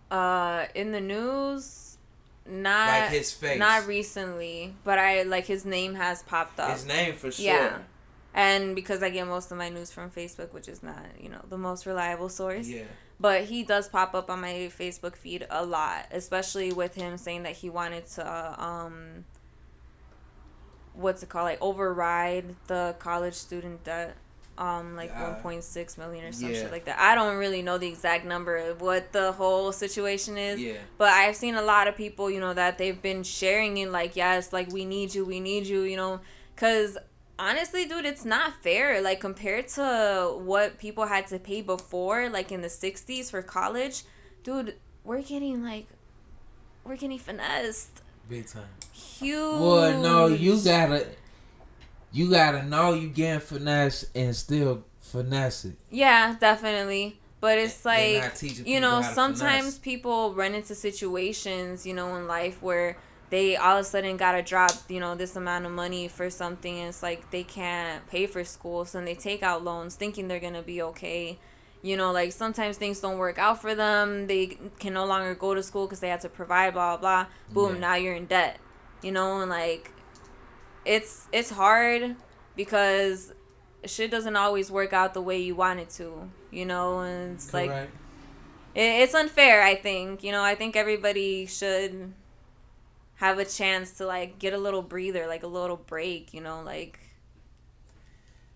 Uh, 0.10 0.66
in 0.74 0.92
the 0.92 1.02
news, 1.02 1.98
not 2.46 3.02
Like 3.02 3.10
his 3.12 3.32
face. 3.32 3.60
not 3.60 3.86
recently, 3.88 4.74
but 4.84 4.98
I 4.98 5.24
like 5.24 5.46
his 5.46 5.66
name 5.66 5.96
has 5.96 6.24
popped 6.24 6.60
up. 6.60 6.72
His 6.72 6.86
name 6.86 7.16
for 7.16 7.32
sure. 7.32 7.46
Yeah. 7.46 7.78
And 8.38 8.76
because 8.76 9.02
I 9.02 9.10
get 9.10 9.28
most 9.28 9.52
of 9.52 9.58
my 9.58 9.68
news 9.68 9.92
from 9.92 10.12
Facebook, 10.12 10.54
which 10.54 10.68
is 10.70 10.84
not 10.84 11.04
you 11.20 11.28
know 11.28 11.42
the 11.50 11.58
most 11.58 11.86
reliable 11.86 12.30
source. 12.30 12.70
Yeah. 12.70 12.84
But 13.20 13.46
he 13.46 13.64
does 13.64 13.90
pop 13.90 14.14
up 14.14 14.30
on 14.30 14.42
my 14.42 14.70
Facebook 14.80 15.16
feed 15.16 15.48
a 15.50 15.66
lot, 15.66 16.06
especially 16.12 16.72
with 16.72 16.94
him 16.94 17.18
saying 17.18 17.44
that 17.44 17.54
he 17.54 17.70
wanted 17.70 18.06
to 18.18 18.64
um 18.64 19.26
what's 20.94 21.24
it 21.24 21.30
called 21.30 21.46
like 21.46 21.62
override 21.62 22.56
the 22.68 22.96
college 23.00 23.34
student 23.34 23.84
debt 23.84 24.16
um 24.58 24.96
like 24.96 25.12
Uh, 25.12 25.36
1.6 25.44 25.98
million 26.00 26.26
or 26.26 26.32
some 26.32 26.50
yeah. 26.50 26.62
shit 26.62 26.72
like 26.72 26.86
that. 26.86 26.98
I 27.00 27.14
don't 27.16 27.38
really 27.38 27.62
know 27.62 27.78
the 27.80 27.88
exact 27.88 28.26
number 28.26 28.56
of 28.58 28.82
what 28.82 29.12
the 29.14 29.32
whole 29.32 29.72
situation 29.72 30.38
is. 30.38 30.60
Yeah. 30.60 30.78
But 30.98 31.10
I've 31.10 31.36
seen 31.36 31.56
a 31.56 31.62
lot 31.62 31.88
of 31.88 31.96
people, 31.96 32.30
you 32.32 32.40
know, 32.40 32.54
that 32.54 32.78
they've 32.80 33.00
been 33.00 33.24
sharing 33.24 33.78
it 33.78 33.92
like, 33.92 34.16
yes, 34.16 34.52
like 34.54 34.72
we 34.72 34.86
need 34.86 35.14
you, 35.14 35.26
we 35.26 35.40
need 35.40 35.68
you, 35.68 35.82
you 35.82 35.98
know, 35.98 36.20
cuz 36.56 36.98
honestly, 37.40 37.86
dude, 37.86 38.06
it's 38.06 38.26
not 38.26 38.62
fair 38.62 39.02
like 39.02 39.20
compared 39.20 39.68
to 39.70 40.38
what 40.40 40.78
people 40.78 41.06
had 41.06 41.28
to 41.28 41.40
pay 41.40 41.62
before 41.62 42.30
like 42.30 42.52
in 42.52 42.62
the 42.62 42.68
60s 42.68 43.30
for 43.32 43.42
college. 43.42 44.04
Dude, 44.44 44.76
we're 45.04 45.22
getting 45.22 45.64
like 45.64 45.88
we're 46.84 46.96
getting 46.96 47.20
finessed. 47.20 48.02
Big 48.30 48.48
time. 48.48 48.64
Huge. 48.94 49.60
Well, 49.60 50.02
no, 50.02 50.28
you 50.28 50.62
gotta, 50.64 51.08
you 52.12 52.30
gotta 52.30 52.64
know 52.64 52.94
you 52.94 53.10
getting 53.10 53.40
finessed 53.40 54.06
and 54.16 54.36
still 54.36 54.86
finesse 55.00 55.66
it. 55.66 55.76
Yeah, 55.92 56.36
definitely. 56.40 57.20
But 57.40 57.58
it's 57.58 57.86
like 57.86 58.34
you 58.66 58.80
know, 58.80 59.02
sometimes 59.02 59.42
finesse. 59.42 59.80
people 59.80 60.34
run 60.34 60.56
into 60.56 60.74
situations, 60.76 61.86
you 61.86 61.94
know, 61.94 62.16
in 62.16 62.28
life 62.28 62.62
where 62.62 62.98
they 63.30 63.56
all 63.58 63.78
of 63.78 63.82
a 63.82 63.84
sudden 63.84 64.18
gotta 64.18 64.42
drop, 64.42 64.72
you 64.90 65.00
know, 65.00 65.16
this 65.16 65.36
amount 65.36 65.66
of 65.66 65.72
money 65.72 66.08
for 66.08 66.30
something. 66.30 66.80
And 66.80 66.90
it's 66.90 67.04
like 67.04 67.30
they 67.32 67.44
can't 67.44 68.08
pay 68.08 68.26
for 68.28 68.44
school, 68.44 68.86
so 68.86 68.98
then 68.98 69.06
they 69.06 69.16
take 69.16 69.44
out 69.44 69.64
loans 69.64 69.96
thinking 69.96 70.28
they're 70.28 70.40
gonna 70.40 70.62
be 70.64 70.82
okay. 70.82 71.38
You 71.82 71.96
know, 71.96 72.12
like 72.12 72.32
sometimes 72.32 72.78
things 72.78 73.00
don't 73.00 73.18
work 73.18 73.38
out 73.38 73.62
for 73.62 73.76
them. 73.76 74.28
They 74.28 74.58
can 74.80 74.94
no 74.94 75.06
longer 75.06 75.36
go 75.36 75.54
to 75.54 75.62
school 75.62 75.86
because 75.86 76.00
they 76.00 76.10
had 76.10 76.22
to 76.22 76.30
provide, 76.30 76.74
blah 76.74 76.98
blah. 76.98 77.26
blah. 77.26 77.64
Boom, 77.68 77.76
Yeah. 77.76 77.82
now 77.82 77.96
you're 77.96 78.16
in 78.16 78.26
debt. 78.26 78.60
You 79.02 79.12
know, 79.12 79.42
and 79.42 79.50
like, 79.50 79.92
it's 80.86 81.28
it's 81.32 81.50
hard 81.52 82.16
because 82.56 83.34
shit 83.86 84.10
doesn't 84.10 84.36
always 84.36 84.72
work 84.72 84.92
out 84.94 85.14
the 85.14 85.22
way 85.22 85.38
you 85.40 85.56
want 85.56 85.80
it 85.80 85.90
to. 85.92 86.30
You 86.52 86.66
know, 86.66 87.00
and 87.02 87.36
it's 87.36 87.54
like 87.54 87.70
it, 87.70 88.82
it's 89.04 89.14
unfair 89.14 89.64
i 89.64 89.76
think 89.76 90.24
you 90.24 90.32
know 90.32 90.44
i 90.44 90.54
think 90.56 90.76
everybody 90.76 91.46
should 91.46 92.14
have 93.18 93.40
a 93.40 93.46
chance 93.46 93.92
to 93.98 94.06
like 94.06 94.40
get 94.40 94.54
a 94.54 94.58
little 94.58 94.82
breather 94.82 95.28
like 95.28 95.44
a 95.44 95.48
little 95.48 95.78
break 95.78 96.34
you 96.34 96.42
know 96.42 96.62
like 96.64 97.00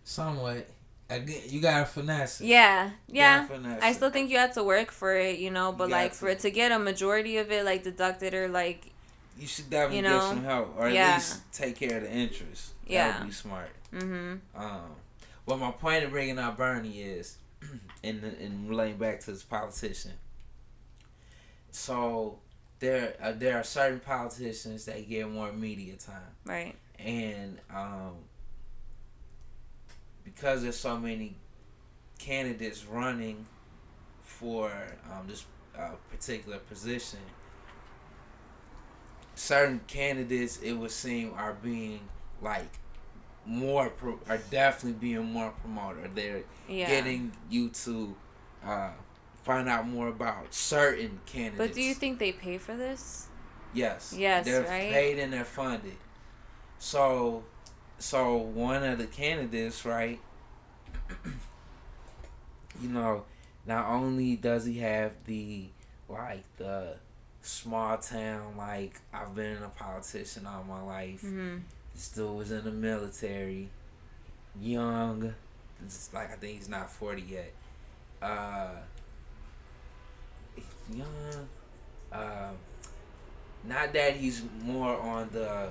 Somewhat. 0.04 0.68
Again, 1.10 1.42
you 1.50 1.60
gotta 1.60 1.86
finesse 1.86 2.40
it. 2.42 2.48
yeah 2.48 2.92
yeah 3.10 3.46
finesse 3.46 3.84
i 3.84 3.92
it. 3.92 3.96
still 3.96 4.10
think 4.10 4.30
you 4.30 4.38
have 4.38 4.54
to 4.54 4.64
work 4.64 4.92
for 4.92 5.14
it 5.14 5.40
you 5.40 5.52
know 5.52 5.74
but 5.74 5.90
You 5.90 5.92
like 5.92 6.14
for 6.14 6.30
it 6.30 6.40
to 6.40 6.50
get 6.52 6.72
a 6.72 6.80
majority 6.80 7.38
of 7.38 7.52
it 7.52 7.66
like 7.66 7.84
deducted 7.84 8.34
or 8.34 8.48
like 8.48 8.92
You 9.38 9.46
should 9.48 9.70
definitely 9.70 9.98
You 9.98 10.04
get 10.04 10.12
know? 10.22 10.30
some 10.30 10.44
help, 10.44 10.76
or 10.78 10.88
at 10.88 10.94
Yeah. 10.94 11.14
least 11.16 11.42
take 11.52 11.76
care 11.76 11.98
of 11.98 12.04
the 12.04 12.12
interest. 12.12 12.72
That 12.88 12.92
Yeah. 12.92 13.20
would 13.20 13.28
be 13.28 13.34
smart. 13.34 13.70
mm-hmm 13.94 14.36
Um, 14.56 14.96
well, 15.46 15.58
my 15.58 15.72
point 15.72 16.04
of 16.06 16.12
bringing 16.12 16.40
up 16.40 16.58
Bernie 16.58 17.02
is, 17.02 17.38
in 18.04 18.24
in 18.40 18.68
relating 18.70 18.98
back 18.98 19.20
to 19.22 19.32
this 19.32 19.44
politician. 19.44 20.14
So 21.72 22.40
there 22.82 23.14
uh, 23.22 23.32
there 23.32 23.58
are 23.58 23.64
certain 23.64 24.00
politicians 24.00 24.86
that 24.86 25.08
get 25.08 25.30
more 25.30 25.54
media 25.54 25.96
time, 25.96 26.16
right. 26.46 26.76
And 27.00 27.60
um, 27.74 28.16
because 30.24 30.64
there's 30.64 30.78
so 30.78 30.98
many 30.98 31.36
candidates 32.20 32.86
running 32.86 33.46
for 34.20 34.72
um, 35.12 35.28
this 35.28 35.46
uh, 35.78 35.92
particular 36.10 36.58
position, 36.58 37.20
certain 39.36 39.80
candidates 39.88 40.58
it 40.58 40.74
would 40.74 40.92
seem 40.92 41.34
are 41.36 41.54
being 41.54 42.02
like 42.42 42.70
more 43.46 43.90
pro- 43.90 44.20
are 44.28 44.40
definitely 44.50 45.00
being 45.00 45.32
more 45.32 45.52
promoted. 45.62 46.16
They're 46.16 46.44
yeah. 46.68 46.88
getting 46.88 47.32
you 47.50 47.70
to 47.70 48.16
uh, 48.66 48.90
find 49.44 49.68
out 49.68 49.88
more 49.88 50.08
about 50.08 50.54
certain 50.54 51.20
candidates. 51.26 51.58
but 51.58 51.74
do 51.74 51.82
you 51.82 51.94
think 51.94 52.20
they 52.20 52.32
pay 52.32 52.58
for 52.58 52.76
this 52.76 53.28
Yes. 53.74 54.14
Yes, 54.18 54.46
They're 54.46 54.62
right? 54.64 54.92
paid 54.92 55.18
and 55.20 55.32
they're 55.32 55.46
funded. 55.46 55.96
So, 56.78 57.44
so 58.00 58.36
one 58.36 58.84
of 58.84 58.98
the 58.98 59.08
candidates, 59.08 59.86
right? 59.86 60.20
you 62.82 62.90
know, 62.90 63.24
not 63.66 63.88
only 63.88 64.36
does 64.36 64.66
he 64.66 64.80
have 64.80 65.12
the 65.26 65.66
like 66.10 66.44
the 66.58 66.96
small 67.42 67.98
town, 67.98 68.56
like 68.58 69.00
I've 69.14 69.34
been 69.36 69.64
a 69.64 69.70
politician 69.70 70.46
all 70.46 70.64
my 70.64 70.82
life. 70.82 71.22
mm-hmm 71.22 71.58
This 71.94 72.10
dude 72.10 72.36
was 72.36 72.52
in 72.52 72.64
the 72.64 72.72
military, 72.72 73.70
young. 74.60 75.34
It's 75.84 76.14
like 76.14 76.32
I 76.32 76.36
think 76.36 76.58
he's 76.58 76.70
not 76.70 76.92
forty 76.92 77.22
yet. 77.22 77.54
Uh, 78.22 78.72
young. 80.94 81.48
Um, 82.12 82.56
not 83.64 83.94
that 83.94 84.16
he's 84.16 84.42
more 84.64 85.00
on 85.00 85.30
the 85.32 85.70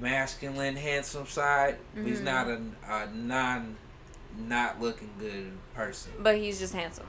masculine, 0.00 0.76
handsome 0.76 1.26
side. 1.26 1.76
but 1.94 2.04
He's 2.04 2.20
not 2.20 2.48
a, 2.48 2.60
a 2.88 3.06
non, 3.14 3.76
not 4.38 4.80
looking 4.80 5.10
good 5.18 5.52
person. 5.74 6.12
but 6.20 6.36
he's 6.36 6.58
just 6.58 6.74
handsome 6.74 7.06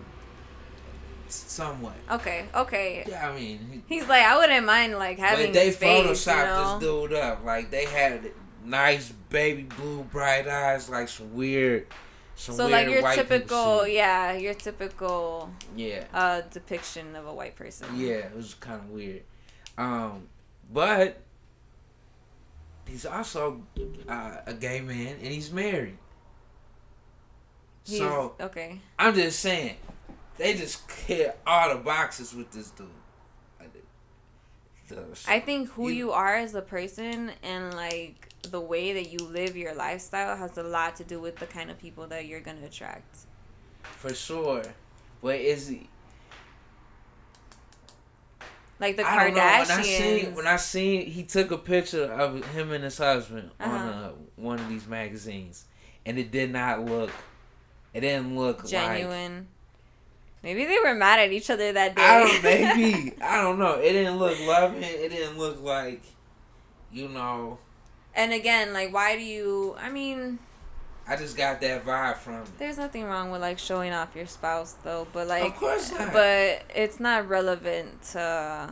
Somewhat. 1.30 1.96
okay 2.10 2.46
okay 2.56 3.04
Yeah, 3.08 3.30
I 3.30 3.36
mean, 3.36 3.84
he, 3.88 3.96
he's 3.96 4.08
like 4.08 4.24
i 4.24 4.38
wouldn't 4.38 4.66
mind 4.66 4.94
like 4.94 5.20
having 5.20 5.48
but 5.48 5.54
they 5.56 5.72
face, 5.72 6.06
photoshopped 6.26 6.38
you 6.38 6.46
know? 6.46 6.80
this 6.80 6.88
dude 7.10 7.14
up. 7.20 7.44
Like 7.44 7.70
they 7.70 7.84
had 7.86 8.32
nice 8.64 9.12
baby 9.30 9.64
blue 9.64 10.04
bright 10.04 10.48
eyes, 10.48 10.88
like 10.90 11.10
some 11.10 11.34
weird, 11.34 11.88
so 12.38 12.68
like 12.68 12.88
your 12.88 13.02
typical 13.14 13.88
yeah 13.88 14.34
your 14.34 14.54
typical 14.54 15.50
Yeah, 15.76 16.04
uh 16.14 16.42
depiction 16.52 17.16
of 17.16 17.26
a 17.26 17.34
white 17.34 17.56
person 17.56 17.88
yeah, 17.96 18.28
it 18.30 18.36
was 18.36 18.54
kind 18.54 18.80
of 18.80 18.90
weird. 18.90 19.24
Um, 19.78 20.28
but 20.72 21.22
he's 22.88 23.06
also 23.06 23.64
uh, 24.08 24.38
a 24.46 24.54
gay 24.54 24.82
man 24.82 25.16
and 25.22 25.28
he's 25.28 25.52
married. 25.52 25.98
He's, 27.86 28.00
so 28.00 28.36
okay 28.40 28.80
I'm 29.00 29.16
just 29.16 29.40
saying, 29.40 29.78
they 30.38 30.54
just 30.54 30.90
hit 30.92 31.40
all 31.46 31.76
the 31.76 31.82
boxes 31.82 32.34
with 32.36 32.52
this 32.52 32.70
dude. 32.72 32.88
I 35.28 35.40
think 35.40 35.70
who 35.72 35.90
You- 35.90 35.96
you 36.08 36.12
are 36.12 36.36
as 36.36 36.56
a 36.56 36.62
person 36.62 37.32
and 37.44 37.74
like 37.74 38.30
the 38.44 38.62
way 38.62 38.94
that 38.94 39.10
you 39.10 39.20
live 39.20 39.58
your 39.58 39.74
lifestyle 39.76 40.36
has 40.38 40.58
a 40.58 40.64
lot 40.64 40.96
to 40.98 41.04
do 41.04 41.20
with 41.20 41.36
the 41.38 41.48
kind 41.48 41.70
of 41.70 41.78
people 41.80 42.08
that 42.08 42.26
you're 42.26 42.40
gonna 42.42 42.66
attract. 42.66 43.18
for 43.84 44.14
sure. 44.14 44.64
But 45.22 45.40
is 45.40 45.68
he? 45.68 45.90
Like 48.80 48.96
the 48.96 49.08
I 49.08 49.24
don't 49.26 49.34
know. 49.34 49.42
When 49.42 49.50
I 49.50 49.64
Kardashians. 49.66 49.84
seen 49.84 50.36
when 50.36 50.48
I 50.48 50.56
seen 50.58 51.06
he 51.08 51.24
took 51.24 51.50
a 51.52 51.58
picture 51.58 52.04
of 52.12 52.46
him 52.54 52.72
and 52.72 52.84
his 52.84 52.98
husband 52.98 53.50
on 53.60 53.70
Uh-huh. 53.70 54.08
uh, 54.10 54.12
one 54.36 54.60
of 54.60 54.70
these 54.70 54.86
magazines, 54.88 55.66
and 56.06 56.20
it 56.20 56.30
did 56.32 56.52
not 56.52 56.86
look. 56.86 57.10
It 57.94 58.02
didn't 58.02 58.38
look 58.38 58.64
like. 58.64 59.04
Genuine. 60.48 60.58
Maybe 60.58 60.66
they 60.66 60.80
were 60.90 60.96
mad 60.96 61.20
at 61.20 61.32
each 61.32 61.50
other 61.50 61.72
that 61.74 61.96
day. 61.96 62.02
I 62.04 62.20
don't 62.20 62.44
maybe 62.44 63.14
I 63.22 63.42
don't 63.42 63.60
know. 63.60 63.76
It 63.76 63.92
didn't 63.94 64.18
look 64.18 64.38
loving. 64.46 64.84
It 64.84 65.10
didn't 65.10 65.38
look 65.38 65.62
like, 65.62 66.02
you 66.92 67.08
know. 67.10 67.60
and 68.16 68.34
again, 68.34 68.74
like, 68.74 68.94
why 68.94 69.16
do 69.16 69.24
you? 69.24 69.76
I 69.80 69.90
mean, 69.90 70.40
I 71.08 71.16
just 71.16 71.38
got 71.38 71.62
that 71.62 71.86
vibe 71.86 72.18
from 72.18 72.36
it. 72.36 72.58
There's 72.58 72.78
nothing 72.78 73.06
wrong 73.06 73.32
with 73.32 73.42
like 73.42 73.60
showing 73.60 73.94
off 73.94 74.16
your 74.16 74.26
spouse 74.28 74.76
though, 74.84 75.08
but 75.14 75.28
like 75.28 75.46
Of 75.46 75.56
course 75.56 75.92
not. 75.92 76.12
but 76.14 76.64
it's 76.76 77.00
not 77.00 77.28
relevant 77.30 78.02
to 78.14 78.72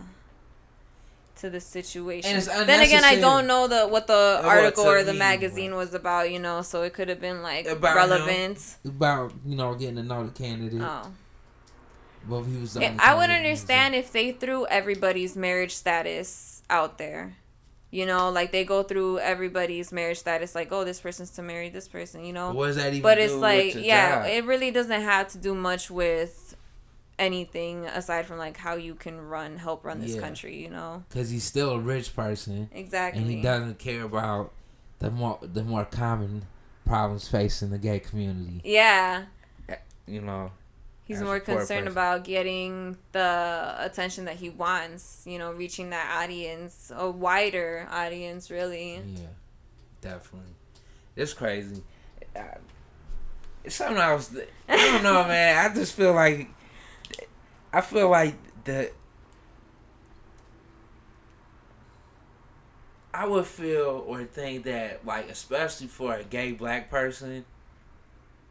to 1.37 1.49
the 1.49 1.59
situation. 1.59 2.29
And 2.29 2.37
it's 2.37 2.47
then 2.47 2.81
again, 2.81 3.03
I 3.03 3.17
don't 3.19 3.45
know 3.45 3.67
the 3.67 3.87
what 3.87 4.07
the 4.07 4.41
Uh, 4.43 4.47
article 4.47 4.85
or 4.85 5.03
the 5.03 5.11
me, 5.13 5.19
magazine 5.19 5.75
was 5.75 5.93
about, 5.93 6.31
you 6.31 6.39
know, 6.39 6.61
so 6.61 6.83
it 6.83 6.93
could 6.93 7.09
have 7.09 7.19
been 7.19 7.41
like 7.41 7.67
About 7.67 7.91
him. 7.91 7.97
relevant. 7.97 8.75
About 8.85 9.33
you 9.45 9.55
know 9.57 9.73
getting 9.75 9.97
to 9.97 10.03
know 10.03 10.25
the 10.25 10.31
candidate. 10.31 10.81
Oh. 10.81 11.11
But 12.27 12.43
he 12.43 12.57
was. 12.57 12.73
The 12.73 12.81
Yeah, 12.81 12.87
only 12.89 12.99
I 12.99 13.13
would 13.15 13.29
understand 13.29 13.95
if 13.95 14.11
they 14.11 14.31
threw 14.31 14.65
everybody's 14.67 15.35
marriage 15.35 15.73
status 15.75 16.63
out 16.69 16.97
there. 16.97 17.37
You 17.91 18.05
know, 18.05 18.29
like 18.29 18.51
they 18.51 18.65
go 18.65 18.83
through 18.83 19.19
everybody's 19.19 19.91
marriage 19.93 20.17
status, 20.17 20.53
like, 20.53 20.69
oh, 20.71 20.83
this 20.83 20.99
person's 20.99 21.29
to 21.31 21.41
marry 21.41 21.69
this 21.69 21.87
person, 21.87 22.25
you 22.25 22.33
know. 22.33 22.51
What 22.51 22.67
does 22.67 22.75
that 22.77 22.89
even 22.89 23.03
But 23.03 23.19
it's 23.19 23.33
like, 23.33 23.73
yeah, 23.75 24.23
job? 24.23 24.27
it 24.33 24.45
really 24.45 24.69
doesn't 24.71 25.01
have 25.01 25.29
to 25.29 25.37
do 25.37 25.53
much 25.55 25.89
with 25.89 26.57
anything 27.17 27.85
aside 27.85 28.25
from 28.25 28.37
like 28.37 28.57
how 28.57 28.75
you 28.75 28.95
can 28.95 29.21
run, 29.29 29.57
help 29.57 29.85
run 29.85 30.01
this 30.01 30.15
Yeah. 30.15 30.21
country, 30.21 30.57
you 30.61 30.69
know. 30.69 31.03
because 31.07 31.29
he's 31.29 31.45
still 31.45 31.71
a 31.71 31.79
rich 31.79 32.13
person 32.15 32.69
Exactly. 32.73 33.21
and 33.21 33.31
he 33.31 33.41
doesn't 33.41 33.79
care 33.79 34.03
about 34.03 34.51
the 34.99 35.09
more 35.11 35.39
the 35.41 35.63
more 35.63 35.85
common 35.85 36.45
problems 36.85 37.27
facing 37.29 37.69
the 37.69 37.77
gay 37.77 37.99
community. 37.99 38.59
Yeah, 38.65 39.25
eh, 39.69 39.75
you 40.07 40.19
know. 40.21 40.51
He's 41.05 41.21
more 41.21 41.39
concerned 41.39 41.87
about 41.87 42.23
getting 42.23 42.97
the 43.11 43.75
attention 43.79 44.25
that 44.25 44.35
he 44.35 44.49
wants, 44.49 45.23
you 45.25 45.37
know, 45.39 45.51
reaching 45.51 45.91
that 45.91 46.21
audience, 46.23 46.91
a 46.95 47.09
wider 47.09 47.87
audience, 47.91 48.49
really. 48.51 48.95
Yeah. 49.05 49.27
Definitely. 50.01 50.51
It's 51.15 51.33
crazy. 51.33 51.81
Uh, 52.35 52.41
It's 53.63 53.75
something 53.75 53.97
else. 53.97 54.27
that- 54.29 54.49
I 54.67 54.75
don't 54.77 55.03
know, 55.03 55.23
man. 55.27 55.71
I 55.71 55.73
just 55.73 55.93
feel 55.95 56.13
like 56.13 56.47
I 57.73 57.81
feel 57.81 58.09
like 58.09 58.35
the 58.63 58.91
I 63.13 63.25
would 63.25 63.45
feel 63.45 64.03
or 64.05 64.23
think 64.25 64.65
that 64.65 65.05
like 65.05 65.29
especially 65.29 65.87
for 65.87 66.13
a 66.15 66.23
gay 66.23 66.51
black 66.51 66.89
person 66.89 67.45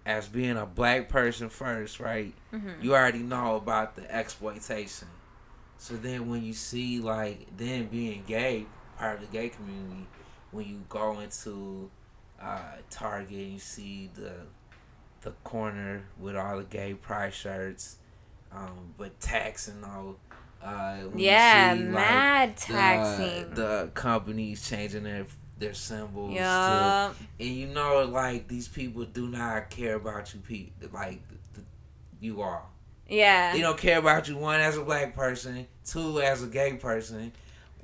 as 0.07 0.29
being 0.29 0.57
a 0.57 0.67
black 0.67 1.09
person 1.09 1.49
first, 1.49 2.01
right? 2.01 2.35
hmm 2.51 2.71
you 2.81 2.95
already 2.95 3.19
know 3.21 3.57
about 3.57 3.97
the 3.97 4.15
exploitation. 4.15 5.09
So 5.79 5.95
then 5.97 6.29
when 6.31 6.45
you 6.45 6.53
see 6.53 7.01
like 7.01 7.47
then 7.57 7.87
being 7.87 8.25
gay, 8.27 8.67
part 8.99 9.17
of 9.17 9.21
the 9.23 9.27
gay 9.29 9.49
community, 9.49 10.07
when 10.51 10.67
you 10.67 10.85
go 10.89 11.21
into 11.21 11.91
uh, 12.41 12.59
Target 12.91 13.31
and 13.39 13.53
you 13.55 13.59
see 13.59 14.11
the 14.15 14.33
the 15.23 15.31
corner 15.43 16.03
with 16.19 16.37
all 16.37 16.59
the 16.59 16.65
gay 16.65 16.93
pride 16.95 17.33
shirts, 17.33 17.97
um, 18.53 18.93
but 18.99 19.19
taxing 19.21 19.83
all. 19.85 20.17
Uh, 20.63 20.97
Yeah, 21.15 21.75
see, 21.75 21.83
like, 21.83 21.91
mad 21.93 22.57
the- 22.57 22.63
taxing. 22.63 23.55
The, 23.55 23.91
companies 23.95 24.67
changing 24.69 25.05
their 25.05 25.27
their 25.59 25.75
symbols. 25.75 26.35
to- 26.35 27.15
and 27.41 27.49
you 27.57 27.67
know, 27.69 28.05
like 28.05 28.49
these 28.49 28.69
people 28.69 29.05
do 29.05 29.29
not 29.29 29.71
care 29.71 29.95
about 29.97 30.33
you, 30.35 30.41
people. 30.41 30.89
Like 30.93 31.21
the, 31.29 31.61
the, 31.61 31.67
you 32.21 32.43
are. 32.43 32.63
Yeah. 33.09 33.53
they 33.53 33.61
don't 33.61 33.79
care 33.79 33.99
about 33.99 34.29
you. 34.29 34.37
One 34.37 34.61
as 34.61 34.77
a 34.77 34.83
black 34.83 35.15
person, 35.15 35.67
two 35.87 36.21
as 36.21 36.43
a 36.43 36.47
gay 36.47 36.75
person. 36.75 37.33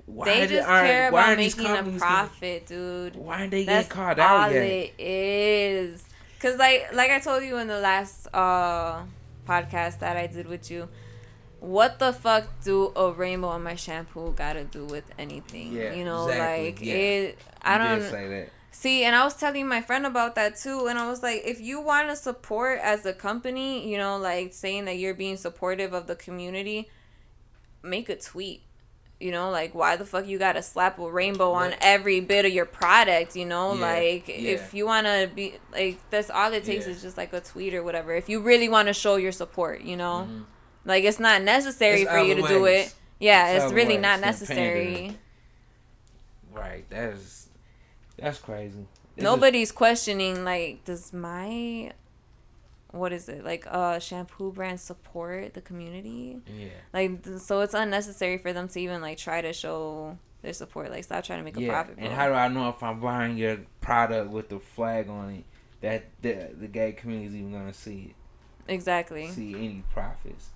Why 0.07 0.25
they 0.25 0.47
just 0.49 0.67
aren't- 0.69 0.87
care 0.89 1.13
why 1.13 1.25
about 1.33 1.37
making 1.37 1.67
a 1.67 1.99
profit, 1.99 2.67
dude. 2.67 3.15
Why 3.17 3.41
aren't 3.41 3.51
they 3.53 3.65
That's 3.65 3.87
getting 3.87 4.03
caught 4.03 4.19
all 4.19 4.27
out 4.39 4.53
yet? 4.53 4.63
it 4.65 4.95
is. 4.99 6.05
Cause 6.41 6.57
like 6.57 6.89
like 6.95 7.11
I 7.11 7.21
told 7.21 7.45
you 7.45 7.59
in 7.59 7.69
the 7.69 7.79
last 7.79 8.27
uh 8.35 9.03
podcast 9.47 9.99
that 10.01 10.17
I 10.17 10.27
did 10.27 10.47
with 10.49 10.71
you, 10.71 10.89
what 11.61 11.99
the 11.99 12.13
fuck 12.13 12.45
do 12.65 12.93
a 12.97 13.13
rainbow 13.13 13.49
on 13.49 13.63
my 13.63 13.75
shampoo 13.77 14.33
gotta 14.33 14.65
do 14.65 14.85
with 14.87 15.05
anything? 15.19 15.73
Yeah, 15.73 15.93
you 15.95 16.05
know, 16.05 16.27
exactly, 16.29 16.65
like 16.67 16.81
yeah. 16.81 16.95
it. 16.95 17.39
I 17.63 17.73
You 17.95 18.01
don't 18.01 18.11
say 18.11 18.29
that. 18.29 18.49
see. 18.71 19.05
And 19.05 19.15
I 19.15 19.25
was 19.25 19.37
telling 19.37 19.69
my 19.69 19.83
friend 19.83 20.07
about 20.07 20.35
that 20.37 20.57
too, 20.57 20.87
and 20.89 20.99
I 20.99 21.07
was 21.09 21.23
like, 21.23 21.43
if 21.45 21.61
you 21.61 21.81
want 21.81 22.09
to 22.09 22.17
support 22.17 22.79
as 22.83 23.05
a 23.07 23.13
company, 23.13 23.89
you 23.91 23.99
know, 23.99 24.17
like 24.17 24.55
saying 24.55 24.87
that 24.87 24.97
you're 24.97 25.15
being 25.15 25.37
supportive 25.37 25.93
of 25.93 26.07
the 26.07 26.17
community, 26.17 26.89
make 27.83 28.09
a 28.09 28.17
tweet. 28.17 28.63
You 29.21 29.33
know, 29.33 29.51
like 29.51 29.75
why 29.75 29.97
the 29.97 30.07
fuck 30.07 30.27
you 30.27 30.39
gotta 30.39 30.63
slap 30.63 30.99
a 30.99 31.11
rainbow 31.11 31.53
on 31.53 31.75
every 31.83 32.21
bit 32.21 32.47
of 32.47 32.53
your 32.55 32.65
product? 32.65 33.37
You 33.37 33.45
know, 33.45 33.75
Yeah, 33.75 33.81
like 33.83 34.29
yeah. 34.29 34.35
if 34.53 34.73
you 34.73 34.87
wanna 34.87 35.29
be 35.35 35.57
like 35.73 35.99
that's 36.09 36.31
all 36.31 36.51
it 36.55 36.65
takes 36.65 36.87
Yeah. 36.87 36.93
is 36.93 37.03
just 37.03 37.19
like 37.19 37.35
a 37.35 37.41
tweet 37.43 37.75
or 37.75 37.83
whatever. 37.83 38.15
If 38.15 38.31
you 38.31 38.41
really 38.41 38.71
want 38.71 38.89
to 38.89 38.95
show 38.95 39.17
your 39.17 39.33
support, 39.33 39.83
you 39.83 39.99
know, 39.99 40.27
Mhm. 40.27 40.45
Like 40.85 41.05
it's 41.05 41.21
not 41.21 41.43
necessary 41.43 42.03
It's 42.03 42.11
for 42.11 42.19
you 42.19 42.35
to 42.37 42.43
do 42.43 42.65
it. 42.67 42.95
Yeah, 43.19 43.51
It's 43.53 43.65
it's, 43.65 43.73
really 43.73 43.95
ways 43.97 44.03
not 44.03 44.21
necessary. 44.21 45.17
Right. 46.53 46.89
That 46.91 47.15
is. 47.15 47.49
That's 48.19 48.39
crazy. 48.39 48.87
It's 49.17 49.23
Nobody's 49.25 49.73
questioning 49.73 50.45
like 50.45 50.85
does 50.85 51.13
my 51.13 51.93
what 52.93 53.13
is 53.13 53.29
it 53.29 53.45
like 53.45 53.67
uh 53.69 53.99
shampoo 54.01 54.51
brand 54.53 54.81
support 54.81 55.55
the 55.55 55.61
community 55.61 56.41
yeah. 56.59 56.69
like 56.93 57.25
so 57.39 57.61
it's 57.61 57.73
unnecessary 57.75 58.37
for 58.37 58.53
them 58.53 58.67
to 58.67 58.81
even 58.81 59.01
like 59.01 59.17
try 59.17 59.41
to 59.41 59.53
show 59.53 60.19
their 60.43 60.53
support 60.53 60.91
like 60.91 61.05
stop 61.05 61.23
trying 61.23 61.39
to 61.39 61.45
make 61.45 61.57
a 61.57 61.61
Yeah. 61.63 61.71
profit 61.71 61.95
And 61.99 62.09
bro. 62.09 62.17
how 62.17 62.27
do 62.29 62.35
I 62.35 62.49
know 62.49 62.69
if 62.69 62.83
I'm 62.83 62.99
buying 62.99 63.37
your 63.37 63.59
product 63.81 64.31
with 64.31 64.49
the 64.49 64.59
flag 64.59 65.09
on 65.09 65.31
it 65.35 65.45
that 65.83 66.07
the, 66.21 66.51
the 66.59 66.67
gay 66.67 66.93
community 66.93 67.29
is 67.29 67.35
even 67.37 67.53
gonna 67.53 67.73
see 67.73 68.13
it? 68.67 68.73
exactly 68.73 69.29
see 69.29 69.55
any 69.55 69.85
profits. 69.93 70.51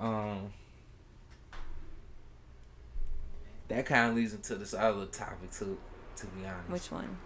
Um, 0.00 0.50
that 3.68 3.86
kind 3.86 4.10
of 4.10 4.16
leads 4.16 4.32
into 4.34 4.54
this 4.56 4.74
other 4.74 5.06
topic 5.06 5.52
too. 5.52 5.78
To 6.16 6.26
be 6.26 6.44
honest, 6.44 6.68
which 6.70 6.90
one 6.92 7.16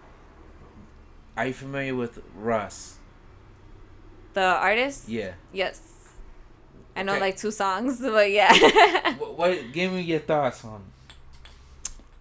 are 1.36 1.46
you 1.46 1.52
familiar 1.52 1.94
with 1.96 2.20
Russ? 2.36 2.96
the 4.34 4.40
artist 4.40 5.08
Yeah. 5.08 5.32
yes 5.52 5.80
i 6.96 7.02
know 7.04 7.12
Okay. 7.12 7.20
like 7.20 7.36
two 7.36 7.50
songs 7.52 8.00
but 8.00 8.30
yeah 8.32 8.52
what, 9.16 9.38
what? 9.38 9.72
Give 9.72 9.92
me 9.92 10.02
your 10.02 10.18
thoughts 10.20 10.64
on. 10.64 10.82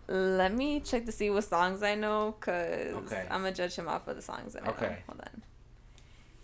it. 0.07 0.13
let 0.13 0.53
me 0.53 0.79
check 0.79 1.05
to 1.05 1.11
see 1.11 1.29
what 1.31 1.43
songs 1.43 1.81
i 1.83 1.95
know 1.95 2.35
because 2.39 2.93
Okay. 3.11 3.25
i'm 3.31 3.41
gonna 3.41 3.51
judge 3.51 3.75
him 3.75 3.87
off 3.87 4.07
of 4.07 4.15
the 4.15 4.21
songs 4.21 4.53
that 4.53 4.61
i 4.63 4.65
know 4.67 4.71
Okay. 4.73 4.97
hold 5.07 5.21
on 5.21 5.41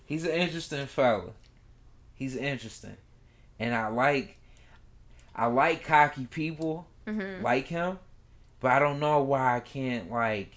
He's 0.06 0.24
an 0.26 0.32
interesting 0.32 0.88
fella. 0.88 1.34
He's 2.16 2.36
interesting, 2.36 2.98
and 3.60 3.76
I 3.76 3.88
like. 3.88 4.38
I 5.36 5.46
like 5.46 5.86
cocky 5.86 6.26
people 6.26 6.86
hmm 7.08 7.42
like 7.42 7.68
him, 7.68 8.00
but 8.60 8.72
I 8.72 8.80
don't 8.80 9.00
know 9.00 9.22
why 9.22 9.56
I 9.56 9.60
can't 9.62 10.12
like. 10.12 10.52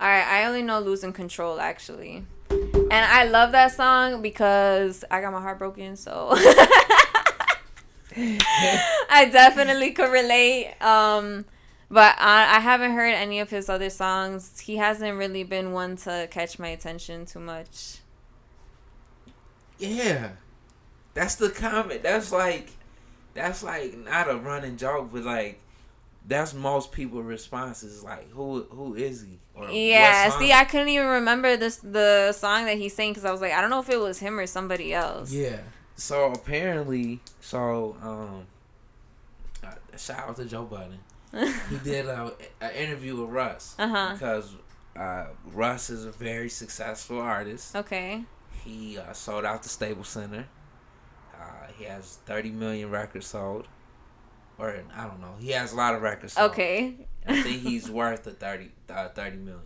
All 0.00 0.06
right, 0.08 0.26
I 0.26 0.44
only 0.44 0.62
know 0.62 0.78
"Losing 0.80 1.12
Control" 1.12 1.60
actually, 1.60 2.24
and 2.50 2.92
I 2.92 3.24
love 3.24 3.52
that 3.52 3.72
song 3.72 4.22
because 4.22 5.04
I 5.10 5.20
got 5.20 5.32
my 5.32 5.40
heart 5.40 5.58
broken. 5.58 5.96
So 5.96 6.28
I 8.16 9.28
definitely 9.32 9.92
could 9.92 10.12
relate. 10.12 10.74
Um, 10.80 11.46
but 11.90 12.14
I, 12.18 12.56
I 12.56 12.60
haven't 12.60 12.92
heard 12.92 13.14
any 13.14 13.40
of 13.40 13.50
his 13.50 13.68
other 13.68 13.90
songs. 13.90 14.60
He 14.60 14.76
hasn't 14.76 15.16
really 15.16 15.44
been 15.44 15.72
one 15.72 15.96
to 15.98 16.28
catch 16.30 16.58
my 16.58 16.68
attention 16.68 17.24
too 17.26 17.40
much. 17.40 17.98
Yeah, 19.78 20.30
that's 21.14 21.36
the 21.36 21.50
comment. 21.50 22.02
That's 22.02 22.32
like, 22.32 22.70
that's 23.34 23.62
like 23.62 23.96
not 23.98 24.28
a 24.30 24.36
running 24.36 24.76
joke, 24.76 25.10
but 25.12 25.22
like, 25.24 25.60
that's 26.26 26.52
most 26.54 26.92
people' 26.92 27.22
responses. 27.22 28.02
Like, 28.04 28.30
who 28.30 28.64
who 28.70 28.94
is 28.94 29.22
he? 29.22 29.38
Or 29.54 29.68
Yeah, 29.70 30.30
see, 30.38 30.52
I 30.52 30.64
couldn't 30.64 30.88
even 30.88 31.06
remember 31.06 31.56
this 31.56 31.76
the 31.76 32.32
song 32.32 32.64
that 32.66 32.76
he 32.76 32.88
sang 32.88 33.10
because 33.10 33.24
I 33.24 33.32
was 33.32 33.40
like, 33.40 33.52
I 33.52 33.60
don't 33.60 33.70
know 33.70 33.80
if 33.80 33.88
it 33.88 33.98
was 34.00 34.18
him 34.18 34.38
or 34.38 34.46
somebody 34.46 34.92
else. 34.94 35.32
Yeah. 35.32 35.58
So 35.96 36.30
apparently, 36.32 37.20
so 37.40 37.96
um, 38.02 38.46
uh, 39.64 39.74
shout 39.96 40.28
out 40.28 40.36
to 40.36 40.44
Joe 40.44 40.64
Budden. 40.64 40.98
He 41.70 41.76
did 41.84 42.06
a, 42.06 42.32
an 42.60 42.70
interview 42.72 43.16
with 43.20 43.30
Russ 43.30 43.74
Uh-huh. 43.78 44.12
because 44.12 44.54
uh, 44.96 45.26
Russ 45.52 45.90
is 45.90 46.04
a 46.04 46.10
very 46.12 46.48
successful 46.48 47.20
artist. 47.20 47.74
okay. 47.76 48.24
He 48.68 48.98
uh, 48.98 49.14
sold 49.14 49.46
out 49.46 49.62
the 49.62 49.70
Staples 49.70 50.08
Center. 50.08 50.46
Uh, 51.34 51.68
he 51.78 51.84
has 51.84 52.18
30 52.26 52.50
million 52.50 52.90
records 52.90 53.26
sold. 53.26 53.66
Or, 54.58 54.76
I 54.94 55.06
don't 55.06 55.20
know. 55.22 55.36
He 55.40 55.52
has 55.52 55.72
a 55.72 55.76
lot 55.76 55.94
of 55.94 56.02
records 56.02 56.34
sold. 56.34 56.50
Okay. 56.50 56.96
I 57.26 57.42
think 57.42 57.62
he's 57.62 57.88
worth 57.90 58.26
a 58.26 58.32
30, 58.32 58.70
uh, 58.90 59.08
30 59.08 59.36
million. 59.38 59.62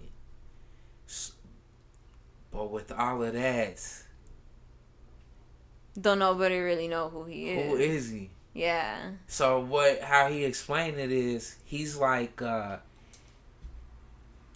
But 2.53 2.71
with 2.71 2.93
all 2.93 3.23
of 3.25 3.33
that, 3.33 3.83
Don't 6.01 6.21
nobody 6.21 6.59
really 6.59 6.87
know 6.87 7.09
who 7.09 7.25
he 7.25 7.49
is. 7.51 7.71
who 7.71 7.77
is 7.79 8.11
he? 8.11 8.31
Yeah. 8.55 8.99
So 9.27 9.59
what? 9.61 10.01
How 10.03 10.29
he 10.29 10.45
explained 10.45 10.99
it 10.99 11.11
is 11.11 11.57
he's 11.65 11.97
like 11.97 12.41
uh, 12.43 12.77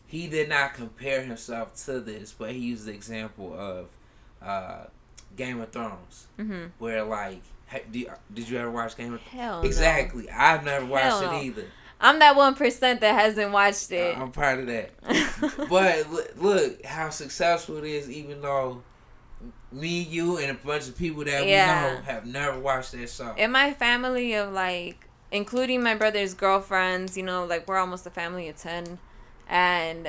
he 0.06 0.26
did 0.28 0.50
not 0.50 0.74
compare 0.74 1.22
himself 1.22 1.74
to 1.86 2.00
this, 2.00 2.34
but 2.38 2.50
he 2.52 2.58
used 2.58 2.84
the 2.84 2.92
example 2.92 3.54
of 3.58 3.88
uh, 4.42 4.84
Game 5.36 5.60
of 5.60 5.70
Thrones, 5.70 6.26
Mm-hmm. 6.38 6.64
where 6.78 7.02
like, 7.04 7.42
ha- 7.68 7.78
did, 7.90 8.08
did 8.32 8.48
you 8.48 8.58
ever 8.58 8.70
watch 8.70 8.96
Game 8.96 9.14
of 9.14 9.20
Thrones? 9.22 9.32
Hell 9.34 9.62
no. 9.62 9.66
Exactly. 9.66 10.30
I've 10.30 10.64
never 10.64 10.84
watched 10.86 11.04
Hell 11.04 11.20
it 11.22 11.26
no. 11.32 11.40
either. 11.42 11.64
I'm 12.00 12.18
that 12.18 12.36
one 12.36 12.54
percent 12.54 13.00
that 13.00 13.14
hasn't 13.14 13.52
watched 13.52 13.90
it. 13.90 14.16
I'm 14.18 14.30
part 14.30 14.60
of 14.60 14.66
that. 14.66 14.90
But 15.70 16.10
look, 16.10 16.32
look 16.36 16.84
how 16.84 17.08
successful 17.10 17.78
it 17.78 17.84
is, 17.84 18.10
even 18.10 18.40
though 18.42 18.82
me, 19.72 20.00
you, 20.02 20.38
and 20.38 20.50
a 20.50 20.54
bunch 20.54 20.88
of 20.88 20.96
people 20.96 21.24
that 21.24 21.46
Yeah. 21.46 21.90
we 21.92 21.96
know 21.96 22.02
have 22.02 22.26
never 22.26 22.58
watched 22.58 22.92
that 22.92 23.08
show. 23.10 23.34
in 23.36 23.50
my 23.50 23.72
family 23.72 24.34
of 24.34 24.52
like 24.52 25.08
including 25.32 25.82
my 25.82 25.94
brother's 25.94 26.34
girlfriends 26.34 27.16
you 27.16 27.22
know 27.22 27.44
like 27.44 27.66
we're 27.66 27.76
almost 27.76 28.06
a 28.06 28.10
family 28.10 28.48
of 28.48 28.56
10 28.56 28.98
and 29.48 30.08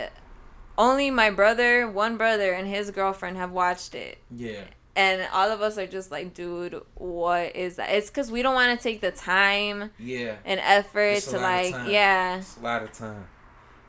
only 0.77 1.09
my 1.09 1.29
brother 1.29 1.89
one 1.89 2.17
brother 2.17 2.53
and 2.53 2.67
his 2.67 2.91
girlfriend 2.91 3.37
have 3.37 3.51
watched 3.51 3.95
it 3.95 4.17
yeah. 4.31 4.61
and 4.95 5.27
all 5.33 5.49
of 5.51 5.61
us 5.61 5.77
are 5.77 5.87
just 5.87 6.11
like 6.11 6.33
dude 6.33 6.79
what 6.95 7.55
is 7.55 7.75
that 7.77 7.89
it's 7.89 8.09
because 8.09 8.31
we 8.31 8.41
don't 8.41 8.53
want 8.55 8.77
to 8.77 8.81
take 8.83 9.01
the 9.01 9.11
time 9.11 9.91
Yeah. 9.97 10.35
and 10.45 10.59
effort 10.61 10.99
It's 11.17 11.27
a 11.27 11.31
to 11.31 11.37
lot 11.39 11.43
of 11.59 11.65
like 11.65 11.73
time. 11.73 11.89
yeah 11.89 12.37
It's 12.37 12.57
a 12.57 12.61
lot 12.61 12.83
of 12.83 12.91
time. 12.93 13.25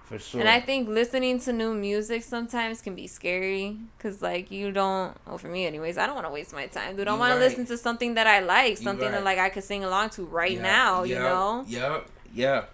For 0.04 0.18
sure. 0.18 0.40
and 0.40 0.48
I 0.48 0.58
think 0.60 0.88
listening 0.88 1.38
to 1.40 1.52
new 1.52 1.74
music 1.74 2.22
sometimes 2.22 2.80
can 2.80 2.94
be 2.94 3.06
scary 3.06 3.76
because, 3.98 4.22
like, 4.22 4.50
you 4.50 4.72
don't. 4.72 5.14
Well, 5.26 5.36
for 5.36 5.48
me, 5.48 5.66
anyways, 5.66 5.98
I 5.98 6.06
don't 6.06 6.14
want 6.14 6.26
to 6.26 6.32
waste 6.32 6.54
my 6.54 6.64
time, 6.66 6.96
dude. 6.96 7.06
I 7.08 7.12
You 7.12 7.18
want 7.18 7.32
right. 7.32 7.38
to 7.40 7.44
listen 7.44 7.66
to 7.66 7.76
something 7.76 8.14
that 8.14 8.26
I 8.26 8.40
like, 8.40 8.78
something 8.78 9.04
right. 9.04 9.12
that 9.12 9.22
like 9.22 9.36
I 9.36 9.50
could 9.50 9.64
sing 9.64 9.84
along 9.84 10.08
to 10.16 10.24
right 10.24 10.52
Yeah, 10.52 10.62
now. 10.62 11.02
You 11.02 11.16
yep, 11.16 11.22
know. 11.24 11.64
Yep. 11.68 12.06
Yep. 12.32 12.70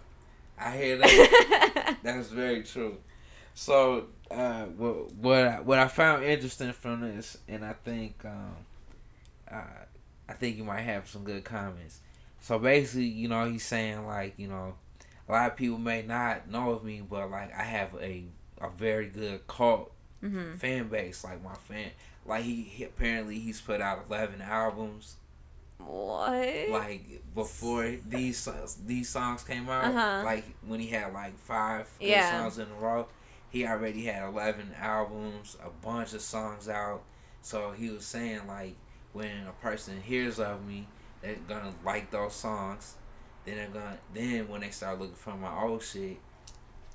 I 0.61 0.77
hear 0.77 0.97
that. 0.99 1.97
That's 2.05 2.29
very 2.29 2.63
true. 2.63 2.99
So, 3.55 4.07
uh, 4.31 4.65
what 4.67 5.13
what 5.15 5.39
I, 5.47 5.61
what 5.61 5.79
I 5.79 5.89
found 5.89 6.25
interesting 6.25 6.73
from 6.73 7.01
this, 7.03 7.39
and 7.49 7.65
I 7.65 7.75
think 7.75 8.25
um, 8.25 8.57
uh, 9.51 9.85
I 10.29 10.33
think 10.35 10.57
you 10.57 10.65
might 10.65 10.83
have 10.83 11.09
some 11.09 11.25
good 11.25 11.45
comments. 11.45 12.01
So 12.41 12.59
basically, 12.59 13.07
you 13.07 13.29
know, 13.29 13.47
he's 13.51 13.65
saying 13.65 14.07
like, 14.07 14.35
you 14.39 14.49
know, 14.49 14.75
a 15.29 15.33
lot 15.33 15.51
of 15.53 15.57
people 15.57 15.79
may 15.79 16.03
not 16.03 16.51
know 16.51 16.73
of 16.73 16.85
me, 16.85 17.03
but 17.09 17.31
like 17.31 17.55
I 17.57 17.63
have 17.65 17.95
a 18.01 18.25
a 18.61 18.71
very 18.71 19.09
good 19.09 19.47
cult 19.47 19.93
hmm 20.21 20.55
fan 20.55 20.89
base. 20.89 21.25
Like 21.25 21.43
my 21.43 21.55
fan, 21.55 21.91
like 22.27 22.45
he, 22.45 22.63
he 22.63 22.85
apparently 22.85 23.39
he's 23.39 23.61
put 23.61 23.81
out 23.81 24.07
eleven 24.09 24.43
albums. 24.43 25.17
What? 25.79 26.55
Like 26.67 27.23
before 27.35 27.97
these 28.09 28.39
songs, 28.39 28.77
these 28.87 29.09
songs 29.11 29.43
came 29.45 29.69
out, 29.69 29.85
Uh-huh. 29.87 30.23
like 30.23 30.45
when 30.67 30.81
he 30.81 30.87
had 30.89 31.13
like 31.13 31.39
five 31.39 31.89
Yeah. 32.01 32.23
songs 32.23 32.59
in 32.59 32.69
a 32.71 32.75
row, 32.81 33.07
he 33.55 33.65
already 33.67 34.05
had 34.05 34.25
eleven 34.25 34.75
albums, 34.81 35.57
a 35.65 35.71
bunch 35.71 36.13
of 36.13 36.21
songs 36.21 36.69
out. 36.69 37.03
So 37.41 37.71
he 37.71 37.89
was 37.89 38.05
saying 38.05 38.41
like 38.49 38.75
when 39.13 39.47
a 39.47 39.53
person 39.63 40.03
hears 40.03 40.41
of 40.41 40.67
me, 40.67 40.89
they're 41.23 41.37
gonna 41.49 41.73
like 41.85 42.11
those 42.11 42.35
songs. 42.35 42.97
Then 43.45 43.57
they're 43.57 43.69
gonna 43.69 43.99
then 44.13 44.49
when 44.49 44.61
they 44.63 44.71
start 44.71 44.99
looking 44.99 45.15
for 45.15 45.37
my 45.37 45.63
old 45.63 45.83
shit, 45.85 46.17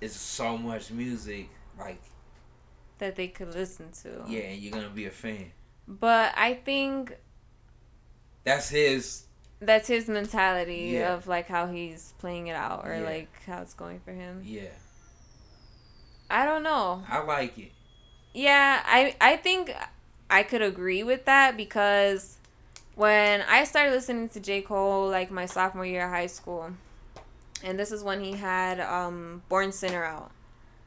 it's 0.01 0.17
so 0.19 0.57
much 0.57 0.91
music. 0.91 1.49
Like 1.79 2.01
that 2.97 3.15
they 3.15 3.29
could 3.29 3.53
listen 3.55 3.91
to. 4.03 4.23
yeah, 4.27 4.41
and 4.41 4.61
you're 4.61 4.73
gonna 4.73 4.89
be 4.89 5.05
a 5.05 5.11
fan. 5.11 5.53
But 5.87 6.33
I 6.35 6.55
think 6.55 7.17
That's 8.43 8.67
his. 8.69 9.23
that's 9.61 9.87
his 9.87 10.09
mentality 10.09 10.89
Yeah. 10.95 11.13
of 11.13 11.25
like 11.27 11.47
how 11.47 11.67
he's 11.67 12.13
playing 12.19 12.47
it 12.47 12.55
out 12.55 12.85
or 12.85 12.95
Yeah. 12.95 13.01
like 13.05 13.29
how 13.45 13.61
it's 13.61 13.73
going 13.73 14.01
for 14.01 14.11
him. 14.11 14.41
Yeah, 14.45 14.63
I 16.29 16.45
don't 16.45 16.63
know. 16.63 17.03
I 17.09 17.23
like 17.23 17.57
it. 17.57 17.71
Yeah, 18.33 18.81
I 18.85 19.15
I 19.19 19.37
think 19.37 19.73
I 20.29 20.43
could 20.43 20.61
agree 20.61 21.03
with 21.03 21.25
that 21.25 21.57
because 21.57 22.37
when 22.95 23.41
I 23.41 23.63
started 23.63 23.91
listening 23.91 24.29
to 24.29 24.39
J. 24.39 24.61
Cole 24.61 25.09
like 25.09 25.31
my 25.31 25.45
sophomore 25.45 25.85
year 25.85 26.05
of 26.05 26.11
high 26.11 26.27
school, 26.27 26.71
and 27.63 27.79
this 27.79 27.91
is 27.91 28.03
when 28.03 28.23
he 28.23 28.33
had 28.33 28.79
um 28.79 29.41
Born 29.49 29.71
Sinner 29.71 30.03
out. 30.03 30.31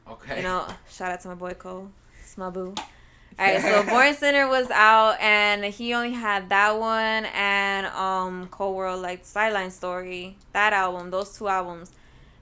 Okay. 0.07 0.37
You 0.37 0.43
know, 0.43 0.67
shout 0.89 1.11
out 1.11 1.21
to 1.21 1.29
my 1.29 1.35
boy 1.35 1.53
Cole. 1.53 1.89
It's 2.21 2.37
my 2.37 2.49
boo. 2.49 2.75
Alright, 3.39 3.61
so 3.61 3.83
Born 3.83 4.13
Sinner 4.13 4.47
was 4.47 4.69
out 4.69 5.19
and 5.19 5.65
he 5.65 5.93
only 5.95 6.11
had 6.11 6.49
that 6.49 6.79
one 6.79 7.25
and 7.33 7.87
um 7.87 8.47
Cole 8.49 8.75
World 8.75 9.01
like 9.01 9.25
Sideline 9.25 9.71
Story, 9.71 10.37
that 10.51 10.71
album, 10.71 11.09
those 11.09 11.37
two 11.37 11.47
albums. 11.47 11.91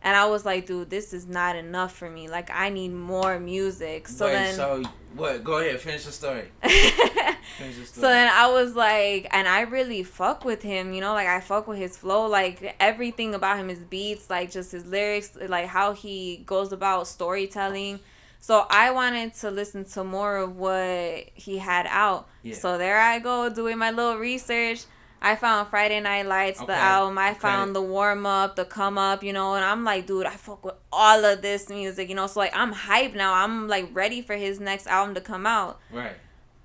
And 0.03 0.15
I 0.15 0.25
was 0.25 0.45
like, 0.45 0.65
dude, 0.65 0.89
this 0.89 1.13
is 1.13 1.27
not 1.27 1.55
enough 1.55 1.95
for 1.95 2.09
me. 2.09 2.27
Like 2.27 2.49
I 2.51 2.69
need 2.69 2.89
more 2.89 3.39
music. 3.39 4.07
So 4.07 4.25
Wait, 4.25 4.33
then 4.33 4.55
so 4.55 4.83
what? 5.15 5.43
Go 5.43 5.59
ahead, 5.59 5.79
finish 5.79 6.05
the 6.05 6.11
story. 6.11 6.51
Finish 6.63 7.77
the 7.77 7.85
story. 7.85 7.85
so 7.85 8.01
then 8.01 8.31
I 8.33 8.47
was 8.47 8.75
like, 8.75 9.27
and 9.31 9.47
I 9.47 9.61
really 9.61 10.03
fuck 10.03 10.45
with 10.45 10.61
him, 10.61 10.93
you 10.93 11.01
know, 11.01 11.13
like 11.13 11.27
I 11.27 11.39
fuck 11.41 11.67
with 11.67 11.77
his 11.77 11.97
flow, 11.97 12.27
like 12.27 12.75
everything 12.79 13.35
about 13.35 13.57
him, 13.57 13.67
his 13.67 13.79
beats, 13.79 14.29
like 14.29 14.51
just 14.51 14.71
his 14.71 14.85
lyrics, 14.85 15.37
like 15.47 15.67
how 15.67 15.93
he 15.93 16.43
goes 16.45 16.71
about 16.71 17.07
storytelling. 17.07 17.99
So 18.39 18.65
I 18.69 18.91
wanted 18.91 19.35
to 19.35 19.51
listen 19.51 19.85
to 19.85 20.03
more 20.03 20.37
of 20.37 20.57
what 20.57 21.25
he 21.35 21.59
had 21.59 21.85
out. 21.87 22.27
Yeah. 22.41 22.55
So 22.55 22.77
there 22.77 22.99
I 22.99 23.19
go 23.19 23.49
doing 23.49 23.77
my 23.77 23.91
little 23.91 24.17
research. 24.17 24.85
I 25.23 25.35
found 25.35 25.67
Friday 25.69 25.99
Night 25.99 26.25
Lights, 26.25 26.59
the 26.61 26.73
album. 26.73 27.17
I 27.19 27.31
Okay. 27.31 27.39
found 27.39 27.75
the 27.75 27.81
warm 27.81 28.25
up, 28.25 28.55
the 28.55 28.65
come 28.65 28.97
up, 28.97 29.23
you 29.23 29.33
know, 29.33 29.53
and 29.53 29.63
I'm 29.63 29.83
like, 29.83 30.07
dude, 30.07 30.25
I 30.25 30.31
fuck 30.35 30.65
with 30.65 30.73
all 30.91 31.23
of 31.23 31.41
this 31.43 31.69
music, 31.69 32.09
you 32.09 32.15
know. 32.15 32.25
So 32.27 32.39
like, 32.39 32.55
I'm 32.55 32.73
hyped 32.73 33.13
now. 33.15 33.33
I'm 33.33 33.67
like 33.67 33.89
ready 33.93 34.21
for 34.23 34.35
his 34.35 34.59
next 34.59 34.87
album 34.87 35.13
to 35.15 35.21
come 35.21 35.45
out. 35.45 35.79
right. 35.91 36.15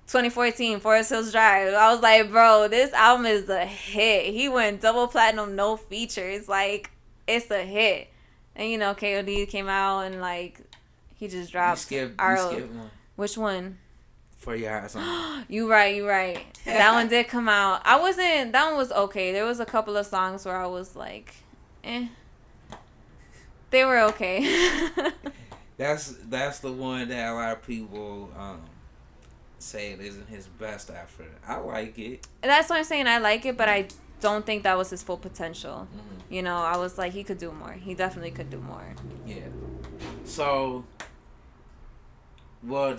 2014 0.07 0.79
Forest 0.79 1.09
Hills 1.09 1.31
Drive. 1.33 1.73
I 1.73 1.91
was 1.91 2.01
like, 2.01 2.31
bro, 2.31 2.67
this 2.69 2.93
album 2.93 3.25
is 3.25 3.49
a 3.49 3.65
hit. 3.65 4.33
He 4.33 4.47
went 4.47 4.79
double 4.81 5.07
platinum, 5.07 5.55
no 5.55 5.75
features. 5.75 6.47
Like, 6.47 6.91
it's 7.27 7.51
a 7.51 7.63
hit. 7.63 8.07
And 8.55 8.69
you 8.71 8.77
know, 8.77 8.95
KOD 8.95 9.47
came 9.49 9.67
out 9.67 10.01
and 10.05 10.21
like 10.21 10.61
he 11.15 11.27
just 11.27 11.49
You 11.49 11.59
dropped. 11.59 11.91
You 11.91 12.15
our- 12.17 12.37
skip 12.37 12.71
one 12.71 12.91
Which 13.17 13.37
one? 13.37 13.79
For 14.37 14.55
your 14.55 14.79
eyes 14.81 14.95
on. 14.95 15.45
You 15.49 15.69
right, 15.69 15.95
you 15.95 16.07
right. 16.07 16.45
That 16.65 16.93
one 16.93 17.07
did 17.07 17.27
come 17.27 17.47
out. 17.49 17.81
I 17.85 17.99
wasn't. 17.99 18.51
That 18.51 18.65
one 18.67 18.77
was 18.77 18.91
okay. 18.91 19.31
There 19.31 19.45
was 19.45 19.59
a 19.59 19.65
couple 19.65 19.95
of 19.97 20.05
songs 20.05 20.45
where 20.45 20.57
I 20.57 20.65
was 20.67 20.95
like, 20.95 21.33
eh. 21.83 22.07
They 23.69 23.83
were 23.85 23.99
okay. 24.11 24.89
That's 25.77 26.15
that's 26.27 26.59
the 26.59 26.71
one 26.71 27.07
that 27.09 27.29
a 27.31 27.33
lot 27.35 27.51
of 27.51 27.61
people 27.67 28.31
um 28.35 28.61
say 29.59 29.91
it 29.91 29.99
isn't 29.99 30.27
his 30.27 30.47
best 30.47 30.89
effort. 30.89 31.31
I 31.47 31.57
like 31.57 31.99
it. 31.99 32.27
That's 32.41 32.69
what 32.69 32.77
I'm 32.79 32.83
saying. 32.83 33.07
I 33.07 33.19
like 33.19 33.45
it, 33.45 33.57
but 33.57 33.69
I 33.69 33.87
don't 34.19 34.43
think 34.45 34.63
that 34.63 34.75
was 34.77 34.89
his 34.89 35.03
full 35.03 35.17
potential. 35.17 35.87
Mhm. 35.95 36.21
You 36.31 36.41
know, 36.41 36.55
I 36.57 36.77
was 36.77 36.97
like, 36.97 37.13
he 37.13 37.23
could 37.23 37.37
do 37.37 37.51
more. 37.51 37.73
He 37.73 37.93
definitely 37.93 38.31
could 38.31 38.49
do 38.49 38.57
more. 38.59 38.95
Yeah. 39.25 39.41
So, 40.25 40.83
well, 42.63 42.97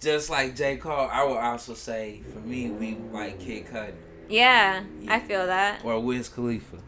just 0.00 0.30
like 0.30 0.54
J 0.56 0.76
Cole, 0.76 1.08
I 1.10 1.24
would 1.24 1.36
also 1.36 1.74
say 1.74 2.20
for 2.32 2.38
me, 2.40 2.70
we 2.70 2.96
like 3.12 3.40
Kid 3.40 3.66
Cudi 3.66 3.94
Yeah, 4.28 4.84
I 5.08 5.20
feel 5.20 5.46
that. 5.46 5.84
or 5.84 6.00
Wiz 6.00 6.28
Khalifa. 6.28 6.78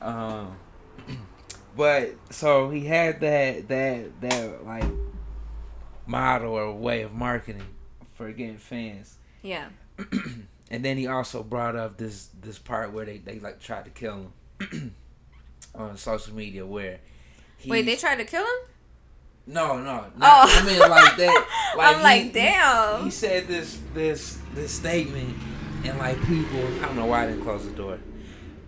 Um, 0.00 0.56
but 1.76 2.14
so 2.30 2.70
he 2.70 2.86
had 2.86 3.20
that 3.20 3.68
that 3.68 4.20
that 4.20 4.64
like 4.64 4.84
model 6.06 6.54
or 6.54 6.72
way 6.72 7.02
of 7.02 7.12
marketing 7.12 7.62
for 8.14 8.30
getting 8.32 8.58
fans. 8.58 9.16
Yeah. 9.42 9.68
and 10.70 10.84
then 10.84 10.96
he 10.96 11.06
also 11.06 11.42
brought 11.42 11.76
up 11.76 11.96
this 11.98 12.30
this 12.40 12.58
part 12.58 12.92
where 12.92 13.04
they, 13.04 13.18
they 13.18 13.38
like 13.40 13.60
tried 13.60 13.84
to 13.84 13.90
kill 13.90 14.32
him 14.60 14.94
on 15.74 15.96
social 15.96 16.34
media 16.34 16.64
where 16.64 17.00
he 17.56 17.70
Wait, 17.70 17.86
they 17.86 17.96
tried 17.96 18.16
to 18.16 18.24
kill 18.24 18.42
him? 18.42 18.70
No 19.48 19.78
no 19.78 19.82
not, 19.82 20.12
Oh. 20.20 20.44
I 20.60 20.66
mean 20.66 20.78
like 20.78 21.16
that 21.16 21.46
like 21.76 21.96
I'm 21.96 22.02
like, 22.02 22.22
he- 22.24 22.30
damn. 22.30 22.98
he, 22.98 23.04
he 23.06 23.10
said 23.10 23.48
this 23.48 23.78
this 23.94 24.38
this 24.54 24.72
statement 24.72 25.36
and 25.84 25.98
like 25.98 26.18
people 26.26 26.60
I 26.82 26.86
don't 26.86 26.96
know 26.96 27.06
why 27.06 27.24
I 27.24 27.26
didn't 27.28 27.42
close 27.42 27.64
the 27.64 27.72
door 27.72 27.98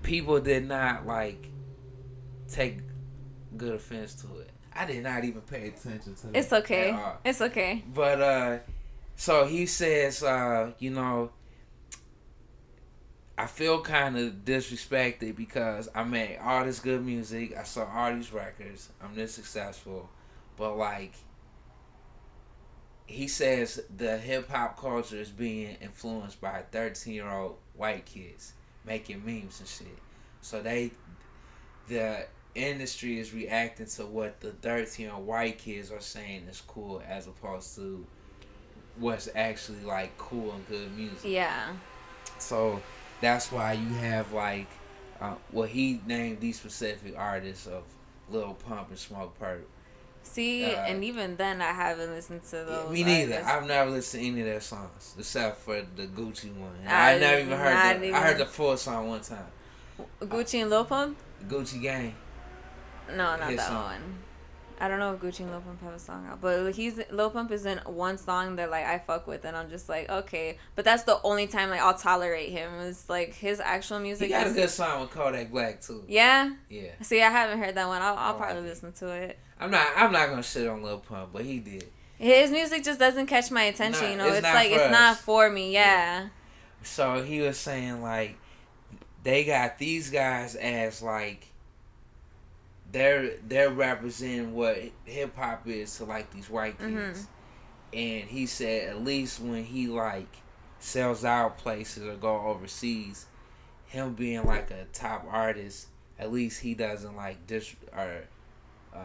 people 0.03 0.41
did 0.41 0.67
not 0.67 1.07
like 1.07 1.49
take 2.49 2.79
good 3.57 3.75
offense 3.75 4.15
to 4.15 4.39
it 4.39 4.51
I 4.75 4.87
did 4.87 5.03
not 5.03 5.25
even 5.25 5.43
pay 5.43 5.69
attention 5.69 6.15
to 6.15 6.29
it 6.29 6.37
It's 6.37 6.53
okay. 6.53 6.97
It's 7.25 7.41
okay. 7.41 7.85
But 7.93 8.21
uh 8.23 8.59
so 9.17 9.45
he 9.47 9.67
says 9.67 10.23
uh, 10.23 10.73
you 10.79 10.91
know, 10.91 11.31
I 13.37 13.47
feel 13.47 13.81
kind 13.83 14.17
of 14.19 14.45
disrespected 14.45 15.37
because 15.37 15.89
I 15.95 16.05
made 16.05 16.39
all 16.43 16.65
this 16.65 16.81
good 16.81 17.05
music, 17.05 17.57
I 17.57 17.65
saw 17.65 17.87
all 17.87 18.15
these 18.15 18.33
records, 18.33 18.89
I'm 19.03 19.15
this 19.15 19.35
successful, 19.35 20.09
but 20.61 20.77
like 20.77 21.15
he 23.07 23.27
says 23.27 23.83
the 23.97 24.19
hip 24.19 24.49
hop 24.51 24.79
culture 24.79 25.17
is 25.17 25.31
being 25.31 25.77
influenced 25.81 26.41
by 26.41 26.63
13 26.71 27.15
year 27.15 27.29
old 27.29 27.57
white 27.75 28.05
kids 28.05 28.53
making 28.85 29.25
memes 29.25 29.59
and 29.59 29.69
shit. 29.69 29.99
So 30.43 30.63
they 30.63 30.93
the 31.89 32.27
industry 32.55 33.19
is 33.19 33.33
reacting 33.33 33.87
to 33.87 34.05
what 34.05 34.41
the 34.41 34.51
dirt 34.53 34.99
year 34.99 35.13
old 35.13 35.27
white 35.27 35.59
kids 35.59 35.91
are 35.91 36.01
saying 36.01 36.47
is 36.49 36.61
cool 36.61 37.03
as 37.09 37.27
opposed 37.27 37.75
to 37.77 38.07
what's 38.99 39.31
actually 39.35 39.81
like 39.81 40.17
cool 40.19 40.53
and 40.53 40.69
good 40.69 40.95
music. 40.95 41.31
Yeah. 41.31 41.73
So 42.39 42.83
that's 43.23 43.51
why 43.51 43.73
you 43.73 43.89
have 43.95 44.33
like, 44.33 44.69
uh, 45.21 45.37
well, 45.53 45.67
he 45.67 46.01
named 46.07 46.41
these 46.41 46.59
specific 46.59 47.15
artists 47.17 47.67
of 47.67 47.85
Lil 48.29 48.55
Pump 48.55 48.91
and 48.91 48.99
Smokepurpp. 48.99 49.63
See, 50.23 50.67
Uh, 50.67 50.81
and 50.83 51.03
even 51.05 51.37
then, 51.37 51.61
I 51.61 51.73
haven't 51.73 52.11
listened 52.11 52.45
to 52.51 52.57
those. 52.65 52.91
Me 52.93 53.03
neither. 53.03 53.35
artists. 53.35 53.53
I've 53.53 53.67
never 53.67 53.91
listened 53.91 54.23
to 54.23 54.29
any 54.31 54.41
of 54.43 54.47
their 54.47 54.61
songs 54.61 55.15
except 55.19 55.59
for 55.59 55.83
the 55.97 56.07
Gucci 56.07 56.55
one. 56.55 56.71
I 56.87 57.15
I, 57.15 57.19
never 57.19 57.41
even 57.41 57.59
heard. 57.59 58.01
The, 58.01 58.05
even- 58.07 58.15
I 58.15 58.21
heard 58.23 58.39
the 58.39 58.47
full 58.47 58.77
song 58.77 59.09
one 59.09 59.21
time. 59.23 59.47
Gucci 60.23 60.61
and 60.63 60.71
Lil 60.71 60.85
Pump. 60.85 61.17
Gucci 61.49 61.81
Gang. 61.83 62.15
No, 63.11 63.17
not 63.37 63.49
His 63.49 63.57
that 63.59 63.67
song. 63.69 63.85
one. 63.85 64.19
I 64.81 64.89
don't 64.89 64.99
know 64.99 65.13
if 65.13 65.21
Gucci 65.21 65.41
and 65.41 65.51
Lil 65.51 65.61
Pump 65.61 65.83
have 65.83 65.93
a 65.93 65.99
song 65.99 66.27
out, 66.27 66.41
but 66.41 66.73
he's 66.73 66.99
Lil 67.11 67.29
Pump 67.29 67.51
is 67.51 67.67
in 67.67 67.79
one 67.85 68.17
song 68.17 68.57
that 68.57 68.71
like 68.71 68.87
I 68.87 68.99
fuck 68.99 69.27
with, 69.27 69.45
and 69.45 69.55
I'm 69.55 69.69
just 69.69 69.91
like 69.91 70.09
okay. 70.09 70.57
But 70.75 70.87
that's 70.87 71.03
the 71.03 71.21
only 71.23 71.47
time 71.47 71.69
like 71.69 71.81
I'll 71.81 71.93
tolerate 71.99 72.51
him. 72.51 72.73
It's 72.81 73.09
like 73.11 73.35
his 73.35 73.61
actual 73.61 73.99
music. 73.99 74.29
He 74.29 74.33
got 74.33 74.47
a 74.47 74.53
good 74.53 74.71
song 74.71 75.03
with 75.03 75.11
Kodak 75.11 75.51
Black 75.51 75.83
too. 75.83 76.03
yeah. 76.09 76.51
Yeah. 76.71 76.93
See, 77.03 77.21
I 77.21 77.29
haven't 77.29 77.59
heard 77.59 77.75
that 77.75 77.87
one. 77.87 78.01
I'll, 78.01 78.17
I'll 78.17 78.35
probably 78.35 78.63
like 78.63 78.71
listen 78.71 78.93
to 78.95 79.09
it. 79.09 79.39
I'm 79.61 79.71
not. 79.71 79.87
I'm 79.95 80.13
not 80.13 80.31
gonna 80.31 80.43
shit 80.43 80.67
on 80.67 80.83
Lil 80.83 80.99
Pump, 81.01 81.31
but 81.35 81.45
he 81.45 81.59
did. 81.59 81.85
His 82.17 82.51
music 82.51 82.83
just 82.83 82.99
doesn't 82.99 83.27
catch 83.27 83.51
my 83.51 83.65
attention. 83.65 84.05
Nah, 84.05 84.11
you 84.11 84.17
know, 84.17 84.27
it's 84.29 84.39
it's, 84.39 84.45
like 84.45 84.71
it's 84.71 84.91
not 84.91 85.19
for 85.19 85.51
me. 85.51 85.73
Yeah. 85.75 86.29
So 86.83 87.23
he 87.23 87.43
was 87.43 87.59
saying 87.59 88.01
like, 88.01 88.39
they 89.23 89.45
got 89.45 89.79
these 89.79 90.11
guys 90.11 90.55
as 90.55 91.03
like. 91.03 91.49
They're 92.93 93.37
they're 93.47 93.71
representing 93.71 94.55
what 94.55 94.79
hip 95.05 95.37
hop 95.37 95.67
is 95.69 95.97
to 95.99 96.05
like 96.05 96.31
these 96.33 96.51
white 96.51 96.79
kids, 96.79 96.91
Mhm. 97.23 97.27
and 97.93 98.29
he 98.29 98.47
said 98.47 98.89
at 98.89 99.05
least 99.05 99.41
when 99.41 99.65
he 99.65 99.87
like 99.87 100.29
sells 100.81 101.25
out 101.25 101.59
places 101.59 102.05
or 102.05 102.17
go 102.17 102.41
overseas, 102.47 103.27
him 103.87 104.15
being 104.15 104.45
like 104.45 104.71
a 104.71 104.87
top 104.93 105.25
artist, 105.31 105.87
at 106.19 106.33
least 106.33 106.61
he 106.63 106.75
doesn't 106.75 107.15
like 107.17 107.47
dis 107.47 107.75
or 107.97 108.25
uh, 108.95 108.99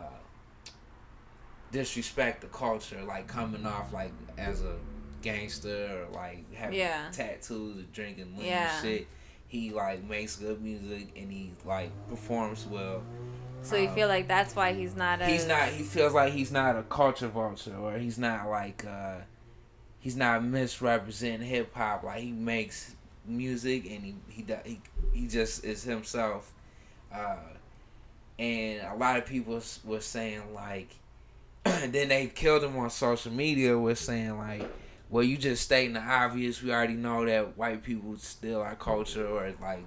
disrespect 1.71 2.41
the 2.41 2.47
culture, 2.47 3.03
like 3.03 3.27
coming 3.27 3.65
off 3.65 3.91
like 3.93 4.11
as 4.37 4.61
a 4.61 4.75
gangster 5.21 6.05
or 6.07 6.15
like 6.15 6.53
having 6.53 6.79
Yeah. 6.79 7.09
tattoos 7.11 7.79
or 7.79 7.83
drinking 7.93 8.35
lean 8.37 8.47
Yeah. 8.47 8.81
shit. 8.81 9.07
He 9.47 9.71
like 9.71 10.03
makes 10.03 10.37
good 10.37 10.61
music 10.61 11.09
and 11.15 11.31
he 11.31 11.51
like 11.65 11.91
performs 12.09 12.65
well. 12.65 13.03
So 13.65 13.75
you 13.77 13.89
Um, 13.89 13.95
feel 13.95 14.07
like 14.07 14.27
that's 14.27 14.55
why 14.55 14.73
he's 14.73 14.95
not 14.95 15.21
a. 15.21 15.25
He's 15.25 15.47
not. 15.47 15.69
He 15.69 15.83
feels 15.83 16.13
like 16.13 16.33
he's 16.33 16.51
not 16.51 16.75
a 16.77 16.83
culture 16.83 17.27
vulture, 17.27 17.75
or 17.75 17.97
he's 17.97 18.17
not 18.17 18.47
like. 18.49 18.85
uh 18.85 19.17
He's 19.99 20.15
not 20.15 20.43
misrepresenting 20.43 21.47
hip 21.47 21.73
hop. 21.73 22.03
Like 22.03 22.21
he 22.21 22.31
makes 22.31 22.95
music 23.25 23.89
and 23.89 24.03
he 24.05 24.15
he 24.29 24.45
he, 24.63 24.81
he 25.13 25.27
just 25.27 25.65
is 25.65 25.81
himself. 25.83 26.53
Uh 27.11 27.37
And 28.37 28.81
a 28.83 28.95
lot 28.95 29.17
of 29.17 29.25
people 29.25 29.59
were 29.83 30.01
saying 30.01 30.53
like. 30.53 30.89
then 31.63 32.09
they 32.09 32.27
killed 32.27 32.63
him 32.63 32.77
on 32.77 32.91
social 32.91 33.31
media. 33.31 33.75
Was 33.77 33.99
saying 33.99 34.37
like. 34.37 34.69
Well, 35.09 35.23
you 35.23 35.37
just 35.37 35.63
stating 35.63 35.93
the 35.93 36.01
obvious. 36.01 36.61
We 36.61 36.71
already 36.71 36.93
know 36.93 37.25
that 37.25 37.57
white 37.57 37.81
people 37.83 38.15
steal 38.17 38.61
our 38.61 38.75
culture 38.75 39.27
or 39.27 39.53
like 39.59 39.83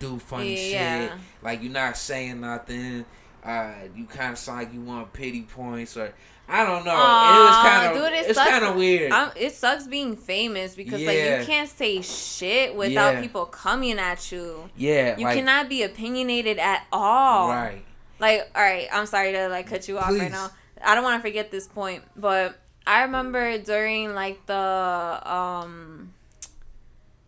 do 0.00 0.18
funny 0.18 0.56
shit. 0.56 1.12
Like 1.42 1.62
you're 1.62 1.72
not 1.72 1.96
saying 1.96 2.40
nothing. 2.40 3.04
Uh, 3.44 3.72
you 3.96 4.04
kind 4.04 4.32
of 4.32 4.38
sound 4.38 4.58
like 4.58 4.74
you 4.74 4.80
want 4.82 5.12
pity 5.12 5.42
points, 5.42 5.96
or 5.96 6.12
I 6.48 6.66
don't 6.66 6.84
know. 6.84 6.92
Aw, 6.94 7.36
it 7.36 7.44
was 7.44 7.56
kind 7.56 7.96
of 7.96 8.12
it 8.12 8.28
it's 8.28 8.38
kind 8.38 8.64
of 8.64 8.74
weird. 8.76 9.12
I'm, 9.12 9.30
it 9.36 9.54
sucks 9.54 9.86
being 9.86 10.16
famous 10.16 10.74
because 10.74 11.00
like 11.00 11.16
you 11.16 11.46
can't 11.46 11.68
say 11.68 12.02
shit 12.02 12.74
without 12.74 13.14
Yeah. 13.14 13.20
people 13.20 13.46
coming 13.46 13.98
at 13.98 14.30
you. 14.32 14.68
yeah, 14.76 15.16
You 15.16 15.24
like, 15.24 15.36
cannot 15.36 15.68
be 15.68 15.84
opinionated 15.84 16.58
at 16.58 16.86
all. 16.92 17.48
right. 17.48 17.82
Like, 18.18 18.50
all 18.54 18.62
right, 18.62 18.88
I'm 18.92 19.06
sorry 19.06 19.32
to 19.32 19.48
like 19.48 19.66
cut 19.68 19.88
you 19.88 19.98
off 19.98 20.08
Please. 20.08 20.20
right 20.20 20.30
now. 20.32 20.50
I 20.84 20.94
don't 20.94 21.04
want 21.04 21.22
to 21.22 21.26
forget 21.26 21.50
this 21.50 21.66
point, 21.66 22.02
but 22.16 22.58
I 22.86 23.02
remember 23.02 23.58
during 23.58 24.14
like 24.14 24.44
the 24.46 24.54
um, 25.24 25.99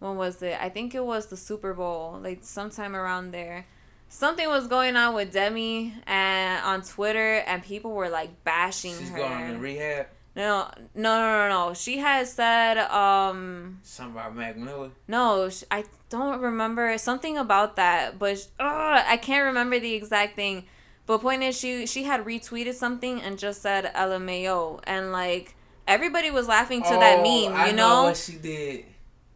when 0.03 0.16
was 0.16 0.42
it? 0.42 0.59
I 0.61 0.68
think 0.68 0.94
it 0.94 1.05
was 1.05 1.26
the 1.26 1.36
Super 1.36 1.72
Bowl, 1.74 2.18
like 2.22 2.40
sometime 2.42 2.94
around 2.96 3.30
there. 3.32 3.66
Something 4.09 4.48
was 4.48 4.66
going 4.66 4.94
on 4.96 5.14
with 5.14 5.32
Demi 5.32 5.94
and 6.07 6.62
on 6.64 6.82
Twitter, 6.82 7.36
and 7.46 7.62
people 7.62 7.92
were 7.92 8.11
like 8.11 8.44
bashing 8.44 8.94
She's 8.98 9.09
her. 9.11 9.16
going 9.16 9.53
to 9.55 9.59
rehab. 9.59 10.07
No, 10.34 10.70
no, 10.94 11.18
no, 11.18 11.48
no, 11.48 11.68
no. 11.68 11.74
She 11.74 11.98
has 11.98 12.32
said, 12.32 12.78
um, 12.90 13.80
Something 13.82 14.14
about 14.16 14.34
Mac 14.36 14.57
Miller. 14.57 14.90
no, 15.07 15.48
I 15.70 15.84
don't 16.11 16.40
remember 16.40 16.96
something 16.98 17.36
about 17.38 17.76
that, 17.76 18.18
but 18.18 18.46
ugh, 18.61 19.05
I 19.07 19.16
can't 19.18 19.44
remember 19.46 19.78
the 19.78 19.94
exact 19.94 20.36
thing. 20.36 20.64
But 21.07 21.18
point 21.20 21.42
is, 21.42 21.59
she 21.59 21.86
she 21.86 22.05
had 22.05 22.24
retweeted 22.24 22.74
something 22.74 23.20
and 23.20 23.38
just 23.38 23.61
said 23.62 23.92
LMAO, 23.94 24.80
and 24.84 25.11
like 25.12 25.55
everybody 25.86 26.30
was 26.30 26.48
laughing 26.48 26.82
to 26.82 26.88
that 26.90 27.18
Oh, 27.18 27.22
meme. 27.48 27.55
I 27.57 27.68
You 27.68 27.72
know, 27.74 28.05
what 28.05 28.16
she 28.16 28.36
did. 28.36 28.84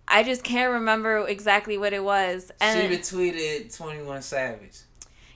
I 0.09 0.23
just 0.23 0.45
can't 0.45 0.73
remember 0.73 1.27
exactly 1.27 1.79
what 1.79 1.93
it 1.93 2.05
was. 2.05 2.53
And 2.61 2.91
she 2.91 2.97
retweeted 2.97 3.77
Twenty 3.77 4.03
One 4.03 4.23
Savage. 4.23 4.79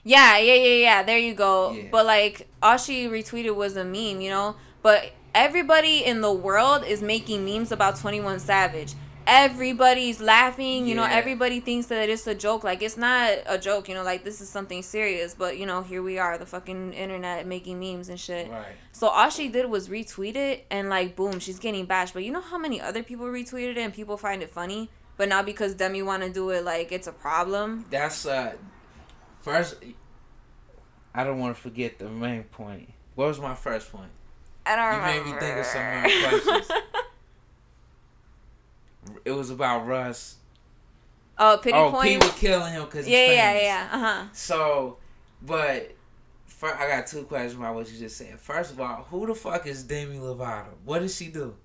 Yeah, 0.03 0.37
yeah, 0.37 0.55
yeah, 0.55 0.75
yeah. 0.75 1.03
There 1.03 1.17
you 1.17 1.33
go. 1.33 1.71
Yeah. 1.71 1.83
But 1.91 2.05
like 2.05 2.47
all 2.61 2.77
she 2.77 3.07
retweeted 3.07 3.55
was 3.55 3.75
a 3.75 3.83
meme, 3.83 4.21
you 4.21 4.29
know? 4.29 4.55
But 4.81 5.11
everybody 5.35 6.03
in 6.03 6.21
the 6.21 6.31
world 6.33 6.83
is 6.83 7.01
making 7.01 7.45
memes 7.45 7.71
about 7.71 7.97
21 7.97 8.39
Savage. 8.39 8.93
Everybody's 9.33 10.19
laughing, 10.19 10.85
you 10.85 10.93
know, 10.93 11.05
everybody 11.05 11.61
thinks 11.61 11.87
that 11.87 12.09
it's 12.09 12.27
a 12.27 12.35
joke. 12.35 12.65
Like 12.65 12.81
it's 12.81 12.97
not 12.97 13.31
a 13.45 13.57
joke, 13.57 13.87
you 13.87 13.95
know, 13.95 14.03
like 14.03 14.25
this 14.25 14.41
is 14.41 14.49
something 14.49 14.83
serious, 14.83 15.33
but 15.33 15.57
you 15.57 15.65
know, 15.65 15.83
here 15.83 16.03
we 16.03 16.19
are, 16.19 16.37
the 16.37 16.45
fucking 16.45 16.91
internet 16.91 17.47
making 17.47 17.79
memes 17.79 18.09
and 18.09 18.19
shit. 18.19 18.49
Right. 18.49 18.75
So 18.91 19.07
all 19.07 19.29
she 19.29 19.47
did 19.47 19.69
was 19.69 19.87
retweet 19.87 20.35
it 20.35 20.65
and 20.69 20.89
like 20.89 21.15
boom, 21.15 21.39
she's 21.39 21.59
getting 21.59 21.85
bashed. 21.85 22.13
But 22.13 22.25
you 22.25 22.31
know 22.33 22.41
how 22.41 22.57
many 22.57 22.81
other 22.81 23.03
people 23.03 23.25
retweeted 23.27 23.71
it 23.71 23.77
and 23.77 23.93
people 23.93 24.17
find 24.17 24.43
it 24.43 24.49
funny? 24.49 24.89
But 25.15 25.29
not 25.29 25.45
because 25.45 25.75
Demi 25.75 26.01
wanna 26.01 26.29
do 26.29 26.49
it 26.49 26.65
like 26.65 26.91
it's 26.91 27.07
a 27.07 27.13
problem. 27.13 27.85
That's 27.89 28.25
uh 28.25 28.55
first. 29.39 29.77
I 31.15 31.23
don't 31.23 31.39
want 31.39 31.55
to 31.55 31.61
forget 31.61 31.99
the 31.99 32.09
main 32.09 32.43
point. 32.43 32.89
What 33.15 33.29
was 33.29 33.39
my 33.39 33.55
first 33.55 33.93
point? 33.93 34.11
I 34.65 34.75
don't 34.75 35.01
know. 35.01 35.13
You 35.13 35.23
made 35.23 35.33
me 35.33 35.39
think 35.39 35.57
of 35.57 35.65
some 35.65 35.83
more 35.83 36.01
questions. 36.01 36.71
It 39.25 39.31
was 39.31 39.49
about 39.49 39.87
Russ. 39.87 40.35
oh, 41.37 41.59
pity 41.61 41.73
point. 41.73 41.85
oh, 41.87 41.91
points. 41.97 42.13
people 42.13 42.29
killing 42.37 42.73
him 42.73 42.85
because 42.85 43.07
yeah, 43.07 43.25
he's 43.27 43.35
yeah, 43.35 43.61
yeah. 43.61 43.89
Uh 43.91 43.99
huh. 43.99 44.23
So, 44.33 44.97
but 45.41 45.91
I 46.63 46.87
got 46.87 47.07
two 47.07 47.23
questions 47.23 47.55
about 47.55 47.73
what 47.75 47.91
you 47.91 47.97
just 47.97 48.17
said. 48.17 48.39
First 48.39 48.71
of 48.71 48.79
all, 48.79 49.07
who 49.09 49.25
the 49.25 49.33
fuck 49.35 49.65
is 49.65 49.83
Demi 49.83 50.17
Lovato? 50.17 50.67
What 50.85 50.99
does 50.99 51.15
she 51.15 51.27
do? 51.27 51.55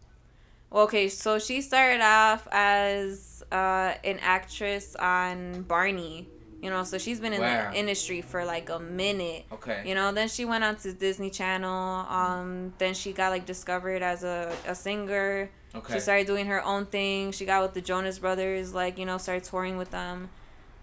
Okay, 0.72 1.09
so 1.09 1.39
she 1.39 1.61
started 1.61 2.03
off 2.03 2.49
as 2.51 3.45
uh, 3.53 3.95
an 4.05 4.18
actress 4.20 4.97
on 4.97 5.62
Barney. 5.62 6.28
You 6.62 6.70
know, 6.70 6.82
so 6.84 6.97
she's 6.99 7.20
been 7.20 7.32
in 7.34 7.41
Wow. 7.41 7.70
the 7.70 7.78
industry 7.78 8.22
for 8.22 8.45
like 8.45 8.70
a 8.70 8.80
minute. 8.80 9.45
Okay. 9.53 9.82
You 9.87 9.95
know, 9.95 10.11
then 10.11 10.26
she 10.28 10.45
went 10.47 10.64
on 10.64 10.76
to 10.76 10.93
Disney 10.93 11.30
Channel. 11.30 11.70
Um, 12.09 12.72
then 12.78 12.95
she 12.95 13.12
got 13.12 13.28
like 13.30 13.45
discovered 13.47 14.03
as 14.03 14.24
a, 14.24 14.53
a 14.66 14.74
singer. 14.74 15.51
Okay. 15.77 15.95
She 15.95 16.01
started 16.01 16.27
doing 16.27 16.47
her 16.47 16.62
own 16.64 16.87
thing. 16.87 17.33
She 17.33 17.45
got 17.45 17.62
with 17.62 17.74
the 17.74 17.81
Jonas 17.81 18.18
Brothers, 18.18 18.72
like, 18.74 18.99
you 18.99 19.05
know, 19.07 19.18
started 19.18 19.45
touring 19.45 19.77
with 19.77 19.91
them. 19.91 20.31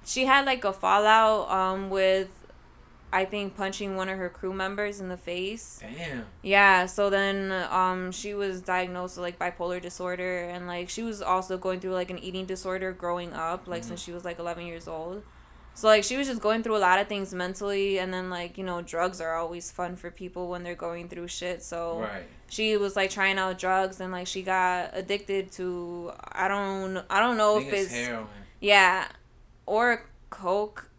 She 0.06 0.26
had 0.26 0.46
like 0.46 0.64
a 0.66 0.74
fallout 0.74 1.50
um 1.50 1.89
with 1.89 2.30
I 3.12 3.26
think 3.26 3.56
punching 3.56 3.96
one 3.96 4.10
of 4.10 4.18
her 4.18 4.28
crew 4.28 4.54
members 4.54 5.00
in 5.00 5.08
the 5.08 5.18
face. 5.18 5.80
Damn. 5.82 6.26
Yeah, 6.41 6.88
so 6.88 7.10
then 7.10 7.52
um 7.72 8.12
she 8.12 8.34
was 8.34 8.62
diagnosed 8.62 9.18
with 9.18 9.24
like 9.24 9.39
bipolar 9.39 9.82
disorder 9.82 10.39
and 10.50 10.68
like 10.68 10.89
she 10.89 11.04
was 11.04 11.22
also 11.22 11.58
going 11.58 11.80
through 11.80 11.94
like 11.94 12.10
an 12.10 12.20
eating 12.20 12.46
disorder 12.46 12.91
growing 12.91 13.32
up, 13.34 13.68
like 13.68 13.84
Mhm. 13.84 13.86
since 13.86 14.02
she 14.02 14.12
was 14.12 14.26
like 14.26 14.39
11 14.39 14.66
years 14.66 14.88
old. 14.88 15.24
So 15.76 15.88
like 15.88 16.03
she 16.03 16.17
was 16.17 16.28
just 16.28 16.41
going 16.41 16.61
through 16.63 16.78
a 16.78 16.80
lot 16.89 16.99
of 16.99 17.07
things 17.07 17.34
mentally 17.34 17.97
and 17.99 18.13
then 18.13 18.30
like, 18.30 18.57
you 18.57 18.63
know, 18.63 18.82
drugs 18.82 19.19
are 19.19 19.36
always 19.36 19.71
fun 19.71 19.95
for 19.95 20.11
people 20.11 20.47
when 20.49 20.63
they're 20.63 20.76
going 20.76 21.09
through 21.09 21.28
shit. 21.30 21.63
So 21.63 22.01
Right. 22.01 22.24
she 22.49 22.78
was 22.78 22.95
like 22.95 23.09
trying 23.09 23.38
out 23.39 23.57
drugs 23.57 23.99
and 23.99 24.11
like 24.11 24.28
she 24.28 24.43
got 24.43 24.91
addicted 24.93 25.51
to 25.53 26.11
I 26.32 26.47
don't 26.47 27.03
I 27.09 27.19
don't 27.19 27.38
know 27.38 27.57
I 27.57 27.61
if 27.61 27.74
it's 27.74 27.84
it's 27.86 27.93
heroin. 28.07 28.28
yeah 28.61 29.07
or 29.65 30.05
coke. 30.30 30.89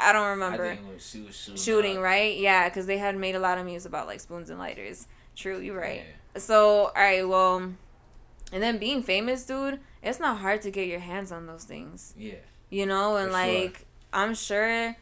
I 0.00 0.12
don't 0.12 0.28
remember 0.30 0.64
I 0.64 0.76
think 0.76 0.88
it 0.88 0.94
was, 0.94 1.06
she 1.10 1.20
was 1.20 1.36
shooting. 1.36 1.56
shooting, 1.62 2.00
right? 2.00 2.36
Yeah, 2.36 2.68
because 2.68 2.86
they 2.86 2.98
had 2.98 3.16
made 3.16 3.34
a 3.36 3.38
lot 3.38 3.58
of 3.58 3.66
memes 3.66 3.86
about 3.86 4.06
like 4.06 4.20
spoons 4.20 4.50
and 4.50 4.58
lighters. 4.58 5.06
True, 5.36 5.60
you're 5.60 5.78
right. 5.78 6.02
Yeah. 6.34 6.40
So, 6.40 6.86
all 6.86 6.92
right, 6.96 7.26
well, 7.28 7.58
and 8.52 8.62
then 8.62 8.78
being 8.78 9.02
famous, 9.02 9.44
dude, 9.46 9.78
it's 10.02 10.18
not 10.18 10.38
hard 10.38 10.62
to 10.62 10.70
get 10.70 10.88
your 10.88 10.98
hands 11.00 11.30
on 11.30 11.46
those 11.46 11.64
things, 11.64 12.12
Yeah. 12.16 12.34
you 12.70 12.86
know? 12.86 13.16
And 13.16 13.30
For 13.30 13.36
sure. 13.36 13.40
I'm 14.14 14.34
sure 14.34 14.96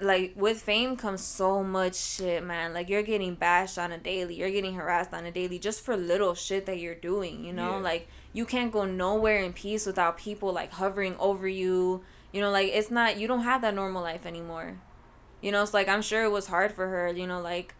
like 0.00 0.32
with 0.34 0.60
fame 0.60 0.96
comes 0.96 1.22
so 1.22 1.62
much 1.62 1.94
shit, 1.94 2.44
man. 2.44 2.74
Like 2.74 2.88
you're 2.88 3.02
getting 3.02 3.34
bashed 3.34 3.78
on 3.78 3.92
a 3.92 3.98
daily, 3.98 4.34
you're 4.34 4.50
getting 4.50 4.74
harassed 4.74 5.14
on 5.14 5.24
a 5.24 5.30
daily 5.30 5.58
just 5.58 5.82
for 5.82 5.96
little 5.96 6.34
shit 6.34 6.66
that 6.66 6.78
you're 6.78 6.94
doing, 6.94 7.44
you 7.44 7.52
know? 7.52 7.72
Yeah. 7.72 7.82
Like 7.82 8.08
you 8.32 8.44
can't 8.44 8.72
go 8.72 8.84
nowhere 8.84 9.38
in 9.38 9.52
peace 9.52 9.86
without 9.86 10.18
people 10.18 10.52
like 10.52 10.72
hovering 10.72 11.16
over 11.18 11.46
you. 11.46 12.02
You 12.32 12.40
know, 12.40 12.50
like 12.50 12.68
it's 12.72 12.90
not 12.90 13.18
you 13.18 13.28
don't 13.28 13.44
have 13.44 13.62
that 13.62 13.74
normal 13.74 14.02
life 14.02 14.26
anymore. 14.26 14.80
You 15.40 15.52
know, 15.52 15.62
it's 15.62 15.74
like 15.74 15.88
I'm 15.88 16.02
sure 16.02 16.24
it 16.24 16.32
was 16.32 16.48
hard 16.48 16.72
for 16.72 16.88
her, 16.88 17.12
you 17.12 17.26
know, 17.26 17.40
like 17.40 17.74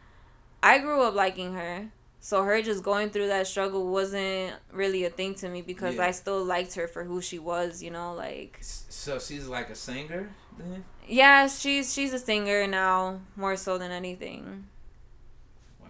I 0.63 0.79
grew 0.79 1.03
up 1.03 1.15
liking 1.15 1.55
her. 1.55 1.89
So 2.25 2.43
her 2.43 2.63
just 2.63 2.83
going 2.83 3.11
through 3.11 3.27
that 3.27 3.47
struggle 3.47 3.87
wasn't 3.87 4.55
really 4.73 5.05
a 5.05 5.11
thing 5.11 5.35
to 5.43 5.49
me 5.51 5.61
because 5.61 5.97
Yeah. 5.97 6.07
I 6.07 6.11
still 6.13 6.43
liked 6.43 6.73
her 6.75 6.89
for 6.89 7.05
who 7.05 7.21
she 7.21 7.39
was, 7.39 7.83
you 7.83 7.91
know, 7.91 8.15
like 8.15 8.57
So 8.63 9.19
she's 9.19 9.47
like 9.47 9.69
a 9.69 9.75
singer 9.75 10.31
then? 10.59 10.85
yeah, 11.07 11.47
she's 11.49 11.93
she's 11.93 12.15
a 12.15 12.19
singer 12.19 12.67
now 12.67 13.21
more 13.37 13.57
so 13.59 13.77
than 13.77 13.91
anything. 13.91 14.65
Wow. 15.83 15.89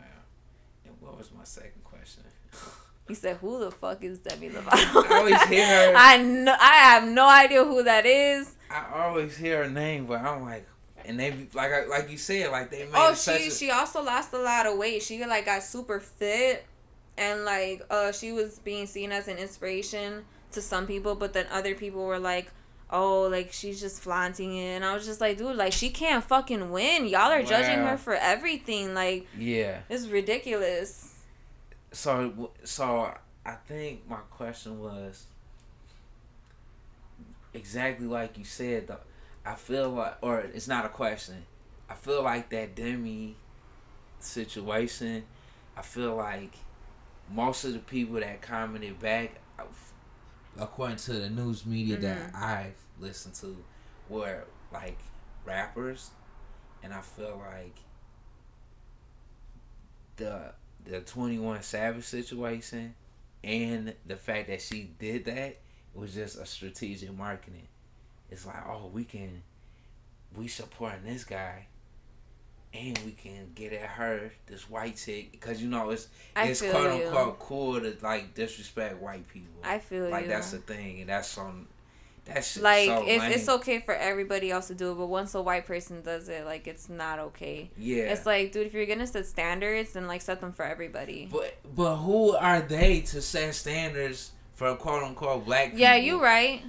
And 0.85 0.95
what 0.99 1.16
was 1.18 1.30
my 1.39 1.45
second 1.45 1.85
question? 1.85 2.24
He 3.07 3.14
said, 3.14 3.37
"Who 3.37 3.61
the 3.61 3.70
fuck 3.70 4.03
is 4.03 4.18
Demi 4.18 4.49
Lovato?" 4.49 5.05
I 5.09 5.18
always 5.18 5.43
hear 5.45 5.66
her. 5.93 5.95
I 5.97 6.16
know. 6.16 6.57
I 6.59 6.74
have 6.91 7.05
no 7.07 7.28
idea 7.28 7.62
who 7.62 7.82
that 7.85 8.07
is. 8.07 8.57
I 8.70 8.82
always 9.05 9.37
hear 9.37 9.62
her 9.64 9.70
name, 9.70 10.07
but 10.07 10.20
I'm 10.22 10.43
like, 10.43 10.66
and 11.05 11.18
they 11.18 11.48
like 11.55 11.72
I- 11.72 11.86
like 11.86 12.11
you 12.11 12.18
said, 12.18 12.50
like 12.50 12.70
they 12.70 12.84
made 12.84 12.92
Oh, 12.94 13.14
she 13.14 13.48
a- 13.48 13.50
she 13.50 13.70
also 13.70 14.02
lost 14.02 14.32
a 14.32 14.38
lot 14.38 14.66
of 14.66 14.78
weight. 14.78 15.02
She 15.02 15.24
like 15.24 15.46
got 15.46 15.62
super 15.62 16.00
fit, 16.00 16.64
and 17.16 17.44
like 17.44 17.82
uh 17.90 18.12
she 18.12 18.32
was 18.32 18.59
being 18.59 18.86
seen 18.86 19.12
as 19.12 19.28
an 19.28 19.38
inspiration 19.38 20.24
to 20.52 20.62
some 20.62 20.86
people, 20.86 21.14
but 21.14 21.32
then 21.32 21.46
other 21.50 21.74
people 21.74 22.05
were 22.05 22.18
like. 22.18 22.50
Oh, 22.90 23.22
like 23.22 23.52
she's 23.52 23.80
just 23.80 24.02
flaunting 24.02 24.55
it, 24.57 24.76
and 24.76 24.84
I 24.84 24.94
was 24.94 25.05
just 25.05 25.20
like, 25.20 25.38
dude, 25.38 25.57
like 25.57 25.72
she 25.72 25.88
can't 25.88 26.22
fucking 26.22 26.70
win. 26.70 27.07
Y'all 27.09 27.32
are 27.32 27.42
judging 27.42 27.78
her 27.78 27.96
for 27.96 28.14
everything. 28.14 28.94
Like 28.94 29.26
yeah. 29.36 29.80
it's 29.88 30.07
ridiculous. 30.07 31.12
So 31.90 32.52
so 32.62 33.12
I 33.44 33.55
think 33.66 34.09
my 34.09 34.18
question 34.30 34.80
was 34.80 35.24
exactly 37.52 38.07
like 38.07 38.38
you 38.38 38.44
said 38.44 38.86
though. 38.86 39.00
I 39.45 39.55
feel 39.55 39.90
like, 39.90 40.16
or 40.22 40.40
it's 40.40 40.68
not 40.68 40.84
a 40.84 40.88
question. 40.88 41.45
I 41.88 41.95
feel 41.95 42.22
like 42.22 42.49
that 42.51 42.74
Demi 42.74 43.36
situation. 44.18 45.24
I 45.76 45.82
feel 45.82 46.16
like 46.16 46.55
most 47.30 47.64
of 47.64 47.72
the 47.74 47.78
people 47.80 48.20
that 48.20 48.40
commented 48.40 48.99
back, 49.01 49.32
according 50.59 50.97
to 50.97 51.12
the 51.14 51.28
news 51.30 51.66
media 51.66 51.97
that 51.99 52.32
Mhm. 52.32 52.34
I've 52.34 52.76
listened 52.99 53.34
to, 53.36 53.62
were 54.09 54.45
like 54.72 54.99
rappers, 55.45 56.11
and 56.82 56.95
I 56.95 57.01
feel 57.01 57.36
like 57.38 57.76
the 60.16 60.55
the 60.84 61.01
Twenty 61.01 61.38
One 61.38 61.62
Savage 61.62 62.05
situation 62.05 62.95
and 63.42 63.95
the 64.07 64.16
fact 64.16 64.49
that 64.49 64.61
she 64.61 64.84
did 64.99 65.24
that 65.24 65.57
was 65.95 66.14
just 66.14 66.36
a 66.38 66.45
strategic 66.47 67.12
marketing. 67.12 67.68
It's 68.35 68.47
like, 68.47 68.66
oh, 68.68 68.91
we 68.93 69.05
can, 69.05 69.43
we 70.37 70.49
supporting 70.49 71.05
this 71.05 71.22
guy, 71.24 71.66
and 72.74 72.99
we 73.07 73.12
can 73.12 73.53
get 73.55 73.72
at 73.72 73.89
her, 73.89 74.32
this 74.47 74.68
white 74.68 74.97
chick, 74.97 75.30
because 75.32 75.62
you 75.62 75.68
know 75.68 75.91
it's 75.91 76.09
I 76.35 76.49
it's 76.49 76.61
quote 76.61 76.99
you. 76.99 77.07
unquote 77.07 77.39
cool 77.39 77.80
to 77.80 77.97
like 78.03 78.35
disrespect 78.35 79.01
white 79.01 79.28
people. 79.28 79.55
I 79.62 79.78
feel 79.78 80.11
like 80.11 80.24
you. 80.24 80.28
that's 80.28 80.51
the 80.51 80.59
thing, 80.59 81.01
and 81.01 81.09
that's 81.09 81.39
on 81.39 81.68
that's 82.24 82.59
like 82.61 82.87
so 82.87 83.05
it's 83.07 83.20
lame. 83.22 83.32
it's 83.32 83.49
okay 83.49 83.80
for 83.80 83.95
everybody 83.95 84.51
else 84.51 84.66
to 84.68 84.74
do 84.74 84.93
it, 84.93 84.95
but 84.97 85.07
once 85.07 85.35
a 85.35 85.43
white 85.43 85.66
person 85.66 86.03
does 86.03 86.28
it, 86.28 86.45
like 86.45 86.66
it's 86.66 86.89
not 86.89 87.18
okay. 87.18 87.70
Yeah, 87.76 88.05
It's 88.05 88.26
like, 88.26 88.51
dude, 88.51 88.66
if 88.66 88.74
you're 88.74 88.87
gonna 88.87 89.07
set 89.07 89.26
standards, 89.26 89.93
then 89.93 90.07
like 90.09 90.22
set 90.22 90.41
them 90.41 90.53
for 90.53 90.64
everybody. 90.64 91.28
but 91.30 91.57
but 91.76 91.97
who 91.99 92.35
are 92.35 92.61
they 92.61 93.03
to 93.03 93.22
set 93.22 93.55
standards 93.55 94.32
for 94.55 94.74
quote 94.74 95.05
unquote 95.05 95.45
black 95.45 95.66
people? 95.66 95.80
Yeah, 95.80 95.97
you 95.97 96.20
right. 96.20 96.62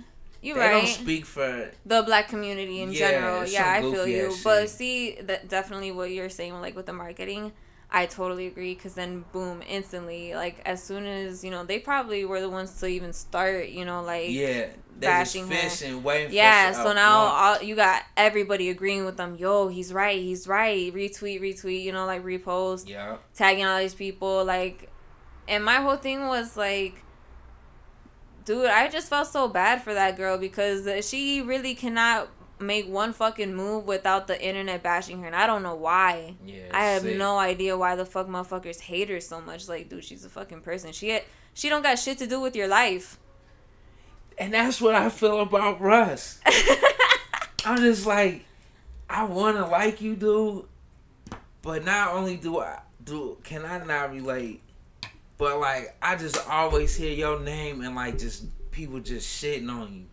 You 0.45 0.53
they 0.53 0.59
right. 0.59 0.71
don't 0.71 0.87
speak 0.87 1.25
for 1.25 1.71
the 1.85 2.03
black 2.03 2.29
community 2.29 2.81
in 2.81 2.91
Yeah, 2.91 3.09
general. 3.09 3.45
Yeah, 3.47 3.71
I 3.71 3.81
feel 3.81 4.07
you. 4.07 4.27
ass 4.27 4.43
But 4.43 4.69
see, 4.69 5.15
that 5.21 5.49
definitely 5.49 5.91
what 5.91 6.11
you're 6.11 6.29
saying, 6.29 6.53
like 6.61 6.75
with 6.75 6.85
the 6.85 6.93
marketing, 6.93 7.51
I 7.89 8.05
totally 8.05 8.45
agree. 8.45 8.75
Cause 8.75 8.93
then, 8.93 9.25
boom, 9.31 9.63
instantly, 9.67 10.35
like 10.35 10.61
as 10.65 10.83
soon 10.83 11.05
as 11.05 11.43
you 11.43 11.49
know, 11.49 11.63
they 11.63 11.79
probably 11.79 12.25
were 12.25 12.41
the 12.41 12.49
ones 12.49 12.79
to 12.79 12.87
even 12.87 13.11
start. 13.11 13.69
You 13.69 13.85
know, 13.85 14.03
like 14.03 14.29
yeah, 14.29 14.67
bashing 14.99 15.47
fishing, 15.47 16.03
waiting 16.03 16.33
Yeah, 16.33 16.73
so 16.73 16.93
now 16.93 17.17
all, 17.17 17.63
you 17.63 17.75
got 17.75 18.03
everybody 18.15 18.69
agreeing 18.69 19.05
with 19.05 19.17
them. 19.17 19.35
Yo, 19.37 19.67
he's 19.67 19.91
right. 19.93 20.19
He's 20.19 20.47
right. 20.47 20.93
Retweet, 20.93 21.41
retweet. 21.41 21.81
You 21.81 21.91
know, 21.91 22.05
like 22.05 22.23
repost, 22.23 22.87
yeah, 22.87 23.17
tagging 23.33 23.65
all 23.65 23.79
these 23.79 23.95
people. 23.95 24.45
Like, 24.45 24.89
and 25.47 25.65
my 25.65 25.77
whole 25.77 25.97
thing 25.97 26.27
was 26.27 26.55
like, 26.55 27.01
dude, 28.45 28.67
I 28.67 28.87
just 28.87 29.09
felt 29.09 29.27
so 29.27 29.47
bad 29.47 29.81
for 29.81 29.93
that 29.93 30.15
girl 30.17 30.37
because 30.37 31.05
she 31.07 31.41
really 31.41 31.75
cannot 31.75 32.29
make 32.59 32.87
one 32.87 33.11
fucking 33.11 33.53
move 33.53 33.85
without 33.85 34.27
the 34.27 34.41
internet 34.41 34.81
bashing 34.81 35.19
her, 35.21 35.27
and 35.27 35.35
I 35.35 35.45
don't 35.45 35.61
know 35.63 35.75
why. 35.75 36.35
yeah. 36.45 36.63
I 36.71 36.85
have 36.85 37.01
sick. 37.01 37.17
no 37.17 37.37
idea 37.37 37.77
why 37.77 37.95
the 37.95 38.05
fuck 38.05 38.27
motherfuckers 38.27 38.79
hate 38.79 39.09
her 39.09 39.19
so 39.19 39.41
much. 39.41 39.67
Like, 39.67 39.89
dude, 39.89 40.03
she's 40.05 40.23
a 40.23 40.29
fucking 40.29 40.61
person. 40.61 40.93
She 40.93 41.09
had, 41.09 41.23
she 41.53 41.67
don't 41.69 41.81
got 41.81 41.99
shit 41.99 42.17
to 42.19 42.27
do 42.27 42.39
with 42.39 42.55
your 42.55 42.67
life. 42.67 43.19
and 44.37 44.53
that's 44.53 44.79
what 44.79 44.95
I 44.95 45.09
feel 45.09 45.41
about 45.41 45.81
Russ. 45.81 46.39
I'm 47.65 47.77
just 47.77 48.05
like, 48.05 48.45
I 49.09 49.23
want 49.23 49.57
to 49.57 49.65
like 49.65 49.99
you, 50.01 50.15
dude, 50.15 50.65
but 51.61 51.83
not 51.83 52.13
only 52.13 52.37
do 52.37 52.59
I 52.59 52.79
do 53.03 53.37
can 53.43 53.65
I 53.65 53.83
not 53.83 54.11
relate, 54.11 54.61
but 55.38 55.59
like 55.59 55.95
I 56.01 56.15
just 56.15 56.38
always 56.49 56.95
hear 56.95 57.11
your 57.13 57.39
name 57.39 57.81
and 57.81 57.95
like 57.95 58.17
just 58.17 58.45
people 58.71 58.99
just 58.99 59.27
shitting 59.41 59.69
on 59.69 59.93
you, 59.95 60.05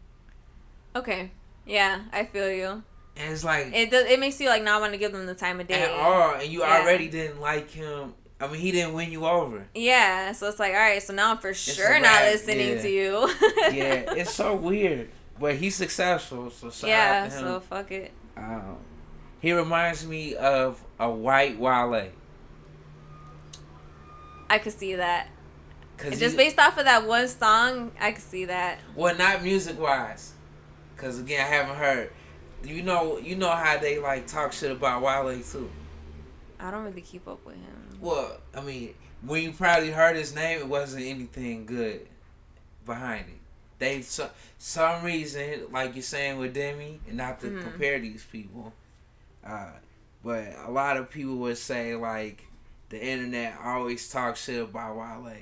okay. 0.97 1.31
Yeah, 1.67 2.01
I 2.13 2.25
feel 2.25 2.51
you. 2.51 2.83
and 3.17 3.33
it's 3.33 3.45
like 3.45 3.73
It 3.75 3.91
does. 3.91 4.07
It 4.07 4.19
makes 4.19 4.41
you 4.41 4.49
like 4.49 4.63
not 4.65 4.81
want 4.81 4.93
to 4.93 4.99
give 4.99 5.13
them 5.13 5.27
the 5.27 5.35
time 5.35 5.61
of 5.61 5.69
day. 5.69 5.83
at 5.83 5.91
all, 5.91 6.35
and 6.35 6.49
you 6.51 6.61
Yeah. 6.61 6.81
already 6.81 7.09
didn't 7.09 7.41
like 7.41 7.71
him. 7.71 8.15
I 8.41 8.49
mean, 8.49 8.61
he 8.61 8.73
didn't 8.73 8.95
win 8.95 9.13
you 9.13 9.25
over. 9.25 9.65
Yeah, 9.73 10.33
so 10.33 10.49
it's 10.49 10.59
like, 10.59 10.73
all 10.73 10.81
right, 10.81 11.01
so 11.01 11.13
now 11.15 11.31
I'm 11.31 11.39
for 11.39 11.55
sure 11.55 12.01
not 12.01 12.23
listening 12.25 12.71
yeah. 12.71 12.83
to 12.83 12.91
you. 12.91 13.35
Yeah, 13.73 14.15
it's 14.17 14.35
so 14.35 14.57
weird, 14.69 15.11
but 15.39 15.55
he's 15.55 15.77
successful. 15.77 16.51
So 16.51 16.69
shout 16.71 16.91
yeah, 16.91 17.23
out 17.27 17.31
to 17.31 17.37
him. 17.37 17.45
so 17.45 17.61
fuck 17.61 17.93
it. 17.93 18.11
Um, 18.37 18.79
he 19.39 19.53
reminds 19.53 20.05
me 20.05 20.35
of 20.35 20.83
a 20.99 21.09
white 21.09 21.57
Wale. 21.61 22.09
I 24.53 24.59
could 24.59 24.75
see 24.75 24.97
that. 24.97 25.29
Cause 25.97 26.19
Just 26.19 26.33
he- 26.33 26.37
based 26.37 26.59
off 26.59 26.77
of 26.77 26.85
that 26.85 27.07
one 27.07 27.27
song, 27.27 27.91
I 27.99 28.13
could 28.13 28.23
see 28.23 28.45
that. 28.47 28.81
well, 28.95 29.17
not 29.17 29.43
music 29.43 29.81
wise, 29.81 30.33
cause 30.97 31.19
again 31.21 31.41
I 31.41 31.49
haven't 31.49 31.77
heard. 31.77 32.13
You 32.63 32.83
know, 32.83 33.19
you 33.19 33.35
know 33.35 33.51
how 33.51 33.79
they 33.79 33.99
like 33.99 34.27
talk 34.27 34.53
shit 34.53 34.71
about 34.71 35.01
Wale 35.03 35.41
too. 35.43 35.71
I 36.61 36.71
don't 36.71 36.85
really 36.85 37.01
keep 37.01 37.27
up 37.27 37.45
with 37.47 37.55
him. 37.57 37.99
Well, 38.01 38.37
I 38.55 38.61
mean, 38.61 38.95
when 39.25 39.43
you 39.43 39.53
probably 39.53 39.91
heard 39.91 40.17
his 40.17 40.35
name, 40.35 40.59
it 40.61 40.69
wasn't 40.69 41.05
anything 41.05 41.65
good 41.67 42.07
behind 42.85 43.25
it. 43.29 43.39
They 43.79 44.03
so, 44.03 44.29
some 44.59 45.03
reason, 45.05 45.67
like 45.73 45.95
you're 45.95 46.03
saying 46.03 46.39
with 46.39 46.53
Demi, 46.55 47.01
and 47.09 47.17
not 47.17 47.41
to 47.41 47.47
Mhm. 47.47 47.63
compare 47.63 47.99
these 48.01 48.25
people, 48.31 48.73
uh, 49.47 49.71
but 50.23 50.45
a 50.67 50.71
lot 50.71 50.97
of 50.99 51.11
people 51.11 51.37
would 51.37 51.59
say 51.59 51.97
like 51.97 52.45
the 52.93 53.05
internet 53.05 53.59
always 53.65 54.09
talks 54.09 54.45
shit 54.45 54.63
about 54.63 54.97
Wale, 54.97 55.35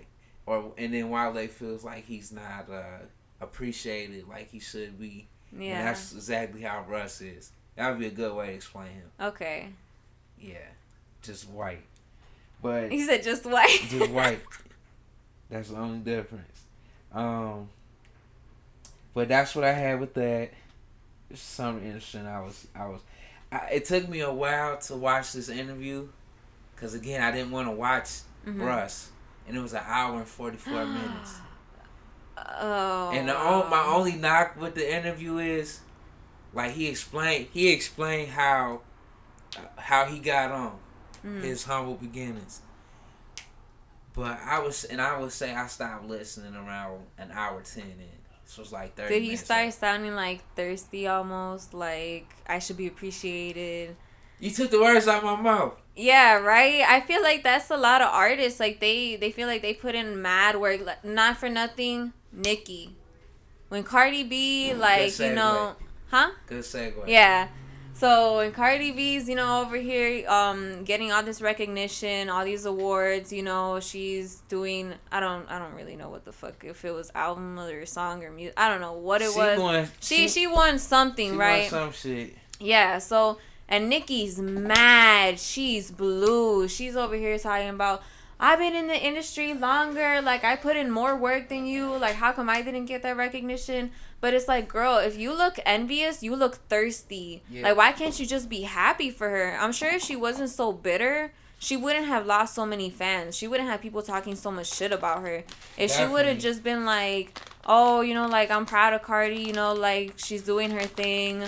or 0.46 0.72
and 0.78 0.94
then 0.94 1.10
Wale 1.10 1.46
feels 1.48 1.84
like 1.84 2.06
he's 2.06 2.32
not 2.32 2.70
uh, 2.72 3.00
appreciated 3.40 4.26
like 4.28 4.50
he 4.50 4.58
should 4.60 4.98
be. 4.98 5.26
And 5.52 5.62
Yeah. 5.64 5.84
that's 5.84 6.12
exactly 6.14 6.62
how 6.62 6.84
Russ 6.88 7.20
is. 7.20 7.50
That 7.76 7.90
would 7.90 7.98
be 7.98 8.06
a 8.06 8.10
good 8.10 8.34
way 8.34 8.46
to 8.48 8.52
explain 8.54 8.88
him. 8.92 9.10
Okay. 9.20 9.68
Yeah, 10.40 10.56
just 11.22 11.48
white, 11.50 11.82
but 12.62 12.90
He 12.92 13.04
said 13.04 13.22
just 13.22 13.44
white. 13.44 13.80
just 13.88 14.10
white. 14.10 14.40
That's 15.50 15.68
the 15.70 15.76
only 15.76 15.98
difference. 15.98 16.62
Um, 17.12 17.68
but 19.12 19.28
that's 19.28 19.56
what 19.56 19.64
I 19.64 19.72
had 19.72 19.98
with 19.98 20.14
that. 20.14 20.50
It's 21.28 21.40
something 21.42 21.84
interesting. 21.84 22.24
I 22.26 22.40
was, 22.40 22.66
I 22.74 22.86
was. 22.86 23.00
I, 23.50 23.56
it 23.72 23.84
took 23.84 24.08
me 24.08 24.20
a 24.20 24.32
while 24.32 24.78
to 24.78 24.94
watch 24.94 25.32
this 25.32 25.48
interview, 25.48 26.06
cause 26.80 26.94
again 26.94 27.22
I 27.22 27.30
didn't 27.30 27.50
want 27.50 27.68
to 27.68 27.72
watch 27.72 28.08
Mhm. 28.46 28.64
Russ, 28.64 29.10
and 29.46 29.56
it 29.56 29.60
was 29.60 29.74
an 29.74 29.82
hour 29.84 30.16
and 30.18 30.26
forty 30.28 30.56
four 30.56 30.84
minutes. 30.86 31.34
Oh. 32.36 33.10
And 33.12 33.28
the 33.28 33.34
my 33.34 33.84
only 33.86 34.12
knock 34.16 34.56
with 34.58 34.74
the 34.74 34.90
interview 34.96 35.38
is, 35.38 35.80
like 36.54 36.72
he 36.72 36.88
explained, 36.88 37.48
he 37.52 37.68
explained 37.70 38.30
how, 38.32 38.80
uh, 39.56 39.60
how 39.80 40.06
he 40.06 40.18
got 40.18 40.50
on 40.50 40.78
Mhm. 41.24 41.42
his 41.42 41.64
humble 41.64 41.94
beginnings. 41.96 42.62
But 44.14 44.40
I 44.40 44.58
was, 44.58 44.84
and 44.84 45.00
I 45.00 45.18
would 45.18 45.32
say 45.32 45.54
I 45.54 45.66
stopped 45.66 46.04
listening 46.06 46.54
around 46.56 47.06
an 47.18 47.30
hour 47.30 47.60
ten 47.62 47.84
in. 47.84 48.08
So 48.46 48.62
it's 48.62 48.72
like 48.72 48.96
thirty. 48.96 49.14
Did 49.20 49.22
he 49.22 49.36
start 49.36 49.66
left. 49.66 49.78
sounding 49.78 50.14
like 50.16 50.40
thirsty 50.56 51.06
almost? 51.06 51.72
Like 51.74 52.26
I 52.48 52.58
should 52.58 52.76
be 52.76 52.86
appreciated. 52.88 53.96
You 54.40 54.50
took 54.50 54.70
the 54.70 54.80
words 54.80 55.06
out 55.06 55.22
my 55.22 55.36
mouth. 55.36 55.74
Yeah, 55.94 56.38
right. 56.38 56.82
I 56.88 57.00
feel 57.00 57.22
like 57.22 57.42
that's 57.42 57.70
a 57.70 57.76
lot 57.76 58.00
of 58.00 58.08
artists. 58.08 58.58
Like 58.58 58.80
they 58.80 59.16
they 59.16 59.30
feel 59.30 59.46
like 59.46 59.62
they 59.62 59.74
put 59.74 59.94
in 59.94 60.22
mad 60.22 60.56
work. 60.56 60.84
Like, 60.84 61.04
not 61.04 61.36
for 61.36 61.48
nothing, 61.48 62.12
Nicki. 62.32 62.96
When 63.68 63.84
Cardi 63.84 64.24
B, 64.24 64.72
like 64.74 65.18
you 65.18 65.34
know, 65.34 65.76
huh? 66.08 66.30
Good 66.46 66.64
segue. 66.64 67.06
Yeah. 67.06 67.48
So 67.92 68.36
when 68.36 68.52
Cardi 68.52 68.92
B's, 68.92 69.28
you 69.28 69.34
know, 69.34 69.60
over 69.60 69.76
here, 69.76 70.26
um, 70.26 70.84
getting 70.84 71.12
all 71.12 71.22
this 71.22 71.42
recognition, 71.42 72.30
all 72.30 72.46
these 72.46 72.64
awards, 72.64 73.30
you 73.30 73.42
know, 73.42 73.78
she's 73.78 74.36
doing. 74.48 74.94
I 75.12 75.20
don't, 75.20 75.46
I 75.50 75.58
don't 75.58 75.74
really 75.74 75.96
know 75.96 76.08
what 76.08 76.24
the 76.24 76.32
fuck 76.32 76.64
if 76.64 76.82
it 76.86 76.92
was 76.92 77.10
album 77.14 77.60
or 77.60 77.84
song 77.84 78.24
or 78.24 78.30
music. 78.30 78.54
I 78.56 78.70
don't 78.70 78.80
know 78.80 78.94
what 78.94 79.20
it 79.20 79.32
she 79.32 79.38
was. 79.38 79.58
Won, 79.58 79.88
she 80.00 80.28
she 80.28 80.46
won 80.46 80.78
something, 80.78 81.32
she 81.32 81.36
right? 81.36 81.70
Won 81.70 81.92
some 81.92 81.92
shit. 81.92 82.36
Yeah, 82.58 82.98
so 82.98 83.38
and 83.70 83.88
Nicki's 83.88 84.38
mad. 84.38 85.38
She's 85.38 85.90
blue. 85.90 86.68
She's 86.68 86.96
over 86.96 87.14
here 87.14 87.38
talking 87.38 87.70
about 87.70 88.02
I've 88.42 88.58
been 88.58 88.74
in 88.74 88.86
the 88.86 88.96
industry 88.96 89.52
longer. 89.54 90.20
Like 90.22 90.44
I 90.44 90.56
put 90.56 90.76
in 90.76 90.90
more 90.90 91.14
work 91.14 91.48
than 91.48 91.66
you. 91.66 91.96
Like 91.96 92.16
how 92.16 92.32
come 92.32 92.48
I 92.48 92.62
didn't 92.62 92.86
get 92.86 93.02
that 93.02 93.16
recognition? 93.16 93.92
But 94.20 94.34
it's 94.34 94.48
like, 94.48 94.68
girl, 94.68 94.98
if 94.98 95.16
you 95.16 95.32
look 95.32 95.58
envious, 95.64 96.22
you 96.22 96.34
look 96.34 96.56
thirsty. 96.68 97.42
Yeah. 97.50 97.62
Like 97.62 97.76
why 97.76 97.92
can't 97.92 98.18
you 98.18 98.26
just 98.26 98.48
be 98.48 98.62
happy 98.62 99.10
for 99.10 99.28
her? 99.28 99.56
I'm 99.58 99.72
sure 99.72 99.90
if 99.90 100.02
she 100.02 100.16
wasn't 100.16 100.50
so 100.50 100.72
bitter, 100.72 101.32
she 101.58 101.76
wouldn't 101.76 102.06
have 102.06 102.26
lost 102.26 102.54
so 102.54 102.64
many 102.64 102.88
fans. 102.88 103.36
She 103.36 103.46
wouldn't 103.46 103.68
have 103.68 103.82
people 103.82 104.02
talking 104.02 104.34
so 104.34 104.50
much 104.50 104.74
shit 104.74 104.90
about 104.90 105.20
her. 105.20 105.44
If 105.76 105.90
she 105.92 106.06
would 106.06 106.24
have 106.24 106.38
just 106.38 106.64
been 106.64 106.86
like, 106.86 107.38
"Oh, 107.66 108.00
you 108.00 108.14
know, 108.14 108.26
like 108.26 108.50
I'm 108.50 108.64
proud 108.64 108.94
of 108.94 109.02
Cardi, 109.02 109.42
you 109.42 109.52
know, 109.52 109.74
like 109.74 110.14
she's 110.16 110.42
doing 110.42 110.70
her 110.70 110.86
thing." 110.86 111.44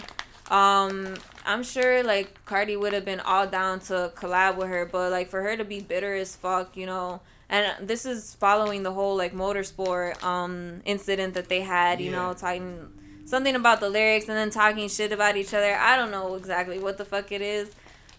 Um, 0.51 1.15
I'm 1.45 1.63
sure 1.63 2.03
like 2.03 2.45
Cardi 2.45 2.77
would 2.77 2.93
have 2.93 3.05
been 3.05 3.21
all 3.21 3.47
down 3.47 3.81
to 3.81 4.13
collab 4.15 4.57
with 4.57 4.69
her, 4.69 4.87
but 4.87 5.11
like 5.11 5.29
for 5.29 5.43
her 5.43 5.57
to 5.57 5.65
be 5.65 5.81
bitter 5.81 6.15
as 6.15 6.37
fuck, 6.37 6.77
you 6.77 6.87
know. 6.87 7.21
And 7.49 7.87
this 7.87 8.07
is 8.07 8.35
following 8.37 8.83
the 8.83 8.93
whole 8.93 9.17
like 9.17 9.35
motorsport 9.35 10.23
um 10.23 10.81
incident 10.85 11.35
that 11.35 11.49
they 11.49 11.61
had, 11.61 12.01
you 12.01 12.11
know, 12.11 12.33
talking 12.33 12.91
something 13.25 13.55
about 13.55 13.81
the 13.81 13.89
lyrics 13.89 14.29
and 14.29 14.37
then 14.37 14.51
talking 14.51 14.89
shit 14.89 15.13
about 15.13 15.37
each 15.37 15.55
other. 15.55 15.75
I 15.75 15.97
don't 15.97 16.11
know 16.11 16.35
exactly 16.35 16.79
what 16.79 16.99
the 16.99 17.05
fuck 17.05 17.33
it 17.33 17.43
is, 17.43 17.71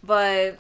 but 0.03 0.59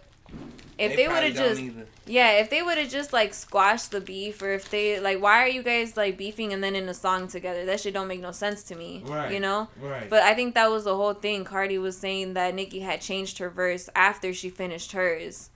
if 0.77 0.95
they, 0.95 1.07
would 1.07 1.23
have 1.23 1.35
just 1.35 1.61
either. 1.61 1.85
yeah, 2.05 2.31
if 2.39 2.49
they 2.49 2.61
would 2.61 2.77
have 2.77 2.89
just 2.89 3.13
like 3.13 3.33
squashed 3.33 3.91
the 3.91 4.01
beef, 4.01 4.41
or 4.41 4.53
if 4.53 4.69
they 4.69 4.99
like, 4.99 5.21
why 5.21 5.43
are 5.43 5.47
you 5.47 5.63
guys 5.63 5.95
like 5.95 6.17
beefing 6.17 6.53
and 6.53 6.63
then 6.63 6.75
in 6.75 6.89
a 6.89 6.93
song 6.93 7.27
together? 7.27 7.65
That 7.65 7.79
shit 7.79 7.93
don't 7.93 8.07
make 8.07 8.21
no 8.21 8.31
sense 8.31 8.63
to 8.63 8.75
me. 8.75 9.03
Right. 9.05 9.31
You 9.31 9.39
know. 9.39 9.69
Right. 9.79 10.09
But 10.09 10.23
I 10.23 10.33
think 10.33 10.55
that 10.55 10.69
was 10.69 10.83
the 10.83 10.95
whole 10.95 11.13
thing. 11.13 11.43
Cardi 11.43 11.77
was 11.77 11.97
saying 11.97 12.33
that 12.33 12.55
Nicki 12.55 12.79
had 12.79 13.01
changed 13.01 13.37
her 13.37 13.49
verse 13.49 13.89
after 13.95 14.33
she 14.33 14.49
finished 14.49 14.93
hers. 14.93 15.49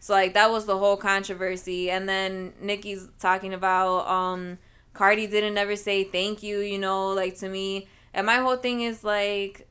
So 0.00 0.14
like 0.14 0.34
that 0.34 0.50
was 0.50 0.66
the 0.66 0.78
whole 0.78 0.96
controversy, 0.96 1.90
and 1.90 2.08
then 2.08 2.54
Nicki's 2.60 3.08
talking 3.18 3.52
about 3.52 4.08
um 4.08 4.58
Cardi 4.94 5.26
didn't 5.26 5.56
ever 5.58 5.76
say 5.76 6.04
thank 6.04 6.42
you, 6.42 6.58
you 6.58 6.78
know, 6.78 7.10
like 7.10 7.36
to 7.38 7.48
me. 7.48 7.86
And 8.14 8.26
my 8.26 8.36
whole 8.36 8.56
thing 8.56 8.80
is 8.80 9.04
like, 9.04 9.67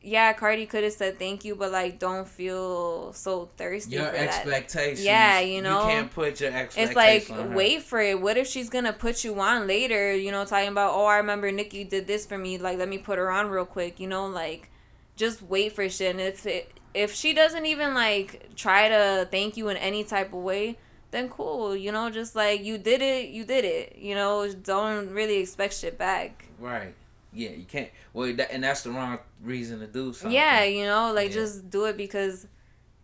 yeah, 0.00 0.32
Cardi 0.32 0.66
could 0.66 0.84
have 0.84 0.92
said 0.92 1.18
thank 1.18 1.44
you, 1.44 1.54
but 1.56 1.72
like 1.72 1.98
don't 1.98 2.26
feel 2.26 3.12
so 3.12 3.50
thirsty 3.56 3.96
Your 3.96 4.06
for 4.06 4.12
that. 4.12 4.28
expectations. 4.28 5.04
Yeah, 5.04 5.40
you 5.40 5.60
know. 5.60 5.82
You 5.82 5.88
can't 5.88 6.10
put 6.12 6.40
your 6.40 6.52
expectations 6.52 6.90
It's 6.90 7.30
like 7.30 7.54
wait 7.54 7.82
for 7.82 8.00
it. 8.00 8.20
What 8.20 8.36
if 8.36 8.46
she's 8.46 8.70
gonna 8.70 8.92
put 8.92 9.24
you 9.24 9.38
on 9.40 9.66
later? 9.66 10.14
You 10.14 10.30
know, 10.30 10.44
talking 10.44 10.68
about 10.68 10.92
oh 10.94 11.06
I 11.06 11.16
remember 11.16 11.50
Nicki 11.50 11.84
did 11.84 12.06
this 12.06 12.26
for 12.26 12.38
me. 12.38 12.58
Like 12.58 12.78
let 12.78 12.88
me 12.88 12.98
put 12.98 13.18
her 13.18 13.30
on 13.30 13.48
real 13.48 13.64
quick. 13.64 13.98
You 13.98 14.06
know, 14.06 14.26
like 14.26 14.70
just 15.16 15.42
wait 15.42 15.72
for 15.72 15.88
shit. 15.88 16.12
And 16.12 16.20
if 16.20 16.46
it 16.46 16.72
if 16.94 17.12
she 17.12 17.32
doesn't 17.34 17.66
even 17.66 17.94
like 17.94 18.54
try 18.54 18.88
to 18.88 19.28
thank 19.30 19.56
you 19.56 19.68
in 19.68 19.76
any 19.76 20.04
type 20.04 20.32
of 20.32 20.40
way, 20.40 20.78
then 21.10 21.28
cool. 21.28 21.76
You 21.76 21.90
know, 21.92 22.08
just 22.08 22.36
like 22.36 22.62
you 22.62 22.78
did 22.78 23.02
it, 23.02 23.30
you 23.30 23.44
did 23.44 23.64
it. 23.64 23.96
You 23.96 24.14
know, 24.14 24.50
don't 24.52 25.10
really 25.10 25.38
expect 25.38 25.74
shit 25.74 25.98
back. 25.98 26.44
Right. 26.58 26.94
Yeah, 27.38 27.50
you 27.50 27.64
can't. 27.64 27.88
Well, 28.12 28.32
that, 28.34 28.50
and 28.52 28.64
that's 28.64 28.82
the 28.82 28.90
wrong 28.90 29.18
reason 29.42 29.78
to 29.80 29.86
do 29.86 30.12
something. 30.12 30.32
Yeah, 30.32 30.64
you 30.64 30.84
know, 30.84 31.12
like 31.12 31.28
Yeah. 31.28 31.34
just 31.36 31.70
do 31.70 31.84
it 31.84 31.96
because 31.96 32.46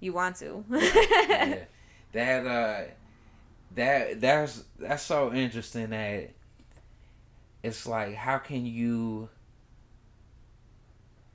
you 0.01 0.13
want 0.13 0.37
to. 0.37 0.65
yeah. 0.71 1.65
That 2.13 2.47
uh, 2.47 2.81
that 3.75 4.21
that's 4.21 4.65
that's 4.79 5.03
so 5.05 5.33
interesting 5.33 5.91
that 5.91 6.31
it's 7.63 7.87
like 7.87 8.15
how 8.15 8.39
can 8.39 8.67
you 8.67 9.29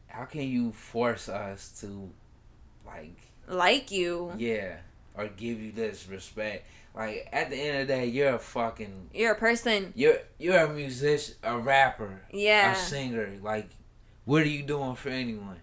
how 0.08 0.26
can 0.26 0.42
you 0.44 0.72
force 0.72 1.28
us 1.30 1.80
to 1.82 2.10
like 2.86 3.18
like 3.48 3.92
you. 3.92 4.34
yeah 4.38 4.78
or 5.16 5.28
give 5.28 5.60
you 5.60 5.72
this 5.72 6.08
respect 6.08 6.66
like 7.00 7.28
at 7.32 7.50
the 7.50 7.56
end 7.56 7.82
of 7.82 7.88
the 7.88 7.94
day 7.96 8.06
you're 8.08 8.36
a 8.36 8.40
fucking 8.40 9.10
You're 9.14 9.32
a 9.32 9.36
person. 9.36 9.94
you're 9.96 10.20
you're 10.38 10.58
a 10.60 10.70
musician 10.72 11.36
a 11.44 11.58
rapper 11.58 12.22
Yeah. 12.32 12.74
a 12.74 12.76
singer. 12.76 13.32
Like, 13.42 13.70
what 14.26 14.42
are 14.44 14.48
you 14.48 14.64
doing 14.64 14.96
for 14.96 15.10
anyone? 15.10 15.58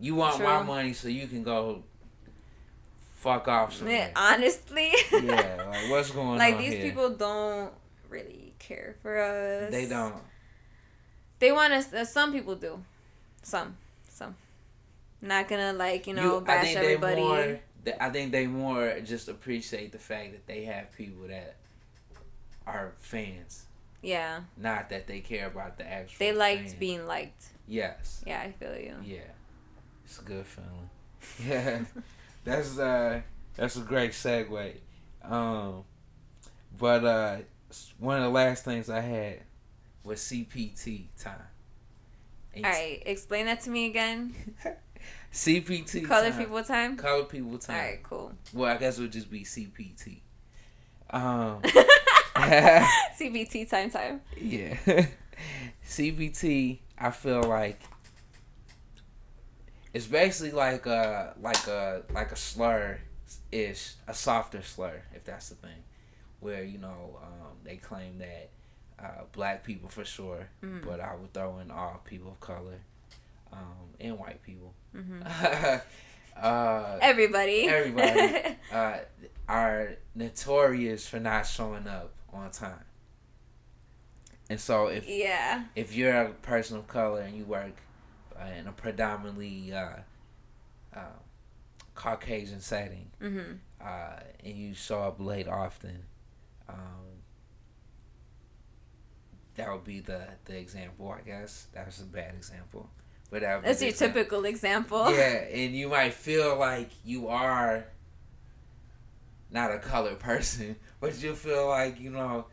You 0.00 0.14
want 0.16 0.42
my 0.42 0.62
money 0.62 0.92
so 0.92 1.08
you 1.08 1.26
can 1.28 1.42
go 1.42 1.82
fuck 3.16 3.48
off 3.48 3.74
somewhere. 3.74 4.12
honestly. 4.14 4.92
yeah, 5.12 5.64
like 5.70 5.90
what's 5.90 6.10
going 6.10 6.38
like 6.38 6.54
on 6.54 6.54
Like 6.54 6.58
these 6.58 6.74
here? 6.74 6.82
people 6.90 7.10
don't 7.10 7.72
really 8.08 8.54
care 8.58 8.96
for 9.02 9.18
us. 9.18 9.70
they 9.70 9.86
don't. 9.86 10.14
They 11.40 11.52
want 11.52 11.72
us. 11.72 11.92
Uh, 11.92 12.04
some 12.04 12.32
people 12.32 12.54
do. 12.56 12.82
Some. 13.42 13.76
Some. 14.08 14.34
Not 15.20 15.48
gonna 15.48 15.72
like 15.72 16.06
you 16.06 16.14
know 16.14 16.38
I 16.38 16.40
bash 16.40 16.74
everybody. 16.76 17.20
more. 17.20 17.60
I 18.00 18.10
think 18.10 18.32
they 18.32 18.46
more 18.46 18.98
just 19.04 19.28
appreciate 19.28 19.92
the 19.92 19.98
fact 19.98 20.32
that 20.32 20.46
they 20.46 20.64
have 20.64 20.92
people 20.96 21.28
that 21.28 21.56
are 22.66 22.92
fans, 22.98 23.66
yeah, 24.02 24.40
not 24.56 24.90
that 24.90 25.06
they 25.06 25.20
care 25.20 25.46
about 25.46 25.78
the 25.78 25.90
actual. 25.90 26.16
they 26.18 26.32
liked 26.32 26.78
being 26.78 27.06
liked. 27.06 27.46
Yes. 27.66 28.22
Yeah, 28.26 28.40
I 28.40 28.52
feel 28.52 28.76
you. 28.76 28.94
Yeah. 29.04 29.20
It's 30.04 30.18
a 30.18 30.22
good 30.22 30.46
feeling. 30.46 30.90
Yeah. 31.46 31.84
that's 32.44 32.78
uh 32.78 33.20
that's 33.56 33.76
a 33.76 33.80
great 33.80 34.12
segue. 34.12 34.74
Um 35.22 35.84
but 36.78 37.04
uh 37.04 37.36
one 37.98 38.16
of 38.16 38.22
the 38.22 38.30
last 38.30 38.64
things 38.64 38.88
I 38.88 39.00
had 39.00 39.40
was 40.04 40.20
CPT 40.20 41.06
time. 41.18 41.34
And 42.54 42.64
All 42.64 42.70
right, 42.72 43.02
explain 43.04 43.46
that 43.46 43.60
to 43.62 43.70
me 43.70 43.86
again. 43.86 44.34
CPT 45.38 46.04
Color 46.04 46.30
time. 46.30 46.38
people 46.38 46.64
time. 46.64 46.96
Color 46.96 47.24
people 47.24 47.58
time. 47.58 47.76
right, 47.76 48.02
cool. 48.02 48.32
Well, 48.52 48.74
I 48.74 48.76
guess 48.78 48.98
it 48.98 49.02
would 49.02 49.12
just 49.12 49.30
be 49.30 49.44
CPT. 49.44 50.20
Um 51.10 51.62
CBT 52.36 53.68
time 53.70 53.90
time. 53.90 54.20
yeah. 54.36 54.76
CBT, 55.86 56.78
I 56.98 57.10
feel 57.10 57.42
like 57.42 57.80
it's 59.94 60.06
basically 60.06 60.52
like 60.52 60.86
a 60.86 61.34
like 61.40 61.66
a 61.66 62.02
like 62.12 62.32
a 62.32 62.36
slur 62.36 62.98
ish, 63.52 63.94
a 64.06 64.14
softer 64.14 64.62
slur, 64.62 65.02
if 65.14 65.24
that's 65.24 65.48
the 65.50 65.54
thing. 65.56 65.82
Where, 66.40 66.62
you 66.62 66.78
know, 66.78 67.18
um, 67.22 67.56
they 67.64 67.76
claim 67.76 68.18
that 68.18 68.50
uh, 69.02 69.22
black 69.32 69.64
people 69.64 69.88
for 69.88 70.04
sure, 70.04 70.48
Mhm. 70.62 70.84
but 70.84 71.00
I 71.00 71.14
would 71.16 71.32
throw 71.32 71.58
in 71.58 71.70
all 71.70 72.00
people 72.04 72.30
of 72.32 72.40
color, 72.40 72.78
um, 73.52 73.94
and 73.98 74.18
white 74.18 74.42
people. 74.42 74.74
Hmm 74.98 75.22
uh, 76.36 76.98
Everybody. 77.00 77.68
Everybody. 77.68 78.56
uh, 78.72 78.98
are 79.48 79.96
notorious 80.14 81.08
for 81.08 81.18
not 81.18 81.46
showing 81.46 81.88
up 81.88 82.12
on 82.32 82.50
time. 82.50 82.84
And 84.50 84.60
so 84.60 84.88
if 84.88 85.08
yeah. 85.08 85.64
if 85.74 85.94
you're 85.94 86.14
a 86.14 86.30
person 86.30 86.78
of 86.78 86.86
color 86.86 87.20
and 87.20 87.36
you 87.36 87.44
work 87.44 87.76
uh, 88.38 88.48
in 88.58 88.66
a 88.66 88.72
predominantly 88.72 89.72
uh, 89.72 90.00
uh, 90.94 91.18
Caucasian 91.94 92.60
setting 92.60 93.10
hmm 93.20 93.54
uh, 93.80 94.20
and 94.44 94.56
you 94.56 94.74
show 94.74 95.02
up 95.02 95.20
late 95.20 95.46
often, 95.48 96.02
um, 96.68 97.22
that 99.54 99.70
would 99.70 99.84
be 99.84 100.00
the, 100.00 100.26
the 100.46 100.56
example, 100.56 101.10
I 101.10 101.20
guess. 101.20 101.66
That 101.74 101.86
was 101.86 102.00
a 102.00 102.04
bad 102.04 102.34
example. 102.34 102.88
But 103.30 103.42
that 103.42 103.56
would 103.56 103.62
be 103.62 103.68
That's 103.68 103.82
your 103.82 103.92
typical 103.92 104.44
example. 104.46 105.10
Yeah, 105.10 105.44
and 105.52 105.74
you 105.74 105.88
might 105.88 106.14
feel 106.14 106.58
like 106.58 106.90
you 107.04 107.28
are 107.28 107.84
not 109.50 109.72
a 109.72 109.78
colored 109.78 110.18
person, 110.18 110.76
but 111.00 111.22
you 111.22 111.34
feel 111.34 111.68
like 111.68 112.00
you 112.00 112.10
know 112.10 112.46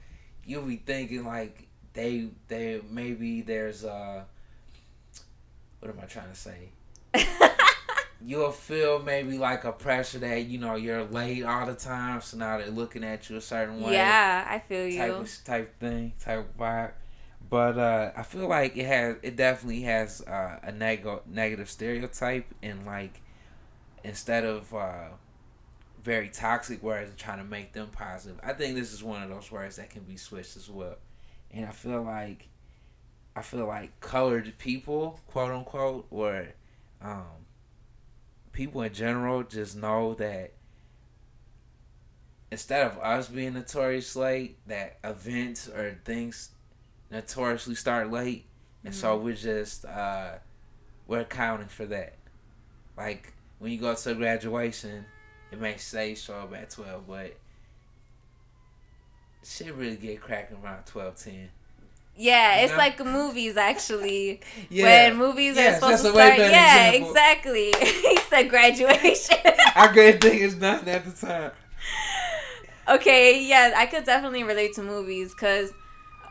you'll 0.45 0.63
be 0.63 0.78
thinking 0.78 1.26
like 1.26 1.67
they 1.93 2.30
they 2.47 2.82
maybe 2.89 3.41
there's 3.41 3.84
uh 3.86 4.23
what 5.80 5.91
am 5.91 5.99
I 6.01 6.05
trying 6.05 6.30
to 6.30 6.36
say? 6.36 6.69
You'll 8.26 8.51
feel 8.51 9.03
maybe 9.03 9.38
like 9.38 9.65
a 9.65 9.71
pressure 9.71 10.17
that 10.19 10.45
you 10.45 10.57
know 10.57 10.76
you're 10.76 11.03
late 11.03 11.43
all 11.43 11.65
the 11.65 11.76
time, 11.76 12.21
so 12.21 12.38
now 12.38 12.57
they're 12.57 12.71
looking 12.71 13.03
at 13.03 13.30
you 13.30 13.36
a 13.36 13.41
certain 13.41 13.82
way 13.82 13.93
yeah, 13.93 14.47
I 14.49 14.59
feel 14.59 14.89
type 14.97 15.11
you. 15.11 15.15
of 15.17 15.43
type 15.43 15.80
thing, 15.80 16.13
type 16.19 16.57
vibe. 16.57 16.91
But 17.50 17.78
uh, 17.78 18.12
I 18.16 18.24
feel 18.24 18.48
like 18.48 18.76
it 18.76 18.86
has 18.86 19.18
it 19.22 19.36
definitely 19.36 19.82
has 19.82 20.22
uh, 20.22 20.60
a 20.64 20.72
neg- 20.72 21.08
negative 21.28 21.70
stereotype 21.70 22.54
and 22.64 22.86
like 22.86 23.22
instead 24.04 24.46
of 24.46 24.74
uh, 24.74 25.10
very 26.04 26.30
toxic 26.30 26.82
words 26.82 27.10
and 27.10 27.18
trying 27.18 27.39
to 27.39 27.43
make 27.43 27.74
them 27.74 27.89
positive. 27.91 28.39
I 28.43 28.54
think 28.54 28.76
this 28.76 28.93
is 28.93 29.04
one 29.04 29.22
of 29.24 29.30
those 29.30 29.52
words 29.52 29.76
that 29.76 29.89
can 29.89 30.04
be 30.04 30.18
switched 30.18 30.56
as 30.56 30.70
well. 30.70 30.98
And 31.52 31.66
I 31.66 31.72
feel 31.72 32.02
like 32.04 32.48
I 33.36 33.41
feel 33.41 33.66
like 33.66 34.00
colored 34.00 34.54
people, 34.58 35.20
quote 35.28 35.52
unquote, 35.52 36.08
or 36.10 36.48
um, 37.02 37.46
people 38.54 38.82
in 38.82 38.93
general 38.93 39.43
just 39.43 39.76
know 39.76 40.14
that 40.16 40.54
instead 42.52 42.88
of 42.88 42.98
us 43.00 43.28
being 43.28 43.54
notorious 43.54 44.16
late, 44.16 44.58
that 44.68 44.98
events 45.04 45.68
or 45.68 46.00
things 46.06 46.50
notoriously 47.16 47.76
start 47.76 48.11
late, 48.11 48.45
and 48.84 48.93
mm-hmm. 48.93 49.01
so 49.01 49.18
we're 49.18 49.34
just 49.34 49.86
uh, 49.86 50.34
we're 51.07 51.22
accounting 51.22 51.68
for 51.68 51.86
that. 51.86 52.16
Like 52.97 53.34
when 53.59 53.72
you 53.72 53.78
go 53.78 53.95
to 53.95 54.13
graduation, 54.13 55.05
it 55.51 55.59
may 55.59 55.78
say 55.78 56.16
show 56.16 56.36
up 56.36 56.53
at 56.53 56.70
twelve, 56.70 57.07
but 57.07 57.38
shit 59.43 59.74
really 59.76 59.95
get 59.95 60.22
cracking 60.22 60.57
around 60.63 60.86
twelve 60.86 61.16
ten. 61.16 61.49
Yeah, 62.18 62.57
it's 62.57 62.72
know? 62.72 62.78
like 62.78 63.03
movies 63.03 63.57
actually. 63.57 64.41
yeah. 64.70 65.09
When 65.09 65.18
movies 65.18 65.55
yes, 65.55 65.82
are 65.82 65.97
supposed 65.97 66.03
to 66.03 66.11
start. 66.11 66.38
Yeah, 66.38 66.88
example. 66.88 67.09
exactly. 67.09 67.74
he 67.80 68.18
said 68.30 68.49
graduation. 68.49 69.38
I 69.76 69.88
couldn't 69.88 70.22
think 70.22 70.41
it's 70.41 70.55
nothing 70.55 70.89
at 70.89 71.05
the 71.05 71.26
time. 71.26 71.51
Okay, 72.88 73.43
yeah, 73.43 73.74
I 73.76 73.88
could 73.88 74.03
definitely 74.03 74.43
relate 74.43 74.76
to 74.76 74.84
movies 74.84 75.34
because 75.34 75.74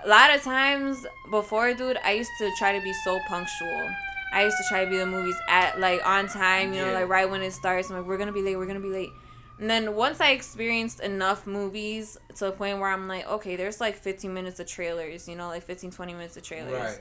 a 0.05 0.09
lot 0.09 0.35
of 0.35 0.43
times 0.43 1.07
before, 1.31 1.73
dude, 1.75 1.99
I 2.05 2.13
used 2.13 2.31
to 2.39 2.51
try 2.59 2.77
to 2.77 2.85
be 2.85 2.93
so 3.05 3.19
punctual. 3.27 3.91
I 4.33 4.45
used 4.45 4.57
to 4.59 4.65
try 4.69 4.85
to 4.85 4.91
be 4.91 4.99
the 4.99 5.07
movies 5.07 5.37
at 5.49 5.81
like 5.81 6.05
on 6.07 6.27
time, 6.29 6.75
you 6.75 6.85
know, 6.85 6.93
like 6.93 7.09
right 7.09 7.31
when 7.31 7.43
it 7.43 7.53
starts. 7.53 7.89
I'm 7.89 7.97
like, 7.97 8.07
we're 8.07 8.19
gonna 8.19 8.33
be 8.33 8.43
late, 8.43 8.57
we're 8.57 8.67
gonna 8.67 8.81
be 8.81 8.89
late. 8.89 9.11
And 9.59 9.71
then 9.71 9.95
once 9.95 10.21
I 10.21 10.31
experienced 10.31 11.01
enough 11.01 11.47
movies 11.47 12.19
to 12.37 12.49
a 12.49 12.53
point 12.53 12.81
where 12.81 12.91
I'm 12.91 13.07
like, 13.07 13.27
okay, 13.29 13.55
there's 13.55 13.81
like 13.81 13.95
15 13.95 14.35
minutes 14.35 14.59
of 14.59 14.67
trailers, 14.67 15.29
you 15.29 15.37
know, 15.37 15.49
like 15.49 15.63
15, 15.63 15.93
20 15.93 16.13
minutes 16.13 16.37
of 16.37 16.43
trailers. 16.43 16.73
Right. 16.73 17.01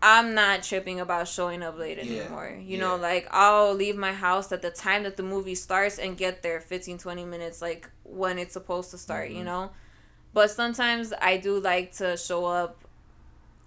I'm 0.00 0.34
not 0.34 0.62
tripping 0.62 1.00
about 1.00 1.28
showing 1.28 1.62
up 1.62 1.78
late 1.78 1.98
anymore. 1.98 2.50
Yeah. 2.54 2.60
You 2.60 2.76
yeah. 2.76 2.80
know, 2.80 2.96
like 2.96 3.26
I'll 3.30 3.74
leave 3.74 3.96
my 3.96 4.12
house 4.12 4.50
at 4.52 4.62
the 4.62 4.70
time 4.70 5.02
that 5.02 5.16
the 5.16 5.22
movie 5.22 5.54
starts 5.56 5.98
and 5.98 6.16
get 6.16 6.42
there 6.42 6.60
15, 6.60 6.98
20 6.98 7.24
minutes, 7.24 7.60
like 7.60 7.90
when 8.04 8.38
it's 8.38 8.52
supposed 8.52 8.92
to 8.92 8.98
start, 8.98 9.28
mm-hmm. 9.28 9.38
you 9.38 9.44
know? 9.44 9.70
But 10.34 10.50
sometimes 10.50 11.12
I 11.20 11.36
do 11.36 11.60
like 11.60 11.92
to 11.96 12.16
show 12.16 12.46
up 12.46 12.84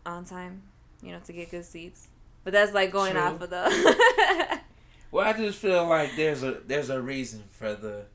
on 0.05 0.25
time, 0.25 0.63
you 1.01 1.11
know, 1.11 1.19
to 1.25 1.33
get 1.33 1.51
good 1.51 1.65
seats. 1.65 2.07
But 2.43 2.53
that's 2.53 2.73
like 2.73 2.91
going 2.91 3.13
True. 3.13 3.21
off 3.21 3.41
of 3.41 3.49
the 3.49 4.59
Well, 5.11 5.25
I 5.25 5.33
just 5.33 5.59
feel 5.59 5.87
like 5.87 6.15
there's 6.15 6.43
a 6.43 6.59
there's 6.65 6.89
a 6.89 7.01
reason 7.01 7.43
for 7.49 7.73
the 7.73 8.05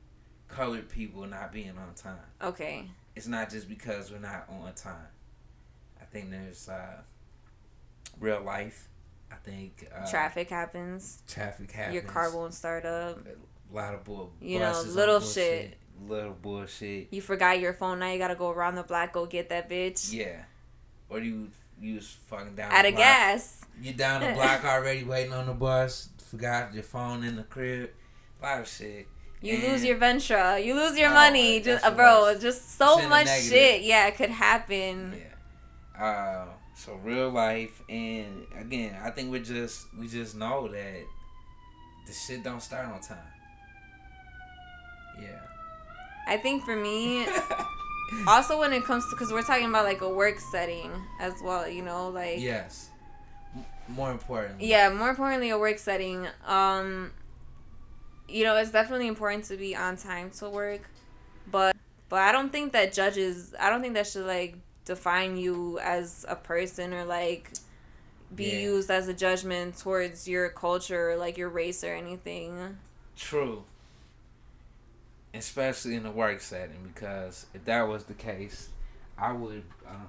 colored 0.47 0.89
people 0.89 1.25
not 1.25 1.51
being 1.51 1.77
on 1.77 1.93
time. 1.95 2.17
Okay. 2.41 2.85
It's 3.15 3.27
not 3.27 3.49
just 3.49 3.67
because 3.67 4.11
we're 4.11 4.19
not 4.19 4.47
on 4.49 4.73
time. 4.73 5.07
I 5.99 6.05
think 6.05 6.29
there's 6.31 6.69
uh, 6.69 7.01
real 8.19 8.41
life. 8.41 8.87
I 9.31 9.35
think 9.35 9.87
uh, 9.93 10.09
traffic 10.09 10.49
happens. 10.49 11.23
Traffic 11.27 11.71
happens. 11.71 11.95
Your 11.95 12.03
car 12.03 12.35
won't 12.35 12.53
start 12.53 12.85
up. 12.85 13.25
A 13.25 13.75
lot 13.75 13.93
of 13.93 14.03
bull. 14.03 14.31
You 14.41 14.59
know, 14.59 14.81
little 14.87 15.21
shit. 15.21 15.77
Little 16.07 16.33
bullshit. 16.33 17.09
You 17.11 17.21
forgot 17.21 17.59
your 17.59 17.73
phone. 17.73 17.99
Now 17.99 18.11
you 18.11 18.17
gotta 18.17 18.35
go 18.35 18.49
around 18.49 18.75
the 18.75 18.83
block. 18.83 19.13
Go 19.13 19.25
get 19.25 19.49
that 19.49 19.69
bitch. 19.69 20.11
Yeah. 20.11 20.43
Or 21.09 21.19
you 21.19 21.49
you 21.79 21.95
was 21.95 22.09
fucking 22.27 22.55
down. 22.55 22.71
Out 22.71 22.85
of 22.85 22.95
gas. 22.95 23.61
You 23.81 23.93
down 23.93 24.21
the 24.21 24.33
block 24.33 24.63
already 24.65 25.03
waiting 25.03 25.33
on 25.33 25.45
the 25.45 25.53
bus 25.53 26.09
forgot 26.31 26.73
your 26.73 26.83
phone 26.83 27.25
in 27.25 27.35
the 27.35 27.43
crib. 27.43 27.91
A 28.41 28.45
lot 28.45 28.61
of 28.61 28.67
shit. 28.67 29.07
You 29.41 29.55
and 29.55 29.63
lose 29.63 29.83
your 29.83 29.97
Ventra. 29.97 30.63
You 30.63 30.75
lose 30.75 30.97
your 30.97 31.09
oh, 31.09 31.13
money. 31.13 31.59
Just 31.59 31.85
uh, 31.85 31.91
bro, 31.91 32.37
just 32.39 32.77
so 32.77 33.07
much 33.09 33.27
shit. 33.27 33.81
Yeah, 33.81 34.07
it 34.07 34.15
could 34.15 34.29
happen. 34.29 35.21
Yeah. 35.97 36.01
Uh, 36.01 36.45
so 36.73 36.95
real 37.03 37.29
life, 37.29 37.81
and 37.89 38.45
again, 38.57 38.95
I 39.03 39.11
think 39.11 39.31
we 39.31 39.39
just 39.41 39.87
we 39.99 40.07
just 40.07 40.35
know 40.35 40.67
that 40.69 41.03
the 42.07 42.13
shit 42.13 42.43
don't 42.43 42.61
start 42.61 42.87
on 42.87 43.01
time. 43.01 43.17
I 46.27 46.37
think 46.37 46.63
for 46.63 46.75
me, 46.75 47.25
also 48.27 48.59
when 48.59 48.73
it 48.73 48.83
comes 48.83 49.03
to 49.05 49.11
because 49.11 49.31
we're 49.31 49.43
talking 49.43 49.67
about 49.67 49.85
like 49.85 50.01
a 50.01 50.09
work 50.09 50.39
setting 50.39 50.91
as 51.19 51.33
well, 51.43 51.67
you 51.67 51.81
know, 51.81 52.09
like 52.09 52.39
yes 52.39 52.91
more 53.91 54.11
important. 54.11 54.61
Yeah, 54.61 54.89
more 54.89 55.09
importantly, 55.09 55.49
a 55.49 55.57
work 55.57 55.77
setting. 55.77 56.27
Um, 56.45 57.11
you 58.27 58.43
know, 58.43 58.55
it's 58.57 58.71
definitely 58.71 59.07
important 59.07 59.45
to 59.45 59.57
be 59.57 59.75
on 59.75 59.97
time 59.97 60.31
to 60.39 60.49
work, 60.49 60.89
but 61.49 61.75
but 62.09 62.21
I 62.21 62.31
don't 62.31 62.51
think 62.51 62.73
that 62.73 62.93
judges. 62.93 63.53
I 63.59 63.69
don't 63.69 63.81
think 63.81 63.93
that 63.95 64.07
should 64.07 64.25
like 64.25 64.57
define 64.85 65.37
you 65.37 65.79
as 65.79 66.25
a 66.27 66.35
person 66.35 66.93
or 66.93 67.05
like 67.05 67.51
be 68.33 68.45
yeah. 68.45 68.59
used 68.59 68.89
as 68.89 69.07
a 69.07 69.13
judgment 69.13 69.77
towards 69.77 70.27
your 70.27 70.49
culture 70.49 71.11
or 71.11 71.17
like 71.17 71.37
your 71.37 71.49
race 71.49 71.83
or 71.83 71.93
anything. 71.93 72.77
True. 73.15 73.63
Especially 75.33 75.95
in 75.95 76.03
the 76.03 76.11
work 76.11 76.41
setting, 76.41 76.91
because 76.93 77.45
if 77.53 77.63
that 77.65 77.87
was 77.87 78.03
the 78.03 78.13
case, 78.13 78.69
I 79.17 79.31
would, 79.31 79.63
um, 79.87 80.07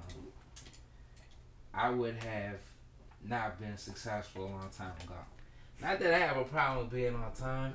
I 1.73 1.89
would 1.89 2.15
have 2.15 2.59
not 3.27 3.59
been 3.59 3.77
successful 3.77 4.45
a 4.45 4.47
long 4.47 4.69
time 4.77 4.91
ago. 5.03 5.15
Not 5.81 5.99
that 5.99 6.13
I 6.13 6.17
have 6.17 6.37
a 6.37 6.43
problem 6.43 6.85
with 6.85 6.93
being 6.93 7.15
on 7.15 7.31
time. 7.31 7.73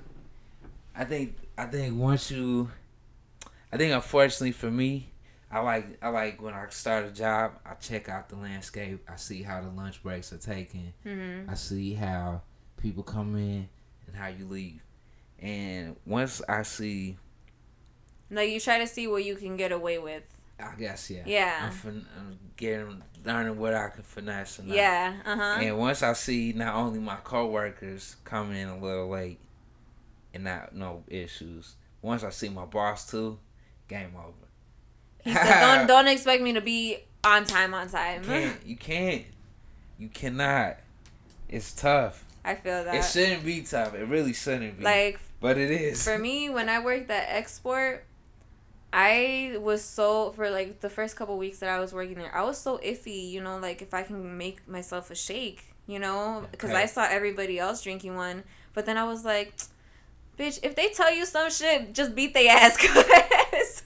I 0.94 1.04
think 1.04 1.36
I 1.56 1.66
think 1.66 1.98
once 1.98 2.30
you, 2.30 2.70
I 3.72 3.76
think 3.76 3.94
unfortunately 3.94 4.52
for 4.52 4.70
me, 4.70 5.10
I 5.50 5.60
like 5.60 5.98
I 6.02 6.08
like 6.08 6.42
when 6.42 6.54
I 6.54 6.66
start 6.70 7.06
a 7.06 7.10
job, 7.10 7.52
I 7.64 7.74
check 7.74 8.08
out 8.08 8.28
the 8.28 8.36
landscape. 8.36 9.02
I 9.08 9.16
see 9.16 9.42
how 9.42 9.60
the 9.62 9.70
lunch 9.70 10.02
breaks 10.02 10.32
are 10.32 10.38
taken. 10.38 10.92
Mm-hmm. 11.06 11.50
I 11.50 11.54
see 11.54 11.94
how 11.94 12.42
people 12.76 13.02
come 13.02 13.36
in 13.36 13.68
and 14.06 14.16
how 14.16 14.28
you 14.28 14.46
leave. 14.46 14.82
And 15.40 15.96
once 16.04 16.42
I 16.48 16.62
see, 16.62 17.16
like 18.30 18.50
you 18.50 18.60
try 18.60 18.78
to 18.78 18.86
see 18.86 19.06
what 19.06 19.24
you 19.24 19.34
can 19.36 19.56
get 19.56 19.72
away 19.72 19.98
with. 19.98 20.22
I 20.60 20.74
guess 20.76 21.10
yeah. 21.10 21.22
Yeah. 21.24 21.60
I'm, 21.66 21.72
fin- 21.72 22.06
I'm 22.18 22.38
getting 22.56 23.02
learning 23.24 23.58
what 23.58 23.74
I 23.74 23.88
can 23.90 24.02
finesse. 24.02 24.58
And 24.58 24.68
yeah. 24.68 25.14
Uh 25.24 25.36
huh. 25.36 25.60
And 25.60 25.78
once 25.78 26.02
I 26.02 26.12
see 26.14 26.52
not 26.52 26.74
only 26.74 26.98
my 26.98 27.16
coworkers 27.16 28.16
coming 28.24 28.56
in 28.56 28.68
a 28.68 28.78
little 28.78 29.08
late, 29.08 29.38
and 30.34 30.44
not 30.44 30.74
no 30.74 31.04
issues. 31.08 31.74
Once 32.02 32.22
I 32.24 32.30
see 32.30 32.48
my 32.48 32.64
boss 32.64 33.10
too, 33.10 33.38
game 33.88 34.12
over. 34.16 34.32
He 35.24 35.32
said, 35.32 35.60
"Don't 35.60 35.86
don't 36.04 36.08
expect 36.08 36.42
me 36.42 36.52
to 36.52 36.60
be 36.60 36.98
on 37.24 37.44
time 37.44 37.74
on 37.74 37.88
time." 37.88 38.22
You 38.22 38.28
can't. 38.28 38.66
You 38.66 38.76
can't. 38.76 39.24
You 39.98 40.08
cannot. 40.08 40.76
It's 41.48 41.72
tough. 41.72 42.24
I 42.44 42.54
feel 42.54 42.84
that 42.84 42.94
it 42.94 43.04
shouldn't 43.04 43.44
be 43.44 43.62
tough. 43.62 43.94
It 43.94 44.04
really 44.04 44.32
shouldn't 44.32 44.78
be. 44.78 44.84
Like, 44.84 45.18
but 45.40 45.58
it 45.58 45.70
is. 45.70 46.02
For 46.02 46.18
me, 46.18 46.48
when 46.50 46.68
I 46.68 46.82
worked 46.82 47.10
at 47.10 47.44
Xsport, 47.44 48.00
I 48.92 49.56
was 49.60 49.84
so 49.84 50.32
for 50.32 50.50
like 50.50 50.80
the 50.80 50.88
first 50.88 51.16
couple 51.16 51.36
weeks 51.36 51.58
that 51.58 51.68
I 51.68 51.78
was 51.78 51.92
working 51.92 52.14
there, 52.14 52.34
I 52.34 52.42
was 52.42 52.58
so 52.58 52.78
iffy, 52.78 53.30
you 53.30 53.40
know, 53.40 53.58
like 53.58 53.82
if 53.82 53.92
I 53.92 54.02
can 54.02 54.38
make 54.38 54.66
myself 54.66 55.10
a 55.10 55.14
shake, 55.14 55.74
you 55.86 55.98
know, 55.98 56.46
because 56.50 56.70
okay. 56.70 56.82
I 56.82 56.86
saw 56.86 57.06
everybody 57.08 57.58
else 57.58 57.82
drinking 57.82 58.16
one, 58.16 58.44
but 58.72 58.86
then 58.86 58.96
I 58.96 59.04
was 59.04 59.24
like, 59.24 59.54
bitch, 60.38 60.58
if 60.62 60.74
they 60.74 60.88
tell 60.88 61.12
you 61.12 61.26
some 61.26 61.50
shit, 61.50 61.94
just 61.94 62.14
beat 62.14 62.32
their 62.32 62.50
ass, 62.50 62.76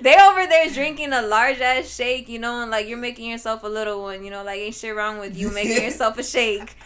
they 0.00 0.16
over 0.16 0.46
there 0.46 0.68
drinking 0.70 1.12
a 1.14 1.22
large 1.22 1.60
ass 1.60 1.94
shake, 1.94 2.28
you 2.28 2.38
know, 2.38 2.60
and 2.62 2.70
like 2.70 2.86
you're 2.86 2.98
making 2.98 3.30
yourself 3.30 3.62
a 3.62 3.68
little 3.68 4.02
one, 4.02 4.24
you 4.24 4.30
know, 4.30 4.44
like 4.44 4.58
ain't 4.58 4.74
shit 4.74 4.94
wrong 4.94 5.18
with 5.18 5.36
you 5.36 5.50
making 5.50 5.82
yourself 5.84 6.18
a 6.18 6.22
shake. 6.22 6.76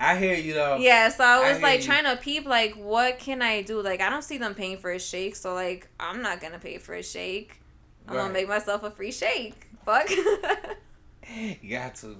I 0.00 0.16
hear 0.18 0.34
you 0.34 0.54
though. 0.54 0.76
Yeah, 0.76 1.08
so 1.08 1.24
I 1.24 1.48
was 1.48 1.58
I 1.58 1.62
like 1.62 1.80
trying 1.80 2.04
to 2.04 2.16
peep 2.16 2.46
like 2.46 2.74
what 2.74 3.18
can 3.18 3.42
I 3.42 3.62
do? 3.62 3.82
Like 3.82 4.00
I 4.00 4.10
don't 4.10 4.22
see 4.24 4.38
them 4.38 4.54
paying 4.54 4.78
for 4.78 4.90
a 4.90 4.98
shake, 4.98 5.36
so 5.36 5.54
like 5.54 5.88
I'm 5.98 6.22
not 6.22 6.40
gonna 6.40 6.58
pay 6.58 6.78
for 6.78 6.94
a 6.94 7.02
shake. 7.02 7.60
I'm 8.06 8.16
right. 8.16 8.22
gonna 8.22 8.32
make 8.32 8.48
myself 8.48 8.82
a 8.82 8.90
free 8.90 9.12
shake. 9.12 9.66
Fuck. 9.84 10.10
you 11.62 11.70
got 11.70 11.94
to. 11.96 12.16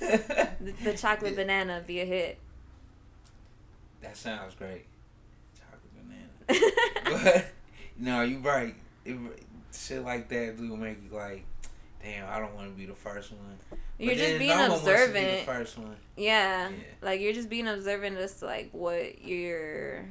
the, 0.00 0.74
the, 0.84 0.94
chocolate 0.96 1.36
banana 1.36 1.82
be 1.86 2.00
a 2.00 2.04
hit. 2.04 2.38
That 4.00 4.16
sounds 4.16 4.54
great. 4.54 4.84
Chocolate 5.58 5.92
banana. 6.48 6.72
but 7.04 7.46
no, 7.98 8.22
you 8.22 8.38
right. 8.38 8.74
It, 9.04 9.16
shit 9.72 10.04
like 10.04 10.28
that 10.28 10.56
do 10.56 10.76
make 10.76 10.98
you 11.02 11.16
like 11.16 11.44
damn, 12.02 12.28
I 12.28 12.38
don't 12.38 12.54
want 12.54 12.70
to 12.70 12.76
be 12.76 12.86
the 12.86 12.94
first 12.94 13.32
one. 13.32 13.80
You're 13.98 14.14
but 14.14 14.18
just 14.18 14.38
being 14.38 14.56
no 14.56 14.76
observant. 14.76 15.46
first 15.46 15.78
one. 15.78 15.96
Yeah. 16.16 16.68
yeah. 16.68 16.76
like 17.02 17.20
you're 17.20 17.32
just 17.32 17.48
being 17.48 17.68
observant 17.68 18.16
as 18.18 18.38
to 18.40 18.46
like 18.46 18.70
what 18.72 19.22
you're. 19.22 20.04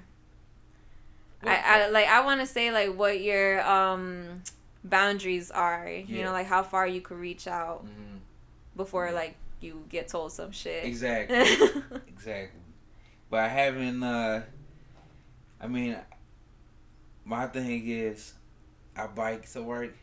I, 1.43 1.57
I 1.57 1.89
like 1.89 2.07
I 2.07 2.21
want 2.21 2.41
to 2.41 2.47
say 2.47 2.71
like 2.71 2.97
what 2.97 3.21
your 3.21 3.61
um 3.67 4.43
boundaries 4.83 5.51
are. 5.51 5.87
yeah. 5.89 6.03
You 6.05 6.23
know, 6.23 6.31
like 6.31 6.47
how 6.47 6.63
far 6.63 6.87
you 6.87 7.01
could 7.01 7.17
reach 7.17 7.47
out 7.47 7.81
hmm 7.81 8.17
before 8.77 9.11
like 9.11 9.35
you 9.59 9.83
get 9.89 10.07
told 10.07 10.31
some 10.31 10.51
shit. 10.51 10.85
Exactly. 10.85 11.37
exactly. 12.07 12.61
But 13.29 13.49
having, 13.49 14.03
uh, 14.03 14.43
I 15.59 15.67
mean, 15.67 15.97
my 17.25 17.47
thing 17.47 17.87
is, 17.87 18.33
I 18.95 19.07
bike 19.07 19.51
to 19.51 19.61
work, 19.61 19.93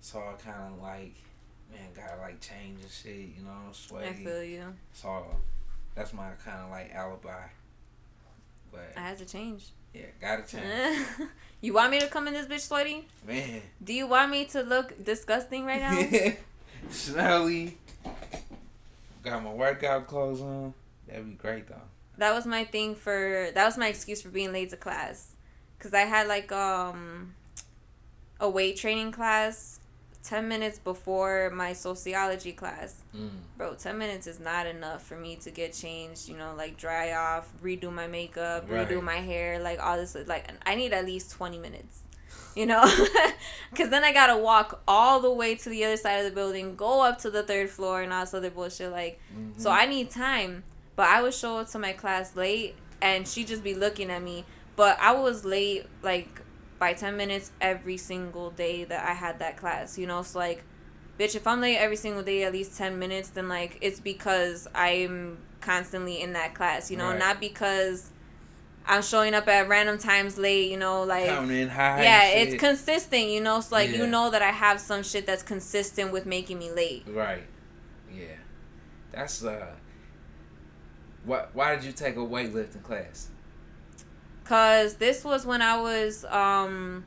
so 0.00 0.18
I 0.18 0.32
kind 0.42 0.72
of 0.74 0.82
like, 0.82 1.14
man, 1.70 1.88
gotta 1.94 2.20
like 2.20 2.40
change 2.40 2.80
and 2.82 2.90
shit. 2.90 3.14
You 3.38 3.44
know, 3.44 3.50
I 3.50 3.72
sweaty. 3.72 4.24
feel 4.24 4.42
you. 4.42 4.64
So 4.92 5.24
that's 5.94 6.12
my 6.12 6.30
kind 6.44 6.58
of 6.64 6.70
like 6.70 6.92
alibi. 6.94 7.42
But 8.72 8.92
I 8.96 9.00
had 9.00 9.18
to 9.18 9.24
change. 9.26 9.64
yeah, 9.94 10.02
gotta 10.20 10.42
change, 10.46 11.06
you 11.60 11.72
want 11.74 11.90
me 11.90 12.00
to 12.00 12.06
come 12.06 12.28
in 12.28 12.34
this 12.34 12.46
bitch 12.46 12.60
sweaty? 12.68 13.06
man. 13.26 13.62
Do 13.82 13.92
you 13.92 14.06
want 14.06 14.30
me 14.30 14.44
to 14.46 14.62
look 14.62 15.02
disgusting 15.04 15.64
right 15.64 15.80
now? 15.80 16.32
Smelly. 16.90 17.76
Got 19.22 19.42
my 19.44 19.52
workout 19.52 20.06
clothes 20.06 20.40
on. 20.40 20.72
That'd 21.06 21.28
be 21.28 21.34
great 21.34 21.66
though. 21.68 21.74
that 22.18 22.32
was 22.32 22.46
my 22.46 22.64
thing 22.64 22.94
for 22.94 23.50
that 23.54 23.64
was 23.66 23.76
my 23.76 23.88
excuse 23.88 24.22
for 24.22 24.28
being 24.28 24.52
late 24.52 24.70
to 24.70 24.76
class 24.76 25.32
because 25.76 25.92
i 25.92 26.00
had 26.02 26.28
like 26.28 26.52
um 26.52 27.34
a 28.38 28.48
weight 28.48 28.76
training 28.76 29.10
class 29.10 29.79
10 30.22 30.46
minutes 30.48 30.78
before 30.78 31.50
my 31.54 31.72
sociology 31.72 32.52
class 32.52 33.02
Mm. 33.16 33.30
bro 33.56 33.74
10 33.74 33.96
minutes 33.98 34.26
is 34.26 34.38
not 34.38 34.66
enough 34.66 35.02
for 35.04 35.16
me 35.16 35.36
to 35.36 35.50
get 35.50 35.72
changed 35.72 36.28
you 36.28 36.36
know 36.36 36.54
like 36.56 36.76
dry 36.76 37.12
off 37.12 37.50
redo 37.62 37.92
my 37.92 38.06
makeup 38.06 38.68
redo 38.68 39.02
my 39.02 39.16
hair 39.16 39.58
like 39.58 39.80
all 39.82 39.96
this 39.96 40.16
like 40.26 40.48
i 40.66 40.74
need 40.74 40.92
at 40.92 41.04
least 41.06 41.32
20 41.32 41.58
minutes 41.58 42.00
you 42.54 42.66
know 42.66 42.82
because 43.70 43.88
then 43.90 44.04
i 44.04 44.12
gotta 44.12 44.36
walk 44.36 44.80
all 44.86 45.20
the 45.20 45.30
way 45.30 45.54
to 45.54 45.68
the 45.70 45.84
other 45.84 45.96
side 45.96 46.18
of 46.18 46.24
the 46.24 46.30
building 46.34 46.76
go 46.76 47.00
up 47.02 47.18
to 47.18 47.30
the 47.30 47.42
third 47.42 47.68
floor 47.70 48.02
and 48.02 48.12
all 48.12 48.20
this 48.20 48.34
other 48.34 48.50
bullshit 48.50 48.90
like 48.92 49.18
so 49.56 49.70
Mhm. 49.70 49.74
I 49.82 49.86
need 49.86 50.10
time. 50.10 50.64
But 50.96 51.08
I 51.08 51.22
would 51.22 51.32
show 51.32 51.56
up 51.58 51.68
to 51.70 51.78
my 51.78 51.92
class 51.92 52.36
late 52.36 52.74
and 53.00 53.26
she'd 53.26 53.46
just 53.46 53.64
be 53.64 53.74
looking 53.74 54.10
at 54.10 54.22
me. 54.22 54.44
But 54.76 54.98
I 55.00 55.12
was 55.12 55.44
late 55.46 55.86
like 56.02 56.39
by 56.80 56.94
10 56.94 57.16
minutes 57.16 57.52
every 57.60 57.96
single 57.96 58.50
day 58.50 58.82
that 58.84 59.08
I 59.08 59.12
had 59.12 59.38
that 59.38 59.56
class, 59.56 59.96
you 59.96 60.06
know? 60.08 60.22
So 60.22 60.40
like 60.40 60.64
bitch, 61.18 61.36
if 61.36 61.46
I'm 61.46 61.60
late 61.60 61.76
every 61.76 61.96
single 61.96 62.22
day 62.22 62.42
at 62.44 62.52
least 62.52 62.76
10 62.78 62.98
minutes, 62.98 63.28
then 63.28 63.48
like 63.48 63.78
it's 63.82 64.00
because 64.00 64.66
I'm 64.74 65.38
constantly 65.60 66.20
in 66.20 66.32
that 66.32 66.54
class, 66.54 66.90
you 66.90 66.96
know, 66.96 67.10
Right. 67.10 67.18
not 67.18 67.38
because 67.38 68.10
I'm 68.86 69.02
showing 69.02 69.34
up 69.34 69.46
at 69.46 69.68
random 69.68 69.98
times 69.98 70.38
late, 70.38 70.70
you 70.70 70.78
know, 70.78 71.02
like 71.04 71.26
Coming 71.26 71.68
high. 71.68 72.02
yeah, 72.02 72.28
it's 72.28 72.58
consistent, 72.58 73.28
you 73.28 73.40
know. 73.42 73.60
So 73.60 73.74
like 73.76 73.90
you 73.90 74.06
know 74.06 74.30
that 74.30 74.40
I 74.42 74.50
have 74.50 74.80
some 74.80 75.02
shit 75.02 75.26
that's 75.26 75.42
consistent 75.42 76.10
with 76.12 76.24
making 76.26 76.58
me 76.58 76.72
late. 76.72 77.04
Right. 77.06 77.44
Yeah. 78.12 78.24
That's 79.12 79.44
uh. 79.44 79.66
What? 81.24 81.50
Why 81.52 81.74
did 81.76 81.84
you 81.84 81.92
take 81.92 82.16
a 82.16 82.20
weightlifting 82.20 82.82
class? 82.82 83.28
Cause 84.50 84.94
this 84.96 85.22
was 85.24 85.46
when 85.46 85.62
I 85.62 85.80
was 85.80 86.24
um 86.24 87.04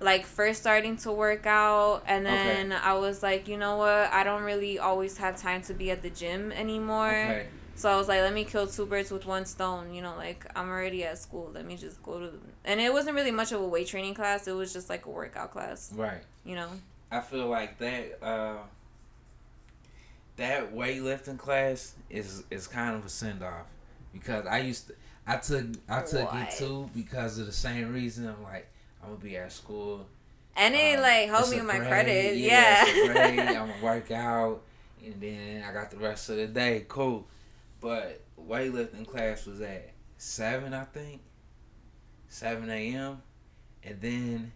like 0.00 0.24
first 0.24 0.62
starting 0.62 0.96
to 0.96 1.12
work 1.12 1.44
out 1.44 2.02
and 2.06 2.24
then 2.24 2.72
I 2.72 2.94
was 2.94 3.22
like, 3.22 3.48
you 3.48 3.58
know 3.58 3.76
what, 3.76 4.10
I 4.10 4.24
don't 4.24 4.44
really 4.44 4.78
always 4.78 5.18
have 5.18 5.36
time 5.36 5.60
to 5.64 5.74
be 5.74 5.90
at 5.90 6.00
the 6.00 6.08
gym 6.08 6.52
anymore. 6.52 7.08
Okay. 7.10 7.46
So 7.74 7.90
I 7.90 7.96
was 7.96 8.08
like, 8.08 8.22
let 8.22 8.32
me 8.32 8.44
kill 8.44 8.66
two 8.66 8.86
birds 8.86 9.10
with 9.10 9.26
one 9.26 9.44
stone, 9.44 9.92
you 9.92 10.00
know, 10.00 10.14
like 10.16 10.46
I'm 10.56 10.70
already 10.70 11.04
at 11.04 11.18
school. 11.18 11.50
Let 11.54 11.66
me 11.66 11.76
just 11.76 12.02
go 12.02 12.18
to 12.18 12.30
and 12.64 12.80
it 12.80 12.90
wasn't 12.90 13.16
really 13.16 13.30
much 13.30 13.52
of 13.52 13.60
a 13.60 13.68
weight 13.68 13.88
training 13.88 14.14
class, 14.14 14.48
it 14.48 14.52
was 14.52 14.72
just 14.72 14.88
like 14.88 15.04
a 15.04 15.10
workout 15.10 15.50
class, 15.50 15.92
Right. 15.94 16.22
you 16.46 16.54
know. 16.54 16.70
I 17.10 17.20
feel 17.20 17.46
like 17.48 17.76
that. 17.76 18.24
Uh, 18.24 18.56
that 20.36 20.74
weightlifting 20.74 21.36
class 21.36 21.94
is 22.08 22.42
is 22.50 22.66
kind 22.66 22.96
of 22.96 23.04
a 23.04 23.10
send 23.10 23.42
off 23.42 23.66
because 24.14 24.46
I 24.46 24.60
used 24.60 24.86
to. 24.88 24.94
I 25.26 25.36
took 25.38 25.66
I 25.88 26.02
took 26.02 26.34
it 26.34 26.50
too 26.58 26.90
because 26.94 27.38
of 27.38 27.46
the 27.46 27.52
same 27.52 27.92
reason. 27.92 28.28
I'm 28.28 28.42
like 28.42 28.68
I'm 29.02 29.10
gonna 29.10 29.20
be 29.20 29.36
at 29.36 29.52
school. 29.52 30.06
And 30.56 30.74
it 30.74 30.96
Um, 30.96 31.02
like 31.02 31.28
helped 31.28 31.50
me 31.50 31.56
with 31.56 31.66
my 31.66 31.78
credit. 31.78 32.36
Yeah, 32.36 32.84
Yeah. 32.84 32.84
it's 32.86 33.08
a 33.08 33.12
grade. 33.12 33.38
I'm 33.40 33.68
gonna 33.68 33.82
work 33.82 34.10
out, 34.10 34.62
and 35.04 35.20
then 35.20 35.64
I 35.64 35.72
got 35.72 35.90
the 35.90 35.96
rest 35.96 36.28
of 36.30 36.36
the 36.36 36.46
day. 36.46 36.84
Cool, 36.88 37.26
but 37.80 38.20
weightlifting 38.40 39.06
class 39.06 39.46
was 39.46 39.60
at 39.60 39.90
seven, 40.18 40.72
I 40.74 40.84
think, 40.84 41.22
seven 42.28 42.70
a.m. 42.70 43.22
And 43.82 44.00
then 44.00 44.52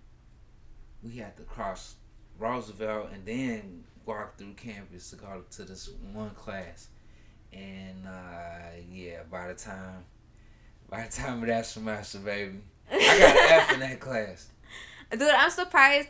we 1.02 1.16
had 1.16 1.36
to 1.36 1.42
cross 1.42 1.96
Roosevelt 2.38 3.10
and 3.12 3.24
then 3.26 3.84
walk 4.06 4.38
through 4.38 4.54
campus 4.54 5.10
to 5.10 5.16
go 5.16 5.42
to 5.50 5.64
this 5.64 5.90
one 6.12 6.30
class. 6.30 6.88
And 7.52 8.06
uh, 8.06 8.76
yeah, 8.90 9.22
by 9.30 9.48
the 9.48 9.54
time, 9.54 10.04
by 10.88 11.04
the 11.04 11.12
time 11.12 11.40
of 11.42 11.48
that 11.48 11.66
semester, 11.66 12.18
baby, 12.18 12.58
I 12.90 12.98
got 12.98 13.36
an 13.36 13.60
F 13.60 13.74
in 13.74 13.80
that 13.80 14.00
class. 14.00 14.48
Dude, 15.10 15.22
I'm 15.22 15.50
surprised. 15.50 16.08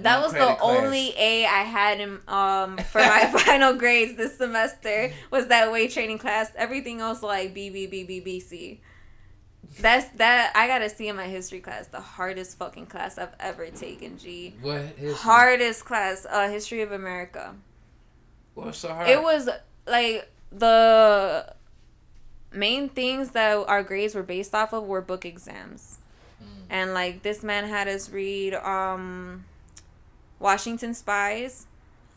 That 0.00 0.20
was 0.22 0.32
the 0.32 0.38
class. 0.38 0.58
only 0.60 1.14
A 1.16 1.46
I 1.46 1.62
had 1.62 1.98
in 2.00 2.18
um 2.28 2.76
for 2.76 2.98
my 3.00 3.24
final 3.44 3.74
grades 3.74 4.16
this 4.16 4.36
semester 4.36 5.12
was 5.30 5.46
that 5.48 5.72
weight 5.72 5.90
training 5.92 6.18
class. 6.18 6.52
Everything 6.56 7.00
else 7.00 7.22
like 7.22 7.54
B 7.54 7.70
B 7.70 7.86
B 7.86 8.04
B 8.04 8.20
B 8.20 8.38
C. 8.40 8.80
That's 9.80 10.08
that 10.16 10.52
I 10.54 10.66
got 10.66 10.82
a 10.82 10.90
C 10.90 11.08
in 11.08 11.16
my 11.16 11.26
history 11.26 11.60
class 11.60 11.86
the 11.88 12.00
hardest 12.00 12.58
fucking 12.58 12.86
class 12.86 13.16
I've 13.18 13.34
ever 13.40 13.68
taken. 13.68 14.18
G 14.18 14.54
What 14.60 14.94
is 14.98 15.16
hardest 15.16 15.84
class, 15.86 16.26
uh, 16.28 16.48
history 16.48 16.82
of 16.82 16.92
America. 16.92 17.54
What's 18.54 18.78
so 18.78 18.88
hard? 18.88 19.08
It 19.08 19.22
was 19.22 19.48
like 19.86 20.30
the 20.52 21.54
main 22.52 22.88
things 22.88 23.30
that 23.30 23.56
our 23.68 23.82
grades 23.82 24.14
were 24.14 24.22
based 24.22 24.54
off 24.54 24.72
of 24.72 24.84
were 24.84 25.00
book 25.00 25.24
exams. 25.24 25.98
Mm. 26.42 26.46
And 26.70 26.94
like 26.94 27.22
this 27.22 27.42
man 27.42 27.64
had 27.66 27.88
us 27.88 28.10
read 28.10 28.54
um 28.54 29.44
Washington 30.38 30.94
Spies. 30.94 31.66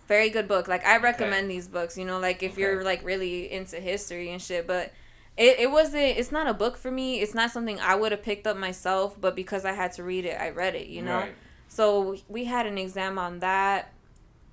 Very 0.07 0.29
good 0.29 0.47
book. 0.47 0.67
Like 0.67 0.86
I 0.86 0.97
recommend 0.97 1.49
these 1.49 1.67
books, 1.67 1.97
you 1.97 2.05
know, 2.05 2.19
like 2.19 2.43
if 2.43 2.57
you're 2.57 2.84
like 2.84 3.03
really 3.03 3.51
into 3.51 3.77
history 3.77 4.29
and 4.32 4.41
shit, 4.41 4.67
but 4.67 4.91
it, 5.38 5.59
it 5.59 5.71
wasn't 5.71 6.17
it's 6.17 6.32
not 6.32 6.47
a 6.47 6.53
book 6.53 6.77
for 6.77 6.91
me. 6.91 7.21
It's 7.21 7.34
not 7.34 7.51
something 7.51 7.79
I 7.79 7.95
would 7.95 8.11
have 8.11 8.21
picked 8.21 8.45
up 8.45 8.57
myself, 8.57 9.19
but 9.19 9.36
because 9.36 9.63
I 9.63 9.71
had 9.71 9.93
to 9.93 10.03
read 10.03 10.25
it, 10.25 10.39
I 10.39 10.49
read 10.49 10.75
it, 10.75 10.88
you 10.88 11.01
know. 11.01 11.19
Right. 11.19 11.36
So 11.67 12.17
we 12.27 12.45
had 12.45 12.65
an 12.65 12.77
exam 12.77 13.17
on 13.17 13.39
that. 13.39 13.93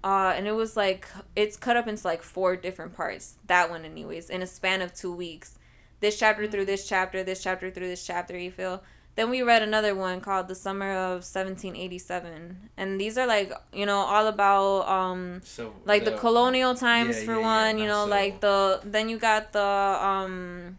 Uh, 0.05 0.33
and 0.37 0.47
it 0.47 0.53
was 0.53 0.77
like 0.77 1.09
it's 1.35 1.57
cut 1.57 1.77
up 1.77 1.89
into 1.89 2.07
like 2.07 2.23
four 2.23 2.55
different 2.55 2.95
parts. 2.95 3.35
That 3.49 3.69
one, 3.69 3.85
anyways, 3.85 4.31
in 4.31 4.43
a 4.43 4.47
span 4.47 4.81
of 4.81 4.95
two 4.95 5.13
weeks. 5.13 5.58
This 6.01 6.19
chapter 6.19 6.47
through 6.47 6.67
this 6.67 6.87
chapter, 6.87 7.23
this 7.25 7.43
chapter 7.43 7.71
through 7.71 7.89
this 7.89 8.07
chapter. 8.07 8.39
You 8.39 8.51
feel. 8.51 8.83
Then 9.17 9.31
we 9.31 9.43
read 9.43 9.63
another 9.63 9.97
one 9.97 10.21
called 10.21 10.47
"The 10.47 10.55
Summer 10.55 10.93
of 10.93 11.25
1787," 11.25 12.71
and 12.77 13.01
these 13.01 13.19
are 13.19 13.27
like 13.27 13.53
you 13.73 13.85
know 13.85 13.99
all 13.99 14.29
about 14.29 14.89
um 14.89 15.41
So 15.43 15.75
like 15.85 16.05
the, 16.05 16.13
colonial 16.13 16.75
times 16.77 17.19
yeah, 17.19 17.25
for 17.25 17.33
yeah, 17.33 17.41
yeah, 17.41 17.67
one. 17.67 17.79
you 17.79 17.87
not 17.87 18.05
know, 18.05 18.07
like 18.07 18.41
the 18.41 18.81
then 18.85 19.09
you 19.09 19.19
got 19.19 19.53
the 19.53 19.61
um 19.61 20.77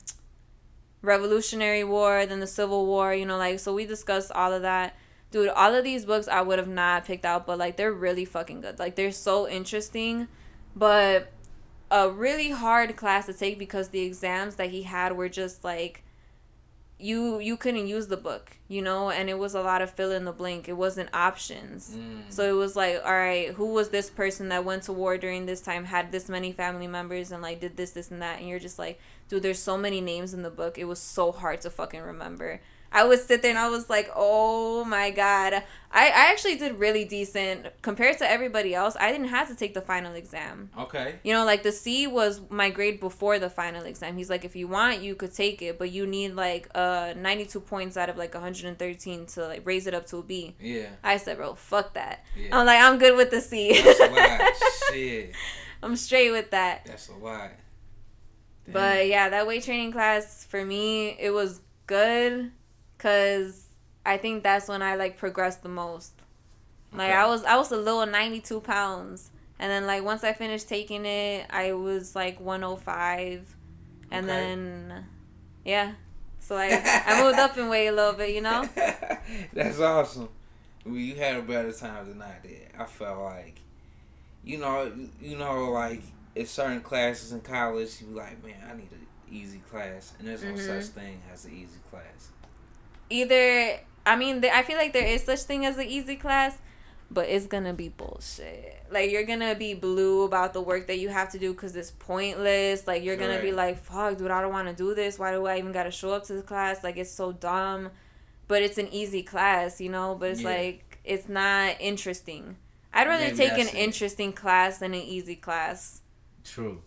Revolutionary 1.02 1.84
War, 1.84 2.26
then 2.26 2.40
the 2.40 2.48
Civil 2.48 2.86
War. 2.86 3.14
You 3.14 3.26
know, 3.26 3.38
like 3.38 3.60
so 3.60 3.74
we 3.74 3.86
discussed 3.86 4.32
all 4.32 4.54
of 4.54 4.62
that. 4.62 4.96
Dude, 5.32 5.50
all 5.50 5.76
of 5.76 5.84
these 5.84 6.06
books 6.06 6.28
I 6.28 6.42
would 6.42 6.60
have 6.60 6.68
not 6.68 7.06
picked 7.06 7.26
out, 7.26 7.46
but 7.46 7.58
like 7.58 7.76
they're 7.78 7.94
really 7.94 8.26
fucking 8.26 8.62
good. 8.62 8.80
Like 8.80 8.96
they're 8.96 9.12
so 9.12 9.48
interesting, 9.50 10.28
but 10.76 11.32
a 11.92 12.10
really 12.10 12.52
hard 12.52 12.96
class 12.96 13.26
to 13.26 13.34
take 13.34 13.58
because 13.58 13.90
the 13.90 14.02
exams 14.02 14.56
that 14.56 14.70
he 14.70 14.84
had 14.84 15.16
were 15.16 15.30
just 15.30 15.64
like 15.64 16.04
you 17.00 17.40
you 17.40 17.56
couldn't 17.56 17.88
use 17.88 18.08
the 18.08 18.18
book, 18.18 18.58
you 18.68 18.82
know, 18.82 19.10
and 19.10 19.30
it 19.30 19.40
was 19.40 19.56
a 19.56 19.62
lot 19.62 19.82
of 19.82 19.90
fill 19.90 20.12
in 20.12 20.26
the 20.26 20.34
blank. 20.34 20.68
It 20.68 20.74
wasn't 20.74 21.10
options. 21.14 21.96
Mm. 21.96 22.24
So 22.28 22.44
it 22.44 22.58
was 22.58 22.76
like, 22.76 23.02
all 23.06 23.14
right, 23.14 23.52
who 23.52 23.68
was 23.68 23.90
this 23.90 24.10
person 24.10 24.50
that 24.50 24.66
went 24.66 24.84
to 24.84 24.94
war 24.94 25.18
during 25.18 25.46
this 25.46 25.62
time, 25.62 25.86
had 25.86 26.12
this 26.12 26.28
many 26.28 26.52
family 26.52 26.88
members, 26.88 27.32
and 27.32 27.42
like 27.42 27.62
did 27.62 27.78
this, 27.78 27.92
this, 27.92 28.12
and 28.12 28.22
that? 28.22 28.40
And 28.40 28.50
you're 28.50 28.60
just 28.60 28.78
like, 28.78 29.00
dude, 29.30 29.44
there's 29.44 29.60
so 29.60 29.78
many 29.78 30.02
names 30.02 30.34
in 30.34 30.42
the 30.42 30.50
book. 30.50 30.78
It 30.78 30.86
was 30.86 31.00
so 31.00 31.32
hard 31.32 31.62
to 31.62 31.70
fucking 31.70 32.02
remember. 32.02 32.60
I 32.92 33.06
would 33.06 33.20
sit 33.20 33.42
there 33.42 33.52
and 33.52 33.60
I 33.60 33.70
was 33.70 33.90
like, 33.90 34.10
oh 34.16 34.84
my 34.84 35.12
god. 35.12 35.64
I, 35.92 36.06
I 36.06 36.32
actually 36.32 36.56
did 36.56 36.80
really 36.80 37.04
decent 37.04 37.68
compared 37.82 38.20
to 38.20 38.30
everybody 38.30 38.76
else. 38.76 38.96
I 39.00 39.12
didn't 39.12 39.30
have 39.30 39.48
to 39.50 39.56
take 39.56 39.74
the 39.74 39.82
final 39.82 40.14
exam. 40.14 40.70
Okay. 40.78 41.16
You 41.24 41.34
know, 41.34 41.46
like 41.46 41.64
the 41.64 41.72
C 41.72 42.06
was 42.08 42.42
my 42.50 42.70
grade 42.70 43.00
before 43.00 43.40
the 43.40 43.50
final 43.50 43.84
exam. 43.86 44.18
He's 44.18 44.30
like, 44.30 44.46
if 44.46 44.56
you 44.56 44.68
want, 44.68 45.02
you 45.02 45.16
could 45.16 45.34
take 45.34 45.62
it, 45.62 45.80
but 45.80 45.92
you 45.92 46.06
need 46.06 46.36
like 46.36 46.70
uh 46.76 47.14
92 47.16 47.60
points 47.62 47.98
out 47.98 48.10
of 48.10 48.18
like 48.18 48.34
113 48.34 49.26
to 49.26 49.48
like 49.48 49.62
raise 49.66 49.88
it 49.88 49.94
up 49.94 50.06
to 50.08 50.18
a 50.18 50.24
B. 50.24 50.56
Yeah. 50.60 50.90
I 51.04 51.18
said, 51.18 51.38
bro, 51.38 51.56
fuck 51.56 51.94
that. 51.94 52.24
Yeah. 52.38 52.58
I'm 52.58 52.66
like, 52.66 52.82
I'm 52.82 52.98
good 52.98 53.16
with 53.16 53.32
the 53.32 53.42
C. 53.42 53.82
That's 53.82 54.00
a 54.00 54.08
lot. 54.08 54.52
Shit. 54.92 55.34
I'm 55.82 55.96
straight 55.96 56.32
with 56.32 56.52
that. 56.52 56.86
That's 56.86 57.10
a 57.10 57.14
lot. 57.14 57.52
Damn. 58.66 58.74
But 58.74 59.08
yeah, 59.08 59.30
that 59.30 59.48
weight 59.48 59.64
training 59.64 59.92
class 59.92 60.46
for 60.46 60.64
me, 60.64 61.18
it 61.20 61.32
was 61.32 61.62
good 61.88 62.52
because 63.00 63.68
I 64.06 64.18
think 64.18 64.44
that's 64.44 64.68
when 64.68 64.82
I 64.84 64.96
like 64.96 65.18
progressed 65.18 65.64
the 65.64 65.70
most. 65.70 66.12
Like 66.94 67.10
Okay. 67.10 67.14
I 67.14 67.26
was 67.26 67.44
I 67.46 67.56
was 67.56 67.72
a 67.72 67.78
little 67.78 68.06
ninety 68.06 68.42
two 68.42 68.60
pounds. 68.62 69.32
And 69.62 69.70
then 69.72 69.86
like 69.88 70.04
once 70.04 70.24
I 70.24 70.34
finished 70.34 70.70
taking 70.70 71.06
it, 71.06 71.46
I 71.50 71.74
was 71.74 72.16
like 72.16 72.40
one 72.40 72.64
oh 72.64 72.76
five. 72.76 73.56
And 74.12 74.26
Okay. 74.30 74.34
then 74.38 75.06
yeah. 75.66 75.94
So 76.40 76.56
like 76.56 76.72
I 76.86 77.22
moved 77.24 77.40
up 77.40 77.58
in 77.58 77.70
weight 77.70 77.88
a 77.88 77.92
little 77.92 78.14
bit, 78.14 78.36
you 78.36 78.42
know? 78.42 78.68
That's 79.54 79.80
awesome. 79.80 80.30
Well, 80.86 80.96
you 80.96 81.16
had 81.16 81.36
a 81.38 81.42
better 81.42 81.72
time 81.72 82.10
than 82.10 82.22
I 82.22 82.36
did. 82.42 82.68
I 82.78 82.86
felt 82.86 83.20
like, 83.20 83.60
you 84.44 84.58
know, 84.58 84.92
you 85.22 85.38
know, 85.38 85.72
like 85.72 86.02
in 86.36 86.46
certain 86.46 86.82
classes 86.82 87.32
in 87.32 87.42
college, 87.42 88.02
you 88.02 88.08
be 88.08 88.14
like, 88.14 88.44
man, 88.44 88.56
I 88.70 88.76
need 88.76 88.92
an 88.92 89.06
easy 89.30 89.60
class, 89.60 90.14
and 90.18 90.28
there's 90.28 90.44
no 90.44 90.54
Mhm. 90.54 90.58
such 90.58 90.86
thing 90.86 91.22
as 91.34 91.46
an 91.46 91.52
easy 91.54 91.80
class. 91.92 92.30
Either 93.10 93.80
I 94.06 94.16
mean 94.16 94.42
th- 94.42 94.54
I 94.54 94.64
feel 94.64 94.78
like 94.78 94.94
there 94.94 95.06
is 95.06 95.24
such 95.24 95.42
thing 95.42 95.66
as 95.66 95.78
an 95.78 95.86
easy 95.88 96.16
class, 96.16 96.58
but 97.12 97.28
it's 97.30 97.48
gonna 97.48 97.74
be 97.74 97.90
bullshit. 97.90 98.76
Like 98.92 99.12
you're 99.12 99.24
gonna 99.26 99.56
be 99.56 99.74
blue 99.74 100.24
about 100.24 100.54
the 100.54 100.62
work 100.62 100.88
that 100.88 101.00
you 101.00 101.10
have 101.10 101.32
to 101.32 101.40
do 101.40 101.54
because 101.54 101.76
it's 101.76 101.92
pointless. 101.92 102.88
Like 102.88 103.04
you're 103.04 103.18
gonna 103.18 103.42
be 103.42 103.52
like, 103.52 103.78
"Fuck, 103.84 104.18
dude, 104.18 104.32
I 104.32 104.42
don't 104.42 104.52
want 104.54 104.68
to 104.68 104.74
do 104.74 104.94
this. 104.96 105.18
Why 105.20 105.32
do 105.32 105.46
I 105.48 105.58
even 105.58 105.72
gotta 105.72 105.92
show 105.92 106.12
up 106.12 106.24
to 106.26 106.34
the 106.34 106.44
class? 106.44 106.84
Like 106.84 106.98
it's 106.98 107.12
so 107.12 107.32
dumb." 107.32 107.90
But 108.48 108.64
it's 108.64 108.80
an 108.80 108.88
easy 108.92 109.22
class, 109.22 109.80
you 109.80 109.90
know. 109.90 110.16
But 110.20 110.32
it's 110.32 110.42
Yeah. 110.42 110.50
like 110.50 111.00
it's 111.04 111.30
not 111.30 111.76
interesting. 111.80 112.58
I'd 112.94 113.08
rather 113.08 113.26
Maybe 113.26 113.38
take 113.38 113.52
an 113.54 113.68
it. 113.68 113.76
interesting 113.76 114.34
class 114.34 114.80
than 114.80 114.94
an 114.96 115.02
easy 115.02 115.36
class. 115.36 116.02
True. 116.44 116.82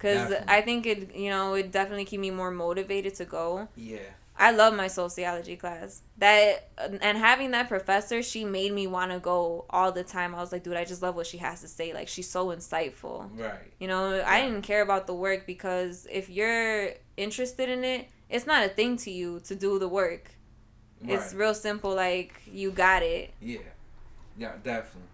Cause 0.00 0.34
I 0.48 0.60
think 0.60 0.84
it, 0.86 1.14
you 1.14 1.30
know, 1.30 1.54
it 1.54 1.70
definitely 1.70 2.04
keep 2.04 2.20
me 2.20 2.30
more 2.30 2.50
motivated 2.50 3.14
to 3.14 3.24
go. 3.24 3.68
Yeah. 3.76 4.00
I 4.36 4.50
love 4.50 4.74
my 4.74 4.88
sociology 4.88 5.56
class. 5.56 6.02
That 6.18 6.70
and 6.76 7.16
having 7.16 7.52
that 7.52 7.68
professor, 7.68 8.22
she 8.22 8.44
made 8.44 8.72
me 8.72 8.86
want 8.86 9.12
to 9.12 9.20
go 9.20 9.64
all 9.70 9.92
the 9.92 10.02
time. 10.02 10.34
I 10.34 10.38
was 10.38 10.50
like, 10.50 10.64
dude, 10.64 10.76
I 10.76 10.84
just 10.84 11.02
love 11.02 11.14
what 11.14 11.26
she 11.26 11.38
has 11.38 11.60
to 11.60 11.68
say. 11.68 11.94
Like 11.94 12.08
she's 12.08 12.28
so 12.28 12.48
insightful. 12.48 13.28
Right. 13.38 13.72
You 13.78 13.86
know, 13.86 14.22
I 14.26 14.42
didn't 14.42 14.62
care 14.62 14.82
about 14.82 15.06
the 15.06 15.14
work 15.14 15.46
because 15.46 16.08
if 16.10 16.28
you're 16.28 16.90
interested 17.16 17.68
in 17.68 17.84
it, 17.84 18.08
it's 18.28 18.46
not 18.46 18.64
a 18.64 18.68
thing 18.68 18.96
to 18.98 19.10
you 19.10 19.40
to 19.44 19.54
do 19.54 19.78
the 19.78 19.88
work. 19.88 20.32
Right. 21.00 21.12
It's 21.14 21.32
real 21.32 21.54
simple. 21.54 21.94
Like 21.94 22.42
you 22.46 22.72
got 22.72 23.02
it. 23.02 23.32
Yeah. 23.40 23.58
Yeah, 24.36 24.52
definitely. 24.62 25.10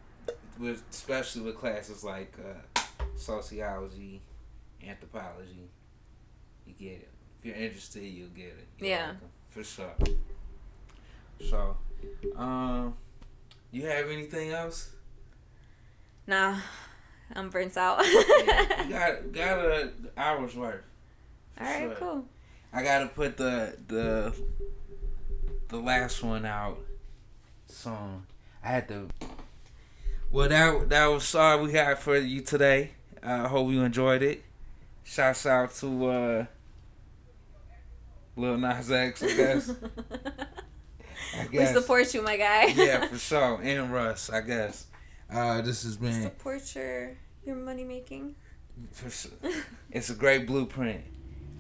With 0.59 0.83
especially 0.91 1.43
with 1.43 1.57
classes 1.57 2.03
like 2.03 2.35
uh, 2.39 2.81
sociology, 3.17 4.23
anthropology, 4.87 5.69
you 6.67 6.73
get 6.73 7.01
it. 7.03 7.10
If 7.41 7.47
you're 7.47 7.55
interested, 7.57 8.03
you'll 8.05 8.29
get 8.29 8.47
it. 8.47 8.67
You're 8.79 8.89
Yeah. 8.91 9.13
for 9.49 9.65
sure. 9.65 9.95
So, 11.49 11.77
um, 12.37 12.95
you 13.73 13.87
have 13.87 14.11
anything 14.11 14.51
else? 14.51 14.91
Nah, 16.27 16.59
I'm 17.35 17.49
burnt 17.49 17.77
out. 17.79 18.05
Yeah, 18.05 18.83
you 18.85 18.91
got 18.91 19.33
got 19.33 19.59
a 19.65 19.91
hour's 20.17 20.55
worth. 20.55 20.83
all 21.59 21.67
right, 21.67 21.81
sure. 21.89 21.95
cool. 21.97 22.25
I 22.73 22.83
gotta 22.83 23.07
put 23.07 23.37
the 23.39 23.75
the 23.89 24.35
the 25.69 25.79
last 25.79 26.23
one 26.23 26.45
out 26.45 26.79
soon. 27.67 28.27
I 28.63 28.69
had 28.69 28.89
to. 28.89 29.09
Well, 30.31 30.49
that 30.49 30.89
that 30.91 31.07
was 31.07 31.35
all 31.35 31.63
we 31.63 31.73
had 31.73 31.99
for 31.99 32.17
you 32.19 32.43
today. 32.43 32.91
I 33.23 33.49
hope 33.49 33.71
you 33.71 33.83
enjoyed 33.83 34.23
it. 34.23 34.45
Shouts 35.05 35.47
out 35.47 35.75
to 35.77 36.07
uh, 36.07 36.47
Lil 38.41 38.59
Nas 38.59 38.91
X, 38.91 39.23
I 39.23 39.27
guess. 39.37 39.71
I 41.37 41.47
we 41.47 41.59
guess. 41.59 41.75
support 41.75 42.13
you, 42.15 42.23
my 42.23 42.37
guy. 42.37 42.67
yeah, 42.67 43.07
for 43.07 43.19
sure. 43.31 43.61
And 43.63 43.93
Russ, 43.93 44.31
I 44.31 44.41
guess. 44.41 44.87
Uh, 45.33 45.61
this 45.61 45.85
has 45.85 45.97
been 45.97 46.23
support 46.23 46.75
your 46.75 47.17
your 47.45 47.57
money 47.57 47.85
making. 47.85 48.35
for 48.93 49.11
sure. 49.11 49.31
It's 49.93 50.11
a 50.11 50.15
great 50.15 50.47
blueprint. 50.47 51.03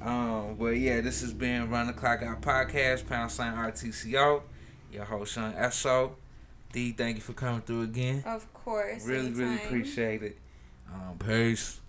Um, 0.02 0.56
but 0.58 0.76
yeah, 0.78 1.00
this 1.00 1.20
has 1.20 1.32
been 1.32 1.68
Run 1.68 1.86
the 1.88 1.92
Clock 1.92 2.22
Out 2.22 2.40
podcast, 2.40 3.06
pound 3.08 3.30
sign 3.30 3.54
RTCO. 3.54 4.42
Your 4.92 5.04
host 5.04 5.34
Sean 5.34 5.54
So. 5.72 6.16
D, 6.72 6.92
thank 6.92 7.16
you 7.16 7.22
for 7.22 7.32
coming 7.32 7.60
through 7.62 7.82
again. 7.82 8.22
Of 8.24 8.52
course. 8.54 9.04
Really, 9.04 9.32
really 9.32 9.56
appreciate 9.56 10.22
it. 10.22 10.38
Um, 10.92 11.18
peace. 11.18 11.79